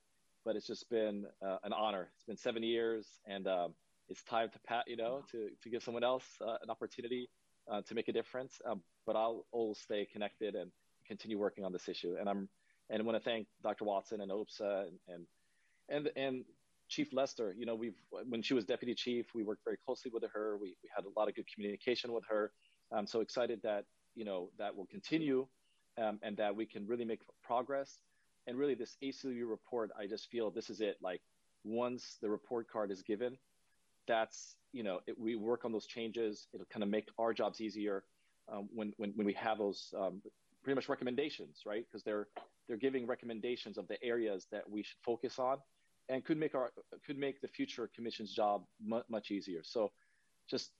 but 0.45 0.57
it's 0.57 0.66
just 0.66 0.88
been 0.90 1.26
uh, 1.47 1.59
an 1.64 1.72
honor. 1.72 2.09
It's 2.16 2.24
been 2.24 2.36
seven 2.36 2.62
years, 2.62 3.07
and 3.26 3.47
um, 3.47 3.74
it's 4.09 4.22
time 4.24 4.51
to 4.51 4.59
pat, 4.61 4.84
you 4.86 4.97
know, 4.97 5.22
to 5.32 5.51
to 5.62 5.70
give 5.70 5.82
someone 5.82 6.05
else 6.05 6.24
uh, 6.40 6.57
an 6.62 6.70
opportunity 6.70 7.28
uh, 7.70 7.82
to 7.82 7.95
make 7.95 8.09
a 8.09 8.12
difference. 8.12 8.61
Um, 8.64 8.82
but 9.07 9.16
I'll 9.16 9.47
always 9.53 9.78
stay 9.78 10.07
connected 10.12 10.55
and 10.55 10.70
continue 11.07 11.38
working 11.38 11.64
on 11.64 11.72
this 11.72 11.88
issue. 11.88 12.16
And 12.18 12.28
I'm 12.28 12.49
and 12.90 13.01
I 13.01 13.05
want 13.05 13.16
to 13.16 13.24
thank 13.24 13.47
Dr. 13.62 13.84
Watson 13.84 14.20
and 14.20 14.30
OPSA 14.30 14.88
and 14.88 14.99
and 15.09 15.26
and, 15.88 16.11
and 16.16 16.45
Chief 16.88 17.12
Lester. 17.12 17.55
You 17.57 17.66
know, 17.66 17.74
we've 17.74 17.97
when 18.28 18.43
she 18.43 18.55
was 18.55 18.64
deputy 18.64 18.95
chief, 18.95 19.26
we 19.34 19.43
worked 19.43 19.64
very 19.64 19.78
closely 19.84 20.11
with 20.12 20.24
her. 20.32 20.57
We 20.61 20.76
we 20.82 20.90
had 20.95 21.05
a 21.05 21.18
lot 21.18 21.28
of 21.28 21.34
good 21.34 21.47
communication 21.53 22.12
with 22.12 22.24
her. 22.28 22.53
I'm 22.93 23.07
so 23.07 23.20
excited 23.20 23.61
that 23.62 23.84
you 24.14 24.24
know 24.24 24.51
that 24.59 24.76
will 24.76 24.86
continue, 24.86 25.47
um, 25.99 26.18
and 26.22 26.36
that 26.36 26.55
we 26.55 26.66
can 26.66 26.86
really 26.86 27.05
make 27.05 27.20
progress 27.43 28.03
and 28.47 28.59
really 28.59 28.74
this 28.74 28.97
ACLU 29.03 29.49
report, 29.49 29.90
I 29.99 30.07
just 30.07 30.30
feel 30.30 30.51
this 30.51 30.70
is 30.70 30.80
it. 30.80 30.97
Like 31.03 31.20
once 31.64 32.18
the 32.20 32.28
report 32.28 32.68
card 32.68 32.90
is 32.90 33.03
given, 33.03 33.36
that's 34.09 34.57
you 34.72 34.82
know 34.82 35.01
it, 35.07 35.18
we 35.18 35.36
work 35.36 35.64
on 35.64 35.72
those 35.72 35.86
changes. 35.86 36.49
It'll 36.53 36.66
kind 36.66 36.82
of 36.82 36.88
make 36.88 37.09
our 37.18 37.32
jobs 37.32 37.61
easier 37.61 38.05
um, 38.53 38.68
when, 38.72 38.93
when 38.97 39.12
when 39.14 39.26
we 39.26 39.34
have 39.34 39.59
those 39.59 39.95
um, 39.99 40.20
pretty 40.62 40.74
much 40.74 40.88
recommendations, 40.88 41.62
right? 41.66 41.84
Because 41.88 42.03
they're 42.03 42.28
they're 42.68 42.76
giving 42.76 43.07
recommendations 43.07 43.78
of 43.78 43.88
the 43.88 44.03
areas 44.03 44.47
that 44.51 44.68
we 44.68 44.82
should 44.82 44.99
focus 45.05 45.38
on, 45.38 45.59
and 46.09 46.24
could 46.24 46.38
make 46.38 46.55
our 46.55 46.72
could 47.07 47.18
make 47.18 47.40
the 47.40 47.49
future 47.49 47.90
commission's 47.95 48.32
job 48.32 48.64
mu- 48.84 49.03
much 49.09 49.30
easier. 49.30 49.61
So, 49.62 49.93
just 50.49 50.72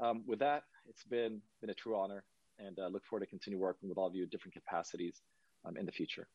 um, 0.00 0.22
with 0.26 0.38
that, 0.40 0.64
it's 0.88 1.04
been 1.04 1.40
been 1.60 1.70
a 1.70 1.74
true 1.74 1.96
honor, 1.96 2.24
and 2.58 2.78
uh, 2.78 2.88
look 2.88 3.04
forward 3.04 3.24
to 3.24 3.30
continue 3.30 3.58
working 3.58 3.88
with 3.88 3.98
all 3.98 4.06
of 4.06 4.14
you 4.14 4.24
in 4.24 4.28
different 4.28 4.54
capacities 4.54 5.22
um, 5.64 5.76
in 5.76 5.86
the 5.86 5.92
future. 5.92 6.28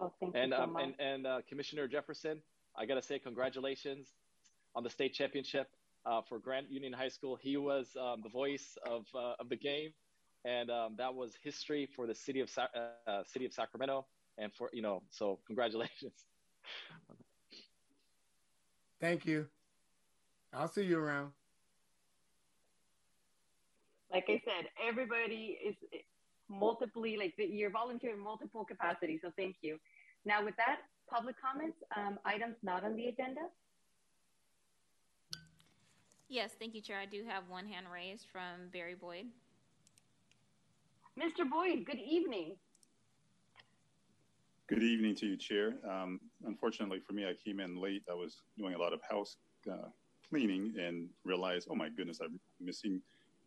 Oh, 0.00 0.12
thank 0.20 0.34
and, 0.34 0.50
you 0.50 0.56
so 0.56 0.62
um, 0.62 0.72
much. 0.72 0.82
And, 0.82 0.94
and 1.00 1.26
uh, 1.26 1.40
Commissioner 1.48 1.86
Jefferson, 1.86 2.40
I 2.76 2.86
got 2.86 2.94
to 2.94 3.02
say 3.02 3.18
congratulations 3.18 4.08
on 4.74 4.82
the 4.82 4.90
state 4.90 5.14
championship 5.14 5.68
uh, 6.04 6.20
for 6.28 6.38
Grant 6.38 6.70
Union 6.70 6.92
High 6.92 7.08
School. 7.08 7.36
He 7.36 7.56
was 7.56 7.96
um, 8.00 8.20
the 8.22 8.28
voice 8.28 8.76
of, 8.86 9.06
uh, 9.14 9.34
of 9.38 9.48
the 9.48 9.56
game, 9.56 9.90
and 10.44 10.70
um, 10.70 10.94
that 10.98 11.14
was 11.14 11.34
history 11.42 11.88
for 11.94 12.06
the 12.06 12.14
city 12.14 12.40
of 12.40 12.50
Sa- 12.50 12.68
uh, 13.06 13.22
city 13.24 13.46
of 13.46 13.52
Sacramento. 13.52 14.06
And 14.36 14.52
for 14.52 14.68
you 14.72 14.82
know, 14.82 15.02
so 15.10 15.38
congratulations. 15.46 16.24
Thank 19.00 19.26
you. 19.26 19.46
I'll 20.52 20.68
see 20.68 20.84
you 20.84 20.98
around. 20.98 21.30
Like 24.12 24.24
I 24.28 24.40
said, 24.44 24.68
everybody 24.88 25.58
is 25.64 25.76
multiply, 26.48 27.14
like 27.18 27.34
you're 27.36 27.70
volunteering 27.70 28.22
multiple 28.22 28.64
capacities, 28.64 29.20
so 29.22 29.30
thank 29.36 29.56
you. 29.62 29.78
Now 30.24 30.44
with 30.44 30.56
that, 30.56 30.78
public 31.08 31.36
comments, 31.40 31.78
um, 31.96 32.18
items 32.24 32.56
not 32.62 32.84
on 32.84 32.96
the 32.96 33.06
agenda? 33.06 33.42
Yes, 36.28 36.52
thank 36.58 36.74
you, 36.74 36.80
Chair. 36.80 36.98
I 36.98 37.06
do 37.06 37.22
have 37.28 37.44
one 37.48 37.66
hand 37.66 37.86
raised 37.92 38.26
from 38.32 38.68
Barry 38.72 38.94
Boyd. 38.94 39.26
Mr. 41.18 41.48
Boyd, 41.48 41.84
good 41.84 42.00
evening. 42.00 42.56
Good 44.66 44.82
evening 44.82 45.14
to 45.16 45.26
you, 45.26 45.36
Chair. 45.36 45.74
Um, 45.88 46.18
unfortunately 46.46 46.98
for 46.98 47.12
me, 47.12 47.26
I 47.26 47.34
came 47.34 47.60
in 47.60 47.80
late. 47.80 48.02
I 48.10 48.14
was 48.14 48.42
doing 48.58 48.74
a 48.74 48.78
lot 48.78 48.92
of 48.92 49.00
house 49.08 49.36
uh, 49.70 49.88
cleaning 50.28 50.74
and 50.80 51.08
realized, 51.24 51.68
oh 51.70 51.74
my 51.74 51.90
goodness, 51.90 52.18
I'm 52.24 52.40
missing 52.60 53.00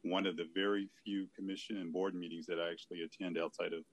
one 0.04 0.26
of 0.26 0.38
the 0.38 0.48
very 0.54 0.89
few 1.04 1.28
commission 1.36 1.78
and 1.78 1.91
board 1.91 2.16
meetings 2.16 2.45
that 2.48 2.60
I 2.60 2.72
actually 2.72 3.02
attend 3.02 3.38
outside 3.38 3.74
of 3.74 3.84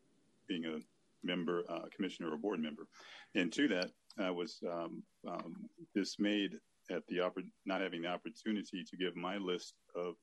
being 0.48 0.64
a 0.66 0.78
member, 1.24 1.64
uh, 1.68 1.86
commissioner, 1.94 2.32
or 2.32 2.36
board 2.36 2.60
member. 2.60 2.86
And 3.34 3.52
to 3.52 3.68
that, 3.68 3.90
I 4.18 4.30
was 4.30 4.58
um, 4.70 5.02
um, 5.26 5.56
dismayed 5.94 6.52
at 6.90 7.02
the 7.08 7.18
oppor- 7.18 7.48
not 7.66 7.80
having 7.80 8.02
the 8.02 8.08
opportunity 8.08 8.84
to 8.84 8.96
give 8.96 9.16
my 9.16 9.38
list 9.38 9.74
of 9.96 10.14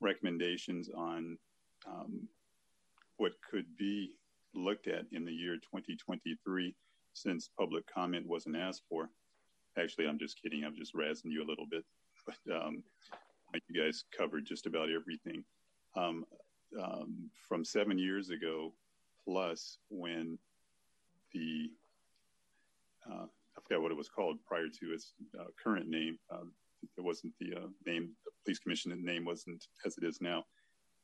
recommendations 0.00 0.90
on 0.94 1.38
um, 1.86 2.28
what 3.16 3.32
could 3.50 3.66
be 3.78 4.12
looked 4.54 4.86
at 4.86 5.04
in 5.12 5.24
the 5.24 5.32
year 5.32 5.54
2023 5.54 6.74
since 7.14 7.50
public 7.58 7.84
comment 7.92 8.26
wasn't 8.26 8.56
asked 8.56 8.82
for. 8.88 9.08
Actually, 9.78 10.06
I'm 10.06 10.18
just 10.18 10.40
kidding. 10.40 10.64
I'm 10.64 10.76
just 10.76 10.94
razzing 10.94 11.30
you 11.30 11.42
a 11.42 11.48
little 11.48 11.66
bit. 11.70 11.84
But 12.26 12.56
um, 12.56 12.82
you 13.68 13.82
guys 13.82 14.04
covered 14.16 14.46
just 14.46 14.66
about 14.66 14.88
everything. 14.90 15.44
Um, 15.96 16.24
um, 16.82 17.30
from 17.48 17.64
seven 17.64 17.98
years 17.98 18.30
ago 18.30 18.72
plus 19.24 19.78
when 19.90 20.38
the, 21.32 21.70
uh, 23.08 23.26
I 23.26 23.60
forgot 23.62 23.82
what 23.82 23.92
it 23.92 23.96
was 23.96 24.08
called 24.08 24.38
prior 24.44 24.66
to 24.66 24.92
its 24.92 25.12
uh, 25.38 25.44
current 25.62 25.88
name. 25.88 26.18
Um, 26.32 26.52
it 26.98 27.00
wasn't 27.00 27.32
the 27.38 27.54
uh, 27.54 27.68
name, 27.86 28.10
the 28.24 28.32
police 28.44 28.58
commission 28.58 28.92
name 29.04 29.24
wasn't 29.24 29.64
as 29.86 29.96
it 29.96 30.04
is 30.04 30.20
now 30.20 30.44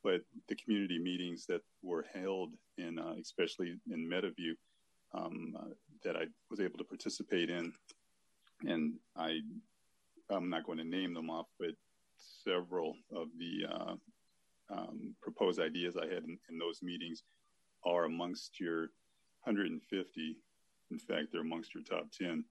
but 0.03 0.21
the 0.47 0.55
community 0.55 0.99
meetings 0.99 1.45
that 1.47 1.61
were 1.83 2.05
held 2.13 2.53
in, 2.77 2.97
uh, 2.99 3.13
especially 3.21 3.75
in 3.91 4.09
Meadowview, 4.09 4.53
um, 5.13 5.55
uh, 5.59 5.73
that 6.03 6.15
I 6.15 6.25
was 6.49 6.59
able 6.59 6.77
to 6.77 6.83
participate 6.83 7.49
in, 7.49 7.71
and 8.65 8.93
I, 9.15 9.39
I'm 10.29 10.49
not 10.49 10.65
going 10.65 10.77
to 10.77 10.83
name 10.83 11.13
them 11.13 11.29
off, 11.29 11.47
but 11.59 11.71
several 12.43 12.95
of 13.15 13.27
the 13.37 13.67
uh, 13.71 13.95
um, 14.73 15.15
proposed 15.21 15.59
ideas 15.59 15.97
I 15.97 16.05
had 16.05 16.23
in, 16.23 16.37
in, 16.49 16.57
those 16.57 16.81
meetings 16.81 17.23
are 17.85 18.05
amongst 18.05 18.59
your 18.59 18.91
150. 19.43 20.37
In 20.91 20.99
fact, 20.99 21.27
they're 21.31 21.41
amongst 21.41 21.73
your 21.73 21.83
top 21.83 22.07
10. 22.11 22.43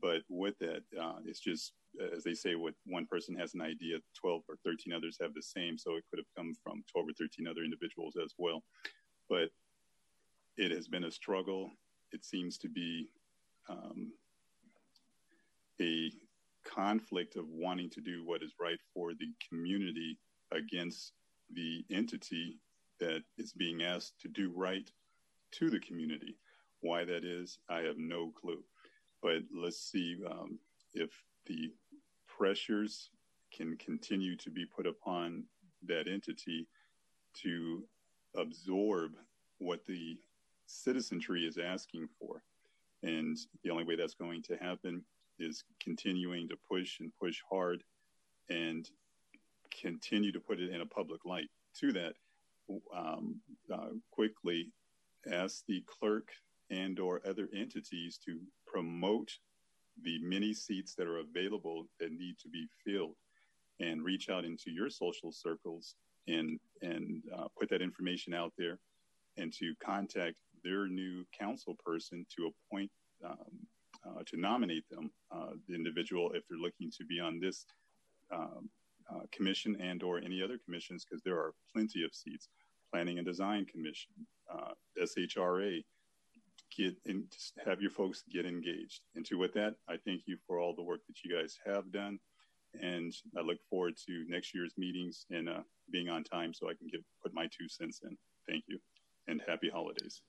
But 0.00 0.22
with 0.28 0.58
that, 0.60 0.82
uh, 1.00 1.16
it's 1.24 1.40
just 1.40 1.72
as 2.14 2.24
they 2.24 2.34
say, 2.34 2.54
what 2.54 2.74
one 2.86 3.06
person 3.06 3.36
has 3.36 3.54
an 3.54 3.60
idea, 3.60 3.98
12 4.20 4.42
or 4.48 4.56
13 4.64 4.92
others 4.92 5.18
have 5.20 5.34
the 5.34 5.42
same. 5.42 5.76
So 5.76 5.96
it 5.96 6.04
could 6.10 6.18
have 6.18 6.34
come 6.36 6.54
from 6.62 6.82
12 6.90 7.08
or 7.08 7.12
13 7.18 7.46
other 7.46 7.62
individuals 7.62 8.14
as 8.22 8.34
well. 8.38 8.62
But 9.28 9.50
it 10.56 10.70
has 10.70 10.88
been 10.88 11.04
a 11.04 11.10
struggle. 11.10 11.70
It 12.12 12.24
seems 12.24 12.58
to 12.58 12.68
be 12.68 13.08
um, 13.68 14.12
a 15.80 16.10
conflict 16.64 17.36
of 17.36 17.44
wanting 17.48 17.90
to 17.90 18.00
do 18.00 18.22
what 18.24 18.42
is 18.42 18.54
right 18.60 18.78
for 18.94 19.12
the 19.12 19.32
community 19.48 20.18
against 20.52 21.12
the 21.54 21.84
entity 21.90 22.58
that 23.00 23.22
is 23.38 23.52
being 23.52 23.82
asked 23.82 24.20
to 24.20 24.28
do 24.28 24.52
right 24.54 24.90
to 25.52 25.70
the 25.70 25.80
community. 25.80 26.36
Why 26.80 27.04
that 27.04 27.24
is, 27.24 27.58
I 27.68 27.80
have 27.80 27.98
no 27.98 28.32
clue. 28.40 28.62
But 29.22 29.42
let's 29.54 29.78
see 29.78 30.16
um, 30.28 30.58
if 30.94 31.10
the 31.46 31.72
pressures 32.26 33.10
can 33.54 33.76
continue 33.76 34.36
to 34.36 34.50
be 34.50 34.64
put 34.64 34.86
upon 34.86 35.44
that 35.86 36.08
entity 36.08 36.66
to 37.42 37.82
absorb 38.36 39.12
what 39.58 39.84
the 39.86 40.18
citizenry 40.66 41.44
is 41.44 41.58
asking 41.58 42.08
for. 42.18 42.42
And 43.02 43.36
the 43.62 43.70
only 43.70 43.84
way 43.84 43.96
that's 43.96 44.14
going 44.14 44.42
to 44.44 44.56
happen 44.56 45.02
is 45.38 45.64
continuing 45.82 46.48
to 46.48 46.56
push 46.70 47.00
and 47.00 47.12
push 47.20 47.38
hard 47.50 47.82
and 48.48 48.88
continue 49.80 50.32
to 50.32 50.40
put 50.40 50.60
it 50.60 50.70
in 50.70 50.80
a 50.80 50.86
public 50.86 51.24
light. 51.24 51.48
To 51.80 51.92
that, 51.92 52.14
um, 52.94 53.40
uh, 53.72 53.88
quickly 54.10 54.70
ask 55.30 55.64
the 55.66 55.82
clerk 55.86 56.28
and 56.70 56.98
or 56.98 57.20
other 57.26 57.48
entities 57.54 58.18
to 58.26 58.38
promote 58.66 59.30
the 60.02 60.18
many 60.22 60.52
seats 60.52 60.94
that 60.94 61.06
are 61.06 61.18
available 61.18 61.86
that 62.00 62.12
need 62.12 62.36
to 62.38 62.48
be 62.48 62.66
filled 62.84 63.16
and 63.80 64.02
reach 64.02 64.28
out 64.28 64.44
into 64.44 64.70
your 64.70 64.88
social 64.88 65.32
circles 65.32 65.94
and 66.28 66.58
and 66.82 67.22
uh, 67.36 67.46
put 67.58 67.68
that 67.68 67.82
information 67.82 68.32
out 68.32 68.52
there 68.56 68.78
and 69.36 69.52
to 69.52 69.74
contact 69.84 70.36
their 70.62 70.86
new 70.86 71.24
council 71.38 71.76
person 71.84 72.24
to 72.34 72.50
appoint 72.50 72.90
um, 73.24 73.66
to 74.26 74.40
nominate 74.40 74.88
them 74.90 75.10
uh, 75.30 75.50
the 75.68 75.74
individual 75.74 76.30
if 76.34 76.42
they're 76.48 76.58
looking 76.58 76.90
to 76.90 77.04
be 77.04 77.20
on 77.20 77.40
this 77.40 77.66
um, 78.32 78.68
uh, 79.10 79.20
commission 79.32 79.76
and 79.80 80.02
or 80.02 80.18
any 80.18 80.42
other 80.42 80.58
commissions 80.64 81.04
because 81.04 81.22
there 81.22 81.36
are 81.36 81.52
plenty 81.72 82.04
of 82.04 82.14
seats 82.14 82.48
planning 82.92 83.18
and 83.18 83.26
design 83.26 83.64
commission 83.64 84.12
uh, 84.52 84.72
SHRA 85.00 85.82
get 86.76 86.94
and 87.06 87.24
have 87.64 87.80
your 87.80 87.90
folks 87.90 88.24
get 88.32 88.46
engaged. 88.46 89.00
And 89.14 89.24
to 89.26 89.36
with 89.36 89.52
that, 89.54 89.74
I 89.88 89.96
thank 90.04 90.22
you 90.26 90.36
for 90.46 90.58
all 90.58 90.74
the 90.74 90.82
work 90.82 91.00
that 91.06 91.24
you 91.24 91.34
guys 91.34 91.58
have 91.66 91.90
done. 91.92 92.18
And 92.80 93.12
I 93.36 93.42
look 93.42 93.58
forward 93.68 93.94
to 94.06 94.24
next 94.28 94.54
year's 94.54 94.72
meetings 94.78 95.26
and 95.30 95.48
uh, 95.48 95.60
being 95.90 96.08
on 96.08 96.24
time 96.24 96.54
so 96.54 96.68
I 96.70 96.74
can 96.74 96.88
get 96.90 97.02
put 97.22 97.34
my 97.34 97.44
two 97.46 97.68
cents 97.68 98.00
in. 98.02 98.16
Thank 98.48 98.64
you 98.66 98.78
and 99.28 99.42
happy 99.46 99.68
holidays. 99.68 100.22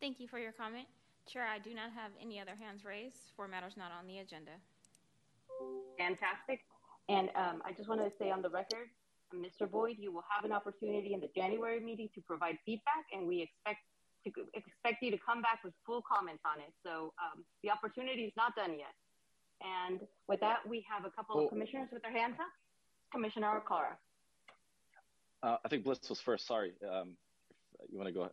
Thank 0.00 0.20
you 0.20 0.28
for 0.28 0.38
your 0.38 0.52
comment. 0.52 0.86
Chair, 1.26 1.46
I 1.46 1.58
do 1.58 1.74
not 1.74 1.90
have 1.92 2.12
any 2.20 2.40
other 2.40 2.54
hands 2.54 2.84
raised 2.84 3.32
for 3.34 3.48
matters 3.48 3.74
not 3.76 3.90
on 3.90 4.06
the 4.06 4.18
agenda. 4.18 4.52
Fantastic. 5.98 6.60
And 7.08 7.30
um, 7.34 7.62
I 7.64 7.72
just 7.72 7.88
want 7.88 8.00
to 8.02 8.10
say 8.18 8.30
on 8.30 8.42
the 8.42 8.50
record, 8.50 8.88
Mr. 9.34 9.70
Boyd, 9.70 9.96
you 9.98 10.12
will 10.12 10.24
have 10.28 10.44
an 10.44 10.52
opportunity 10.52 11.14
in 11.14 11.20
the 11.20 11.28
January 11.34 11.80
meeting 11.80 12.08
to 12.14 12.20
provide 12.20 12.58
feedback, 12.64 13.04
and 13.12 13.26
we 13.26 13.42
expect 13.42 13.80
to 14.24 14.32
expect 14.54 15.02
you 15.02 15.10
to 15.10 15.18
come 15.18 15.42
back 15.42 15.60
with 15.64 15.74
full 15.84 16.02
comments 16.02 16.42
on 16.46 16.60
it. 16.60 16.72
So 16.82 17.12
um, 17.20 17.44
the 17.62 17.70
opportunity 17.70 18.22
is 18.22 18.32
not 18.36 18.56
done 18.56 18.72
yet. 18.72 18.94
And 19.60 20.00
with 20.28 20.40
that, 20.40 20.66
we 20.66 20.84
have 20.88 21.04
a 21.04 21.10
couple 21.10 21.36
well, 21.36 21.44
of 21.44 21.50
commissioners 21.50 21.88
with 21.92 22.02
their 22.02 22.12
hands 22.12 22.36
up. 22.38 22.48
Commissioner 23.12 23.60
Alcara. 23.60 23.96
Uh, 25.42 25.58
I 25.64 25.68
think 25.68 25.84
Bliss 25.84 25.98
was 26.08 26.20
first. 26.20 26.46
Sorry. 26.46 26.72
Um, 26.90 27.16
you 27.90 27.98
want 27.98 28.08
to 28.08 28.14
go 28.14 28.20
ahead? 28.20 28.32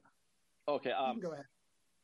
Okay. 0.68 0.92
Um, 0.92 1.20
go 1.20 1.34
ahead. 1.34 1.46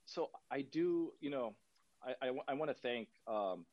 So 0.07 0.29
I 0.49 0.61
do, 0.61 1.11
you 1.19 1.29
know, 1.29 1.53
I, 2.01 2.27
I, 2.27 2.31
I 2.47 2.53
want 2.53 2.71
to 2.71 2.75
thank 2.75 3.09
um, 3.27 3.65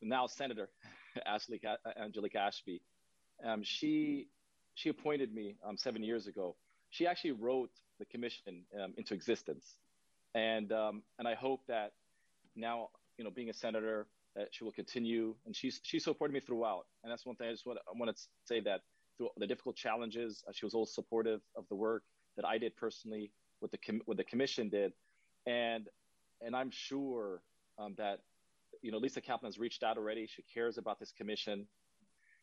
now 0.00 0.26
Senator 0.28 0.68
Ashley 1.26 1.60
Angelique 2.00 2.36
Ashby. 2.36 2.80
Um, 3.44 3.62
she 3.64 4.28
she 4.74 4.88
appointed 4.88 5.34
me 5.34 5.56
um, 5.66 5.76
seven 5.76 6.02
years 6.04 6.28
ago. 6.28 6.54
She 6.90 7.06
actually 7.08 7.32
wrote 7.32 7.70
the 7.98 8.04
commission 8.04 8.62
um, 8.80 8.94
into 8.96 9.14
existence. 9.14 9.74
And 10.34 10.70
um, 10.72 11.02
and 11.18 11.26
I 11.26 11.34
hope 11.34 11.62
that 11.66 11.92
now, 12.54 12.90
you 13.18 13.24
know, 13.24 13.30
being 13.30 13.50
a 13.50 13.54
senator, 13.54 14.06
that 14.36 14.48
she 14.52 14.62
will 14.62 14.72
continue. 14.72 15.34
And 15.44 15.56
she's 15.56 15.80
she 15.82 15.98
supported 15.98 16.34
me 16.34 16.40
throughout. 16.40 16.86
And 17.02 17.10
that's 17.10 17.26
one 17.26 17.34
thing 17.34 17.48
I 17.48 17.50
just 17.50 17.66
want 17.66 17.80
I 17.88 17.98
want 17.98 18.14
to 18.16 18.22
say 18.44 18.60
that 18.60 18.82
through 19.16 19.30
the 19.38 19.46
difficult 19.46 19.74
challenges, 19.74 20.44
uh, 20.48 20.52
she 20.54 20.64
was 20.64 20.74
always 20.74 20.94
supportive 20.94 21.40
of 21.56 21.64
the 21.68 21.74
work 21.74 22.04
that 22.36 22.44
I 22.44 22.58
did 22.58 22.76
personally, 22.76 23.32
what 23.58 23.72
the 23.72 23.78
com- 23.78 24.02
the 24.06 24.24
commission 24.24 24.68
did, 24.68 24.92
and 25.46 25.88
and 26.44 26.54
I'm 26.54 26.70
sure 26.70 27.42
um, 27.78 27.94
that 27.98 28.20
you 28.82 28.92
know 28.92 28.98
Lisa 28.98 29.20
Kaplan 29.20 29.50
has 29.50 29.58
reached 29.58 29.82
out 29.82 29.96
already. 29.96 30.26
She 30.26 30.42
cares 30.42 30.78
about 30.78 30.98
this 30.98 31.12
commission. 31.12 31.66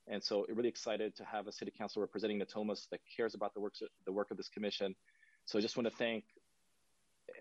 And 0.05 0.21
so, 0.21 0.45
really 0.49 0.67
excited 0.67 1.15
to 1.15 1.23
have 1.23 1.47
a 1.47 1.51
city 1.53 1.71
council 1.77 2.01
representing 2.01 2.37
Natomas 2.37 2.89
that 2.89 2.99
cares 3.15 3.35
about 3.35 3.53
the 3.53 3.61
work 3.61 3.75
the 4.05 4.11
work 4.11 4.31
of 4.31 4.37
this 4.37 4.49
commission, 4.49 4.95
so 5.45 5.57
I 5.57 5.61
just 5.61 5.77
want 5.77 5.87
to 5.87 5.95
thank 5.95 6.25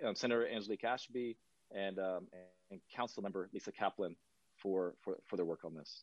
um, 0.05 0.15
Senator 0.15 0.47
Angelique 0.47 0.85
Ashby 0.85 1.37
and, 1.75 1.99
um, 1.99 2.27
and 2.71 2.81
Council 2.95 3.23
Member 3.23 3.49
Lisa 3.53 3.73
Kaplan 3.73 4.17
for, 4.57 4.95
for, 5.01 5.19
for 5.27 5.37
their 5.37 5.45
work 5.45 5.61
on 5.65 5.75
this. 5.75 6.03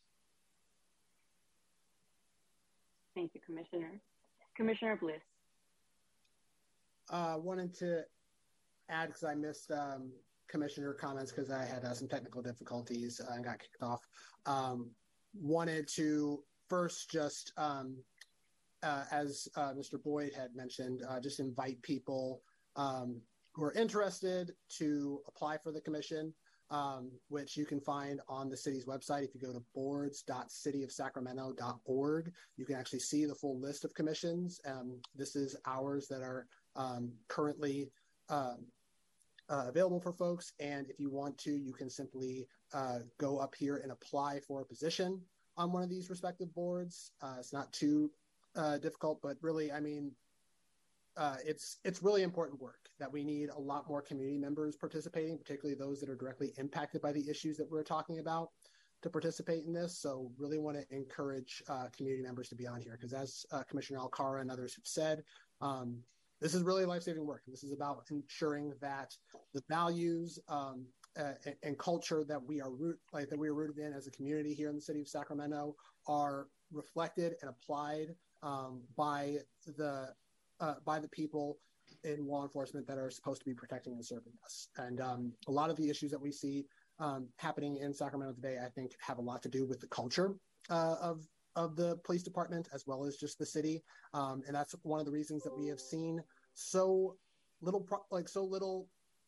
Thank 3.16 3.32
you, 3.34 3.42
Commissioner. 3.46 4.00
Commissioner 4.56 4.98
Bliss. 4.98 5.22
I 7.10 7.34
uh, 7.34 7.38
wanted 7.38 7.74
to 7.80 8.04
add 8.90 9.08
because 9.08 9.24
I 9.24 9.36
missed 9.36 9.72
um, 9.72 10.12
commissioner 10.50 10.94
comments 10.94 11.32
because 11.32 11.52
I 11.52 11.66
had 11.66 11.86
uh, 11.86 11.94
some 11.94 12.08
technical 12.08 12.42
difficulties 12.42 13.22
and 13.30 13.46
got 13.46 13.60
kicked 13.60 13.82
off. 13.82 14.02
Um, 14.46 14.92
wanted 15.34 15.88
to 15.96 16.44
first 16.70 17.10
just, 17.10 17.52
um, 17.58 17.98
uh, 18.84 19.06
as 19.12 19.48
uh, 19.56 19.74
Mr. 19.74 20.02
Boyd 20.02 20.32
had 20.36 20.56
mentioned, 20.56 21.02
uh, 21.08 21.20
just 21.20 21.40
invite 21.40 21.82
people 21.82 22.42
um, 22.76 23.20
who 23.54 23.64
are 23.64 23.74
interested 23.74 24.52
to 24.78 25.22
apply 25.28 25.58
for 25.58 25.72
the 25.72 25.82
commission, 25.82 26.32
um, 26.72 27.10
which 27.30 27.58
you 27.58 27.66
can 27.66 27.82
find 27.82 28.22
on 28.28 28.48
the 28.50 28.58
city's 28.58 28.86
website. 28.86 29.24
If 29.24 29.34
you 29.36 29.42
go 29.42 29.54
to 29.54 29.64
boards.cityofsacramento.org, 29.76 32.32
you 32.58 32.66
can 32.66 32.76
actually 32.76 33.00
see 33.00 33.26
the 33.26 33.36
full 33.36 33.60
list 33.60 33.86
of 33.86 33.94
commissions. 33.94 34.60
Um, 34.66 35.00
this 35.16 35.36
is 35.36 35.56
ours 35.66 36.08
that 36.08 36.22
are 36.22 36.48
um, 36.76 37.12
currently 37.28 37.92
uh, 39.50 39.66
available 39.68 40.00
for 40.00 40.14
folks. 40.14 40.54
And 40.60 40.90
if 40.90 41.00
you 41.00 41.10
want 41.10 41.38
to, 41.40 41.52
you 41.52 41.74
can 41.74 41.90
simply 41.90 42.48
uh, 42.74 43.00
go 43.18 43.40
up 43.40 43.56
here 43.56 43.78
and 43.78 43.92
apply 43.92 44.40
for 44.48 44.62
a 44.62 44.66
position 44.66 45.22
on 45.58 45.72
one 45.72 45.84
of 45.84 45.90
these 45.90 46.10
respective 46.10 46.54
boards. 46.54 47.12
Uh, 47.22 47.36
it's 47.40 47.54
not 47.54 47.72
too 47.74 48.12
uh, 48.56 48.78
difficult, 48.78 49.20
but 49.22 49.38
really, 49.42 49.72
I 49.72 49.80
mean, 49.80 50.12
uh, 51.18 51.36
it's 51.46 51.78
it's 51.84 52.02
really 52.02 52.24
important 52.24 52.62
work 52.62 52.88
that 53.00 53.12
we 53.12 53.24
need 53.24 53.50
a 53.50 53.60
lot 53.60 53.90
more 53.90 54.02
community 54.02 54.38
members 54.38 54.78
participating, 54.78 55.38
particularly 55.38 55.78
those 55.78 56.00
that 56.00 56.10
are 56.10 56.16
directly 56.16 56.54
impacted 56.58 57.02
by 57.02 57.12
the 57.12 57.28
issues 57.30 57.58
that 57.58 57.70
we're 57.70 57.84
talking 57.84 58.20
about 58.20 58.52
to 59.02 59.10
participate 59.10 59.66
in 59.66 59.74
this. 59.74 60.00
So 60.00 60.32
really 60.38 60.60
want 60.60 60.78
to 60.78 60.96
encourage 60.96 61.62
uh, 61.68 61.88
community 61.96 62.24
members 62.24 62.48
to 62.50 62.56
be 62.56 62.68
on 62.68 62.80
here 62.80 62.98
because 62.98 63.14
as 63.14 63.46
Commissioner 63.70 64.00
Alcara 64.00 64.42
and 64.42 64.52
others 64.52 64.76
have 64.76 64.86
said, 64.86 65.24
um, 65.62 65.98
this 66.42 66.54
is 66.54 66.64
really 66.64 66.86
life-saving 66.86 67.26
work. 67.26 67.44
This 67.48 67.64
is 67.64 67.74
about 67.74 68.04
ensuring 68.10 68.74
that 68.82 69.16
the 69.54 69.62
values 69.70 70.40
um, 70.48 70.86
uh, 71.20 71.34
and, 71.46 71.56
and, 71.64 71.80
culture 71.80 72.24
that 72.24 72.42
we 72.42 72.62
are 72.62 72.72
root 72.72 72.98
like 73.12 73.30
that 73.30 73.40
we 73.40 73.50
are 73.50 73.54
rooted 73.54 73.80
in 73.80 73.94
as 73.94 74.08
a 74.08 74.12
community 74.12 74.54
here 74.54 74.70
in 74.70 74.76
the 74.76 74.82
city 74.82 75.02
of 75.02 75.08
Sacramento 75.08 75.76
are 76.08 76.48
reflected 76.72 77.34
and 77.42 77.50
applied 77.50 78.16
um, 78.44 78.82
by 78.96 79.38
the 79.78 80.14
uh, 80.60 80.76
by 80.86 81.00
the 81.00 81.08
people 81.10 81.58
in 82.04 82.26
law 82.26 82.44
enforcement 82.44 82.88
that 82.88 82.98
are 82.98 83.10
supposed 83.10 83.42
to 83.42 83.46
be 83.46 83.54
protecting 83.54 83.94
and 83.94 84.06
serving 84.06 84.34
us. 84.46 84.70
And 84.78 85.02
um, 85.02 85.34
a 85.48 85.52
lot 85.52 85.70
of 85.70 85.76
the 85.76 85.90
issues 85.90 86.12
that 86.12 86.22
we 86.22 86.32
see 86.32 86.66
um, 87.00 87.28
happening 87.38 87.78
in 87.78 87.94
Sacramento 87.94 88.34
today, 88.34 88.58
I 88.64 88.70
think, 88.70 88.92
have 89.00 89.18
a 89.18 89.22
lot 89.22 89.42
to 89.44 89.50
do 89.50 89.66
with 89.66 89.80
the 89.80 89.88
culture 89.88 90.36
uh, 90.70 90.96
of 91.02 91.26
of 91.60 91.76
the 91.76 91.98
police 92.06 92.24
department 92.24 92.70
as 92.74 92.86
well 92.88 93.04
as 93.06 93.18
just 93.18 93.38
the 93.38 93.46
city. 93.46 93.84
Um, 94.14 94.42
and 94.48 94.56
that's 94.56 94.74
one 94.84 95.00
of 95.00 95.06
the 95.06 95.12
reasons 95.12 95.44
that 95.44 95.56
we 95.56 95.68
have 95.68 95.80
seen 95.80 96.24
so 96.54 97.18
little, 97.62 97.82
pro- 97.82 98.06
like 98.12 98.30
so 98.30 98.44
little 98.44 98.88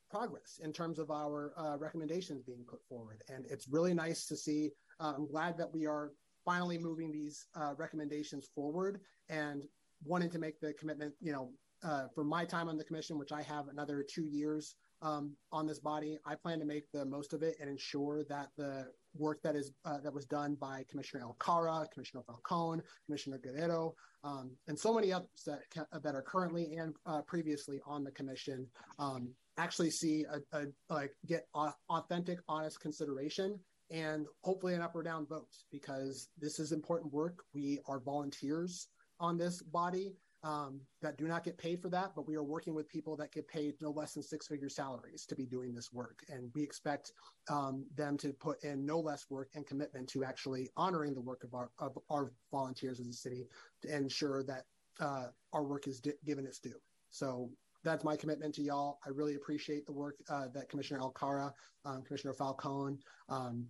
progress 0.10 0.60
in 0.64 0.72
terms 0.72 0.98
of 0.98 1.12
our 1.12 1.54
uh, 1.58 1.78
recommendations 1.78 2.42
being 2.42 2.64
put 2.68 2.82
forward. 2.88 3.22
And 3.30 3.46
it's 3.50 3.68
really 3.68 3.94
nice 3.94 4.26
to 4.28 4.38
see. 4.38 4.72
Uh, 5.00 5.14
I'm 5.16 5.28
glad 5.28 5.58
that 5.58 5.74
we 5.74 5.86
are 5.86 6.14
finally 6.46 6.78
moving 6.78 7.12
these 7.12 7.48
uh, 7.56 7.74
recommendations 7.78 8.48
forward 8.56 9.02
and 9.30 9.66
wanting 10.04 10.30
to 10.32 10.40
make 10.40 10.60
the 10.62 10.74
commitment, 10.74 11.14
you 11.20 11.34
know, 11.34 11.52
uh, 11.84 12.08
for 12.16 12.24
my 12.24 12.46
time 12.46 12.70
on 12.70 12.78
the 12.78 12.84
commission, 12.84 13.18
which 13.18 13.32
I 13.32 13.42
have 13.42 13.68
another 13.68 14.06
two 14.08 14.26
years 14.26 14.76
um, 15.02 15.36
on 15.52 15.68
this 15.68 15.80
body, 15.80 16.18
I 16.26 16.36
plan 16.36 16.60
to 16.60 16.66
make 16.66 16.86
the 16.92 17.06
most 17.06 17.34
of 17.34 17.44
it 17.44 17.56
and 17.60 17.70
ensure 17.70 18.24
that 18.30 18.50
the 18.58 18.88
work 19.18 19.42
that 19.44 19.56
is 19.56 19.72
uh, 19.86 20.00
that 20.00 20.14
was 20.14 20.26
done 20.26 20.56
by 20.56 20.86
Commissioner 20.90 21.26
Alcara, 21.26 21.90
Commissioner 21.92 22.24
Falcone, 22.26 22.82
Commissioner 23.06 23.40
Guerrero, 23.40 23.94
um, 24.24 24.52
and 24.68 24.78
so 24.78 24.94
many 24.94 25.12
others 25.12 25.46
that 25.46 25.60
that 26.04 26.16
are 26.16 26.22
currently 26.22 26.76
and 26.76 26.94
uh, 27.06 27.22
previously 27.22 27.80
on 27.86 28.04
the 28.04 28.12
commission 28.12 28.68
um, 29.00 29.30
actually 29.58 29.92
see 29.92 30.26
a, 30.32 30.58
a 30.58 30.66
like 30.90 31.12
get 31.28 31.48
authentic, 31.90 32.40
honest 32.48 32.80
consideration 32.80 33.60
and 33.92 34.26
hopefully 34.44 34.74
an 34.74 34.82
up 34.82 34.96
or 34.96 35.04
down 35.04 35.26
vote 35.26 35.48
because 35.72 36.30
this 36.40 36.60
is 36.60 36.72
important 36.72 37.12
work. 37.12 37.44
We 37.54 37.80
are 37.88 38.00
volunteers 38.00 38.88
on 39.20 39.38
this 39.38 39.62
body 39.62 40.14
that 40.44 41.18
do 41.18 41.28
not 41.28 41.44
get 41.44 41.58
paid 41.58 41.82
for 41.82 41.90
that, 41.90 42.12
but 42.16 42.28
we 42.28 42.36
are 42.36 42.44
working 42.44 42.74
with 42.74 42.88
people 42.90 43.16
that 43.18 43.32
get 43.32 43.48
paid 43.48 43.76
no 43.82 43.92
less 43.92 44.14
than 44.14 44.24
six 44.24 44.48
figure 44.48 44.70
salaries 44.70 45.26
to 45.28 45.36
be 45.36 45.46
doing 45.46 45.74
this 45.74 45.94
work. 45.94 46.24
And 46.30 46.50
we 46.56 46.64
expect 46.64 47.14
um, 47.50 47.86
them 47.96 48.18
to 48.18 48.34
put 48.34 48.64
in 48.64 48.86
no 48.86 49.00
less 49.00 49.26
work 49.30 49.50
and 49.56 49.66
commitment 49.66 50.10
to 50.10 50.24
actually 50.24 50.70
honoring 50.76 51.14
the 51.14 51.22
work 51.22 51.44
of 51.44 51.54
our, 51.54 51.70
of 51.80 51.98
our 52.10 52.32
volunteers 52.52 53.00
as 53.00 53.08
a 53.08 53.14
city 53.14 53.48
to 53.84 53.96
ensure 53.96 54.44
that 54.44 54.64
uh, 55.00 55.28
our 55.54 55.64
work 55.64 55.88
is 55.88 56.02
given 56.26 56.46
its 56.46 56.60
due. 56.60 56.80
So 57.10 57.50
that's 57.84 58.04
my 58.04 58.16
commitment 58.16 58.56
to 58.56 58.62
y'all. 58.62 59.00
I 59.06 59.10
really 59.10 59.36
appreciate 59.36 59.86
the 59.86 59.92
work 59.92 60.16
uh, 60.30 60.48
that 60.54 60.70
Commissioner 60.70 61.02
Alcara, 61.02 61.52
um, 61.86 62.04
Commissioner 62.04 62.34
Falcone, 62.34 62.98
um, 63.30 63.66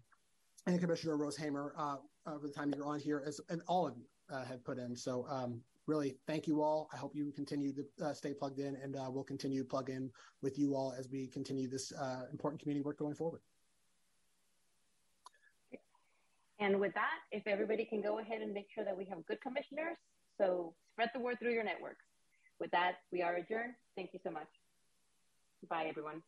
and 0.67 0.79
Commissioner 0.79 1.17
Rosehamer 1.17 1.71
uh, 1.77 1.95
over 2.27 2.47
the 2.47 2.53
time 2.53 2.71
you're 2.75 2.85
on 2.85 2.99
here, 2.99 3.23
as 3.25 3.39
and 3.49 3.61
all 3.67 3.87
of 3.87 3.97
you 3.97 4.05
uh, 4.31 4.43
have 4.45 4.63
put 4.63 4.77
in. 4.77 4.95
So 4.95 5.25
um, 5.29 5.61
really, 5.91 6.15
thank 6.25 6.47
you 6.47 6.61
all. 6.61 6.89
I 6.93 6.97
hope 6.97 7.13
you 7.13 7.33
continue 7.33 7.73
to 7.73 7.83
uh, 8.05 8.13
stay 8.13 8.33
plugged 8.33 8.59
in, 8.59 8.77
and 8.81 8.95
uh, 8.95 9.09
we'll 9.11 9.25
continue 9.25 9.61
to 9.61 9.67
plug 9.67 9.89
in 9.89 10.09
with 10.41 10.57
you 10.57 10.73
all 10.73 10.95
as 10.97 11.09
we 11.09 11.27
continue 11.27 11.67
this 11.67 11.91
uh, 11.91 12.23
important 12.31 12.61
community 12.61 12.83
work 12.83 12.97
going 12.97 13.13
forward. 13.13 13.41
And 16.59 16.79
with 16.79 16.93
that, 16.93 17.17
if 17.31 17.45
everybody 17.45 17.83
can 17.83 18.01
go 18.01 18.19
ahead 18.19 18.41
and 18.41 18.53
make 18.53 18.67
sure 18.73 18.85
that 18.85 18.97
we 18.97 19.03
have 19.05 19.25
good 19.25 19.41
commissioners, 19.41 19.97
so 20.37 20.73
spread 20.93 21.09
the 21.13 21.19
word 21.19 21.39
through 21.39 21.53
your 21.53 21.65
networks. 21.65 22.05
With 22.59 22.71
that, 22.71 22.93
we 23.11 23.21
are 23.21 23.35
adjourned. 23.35 23.73
Thank 23.97 24.11
you 24.13 24.19
so 24.23 24.31
much. 24.31 24.47
Bye, 25.67 25.87
everyone. 25.89 26.21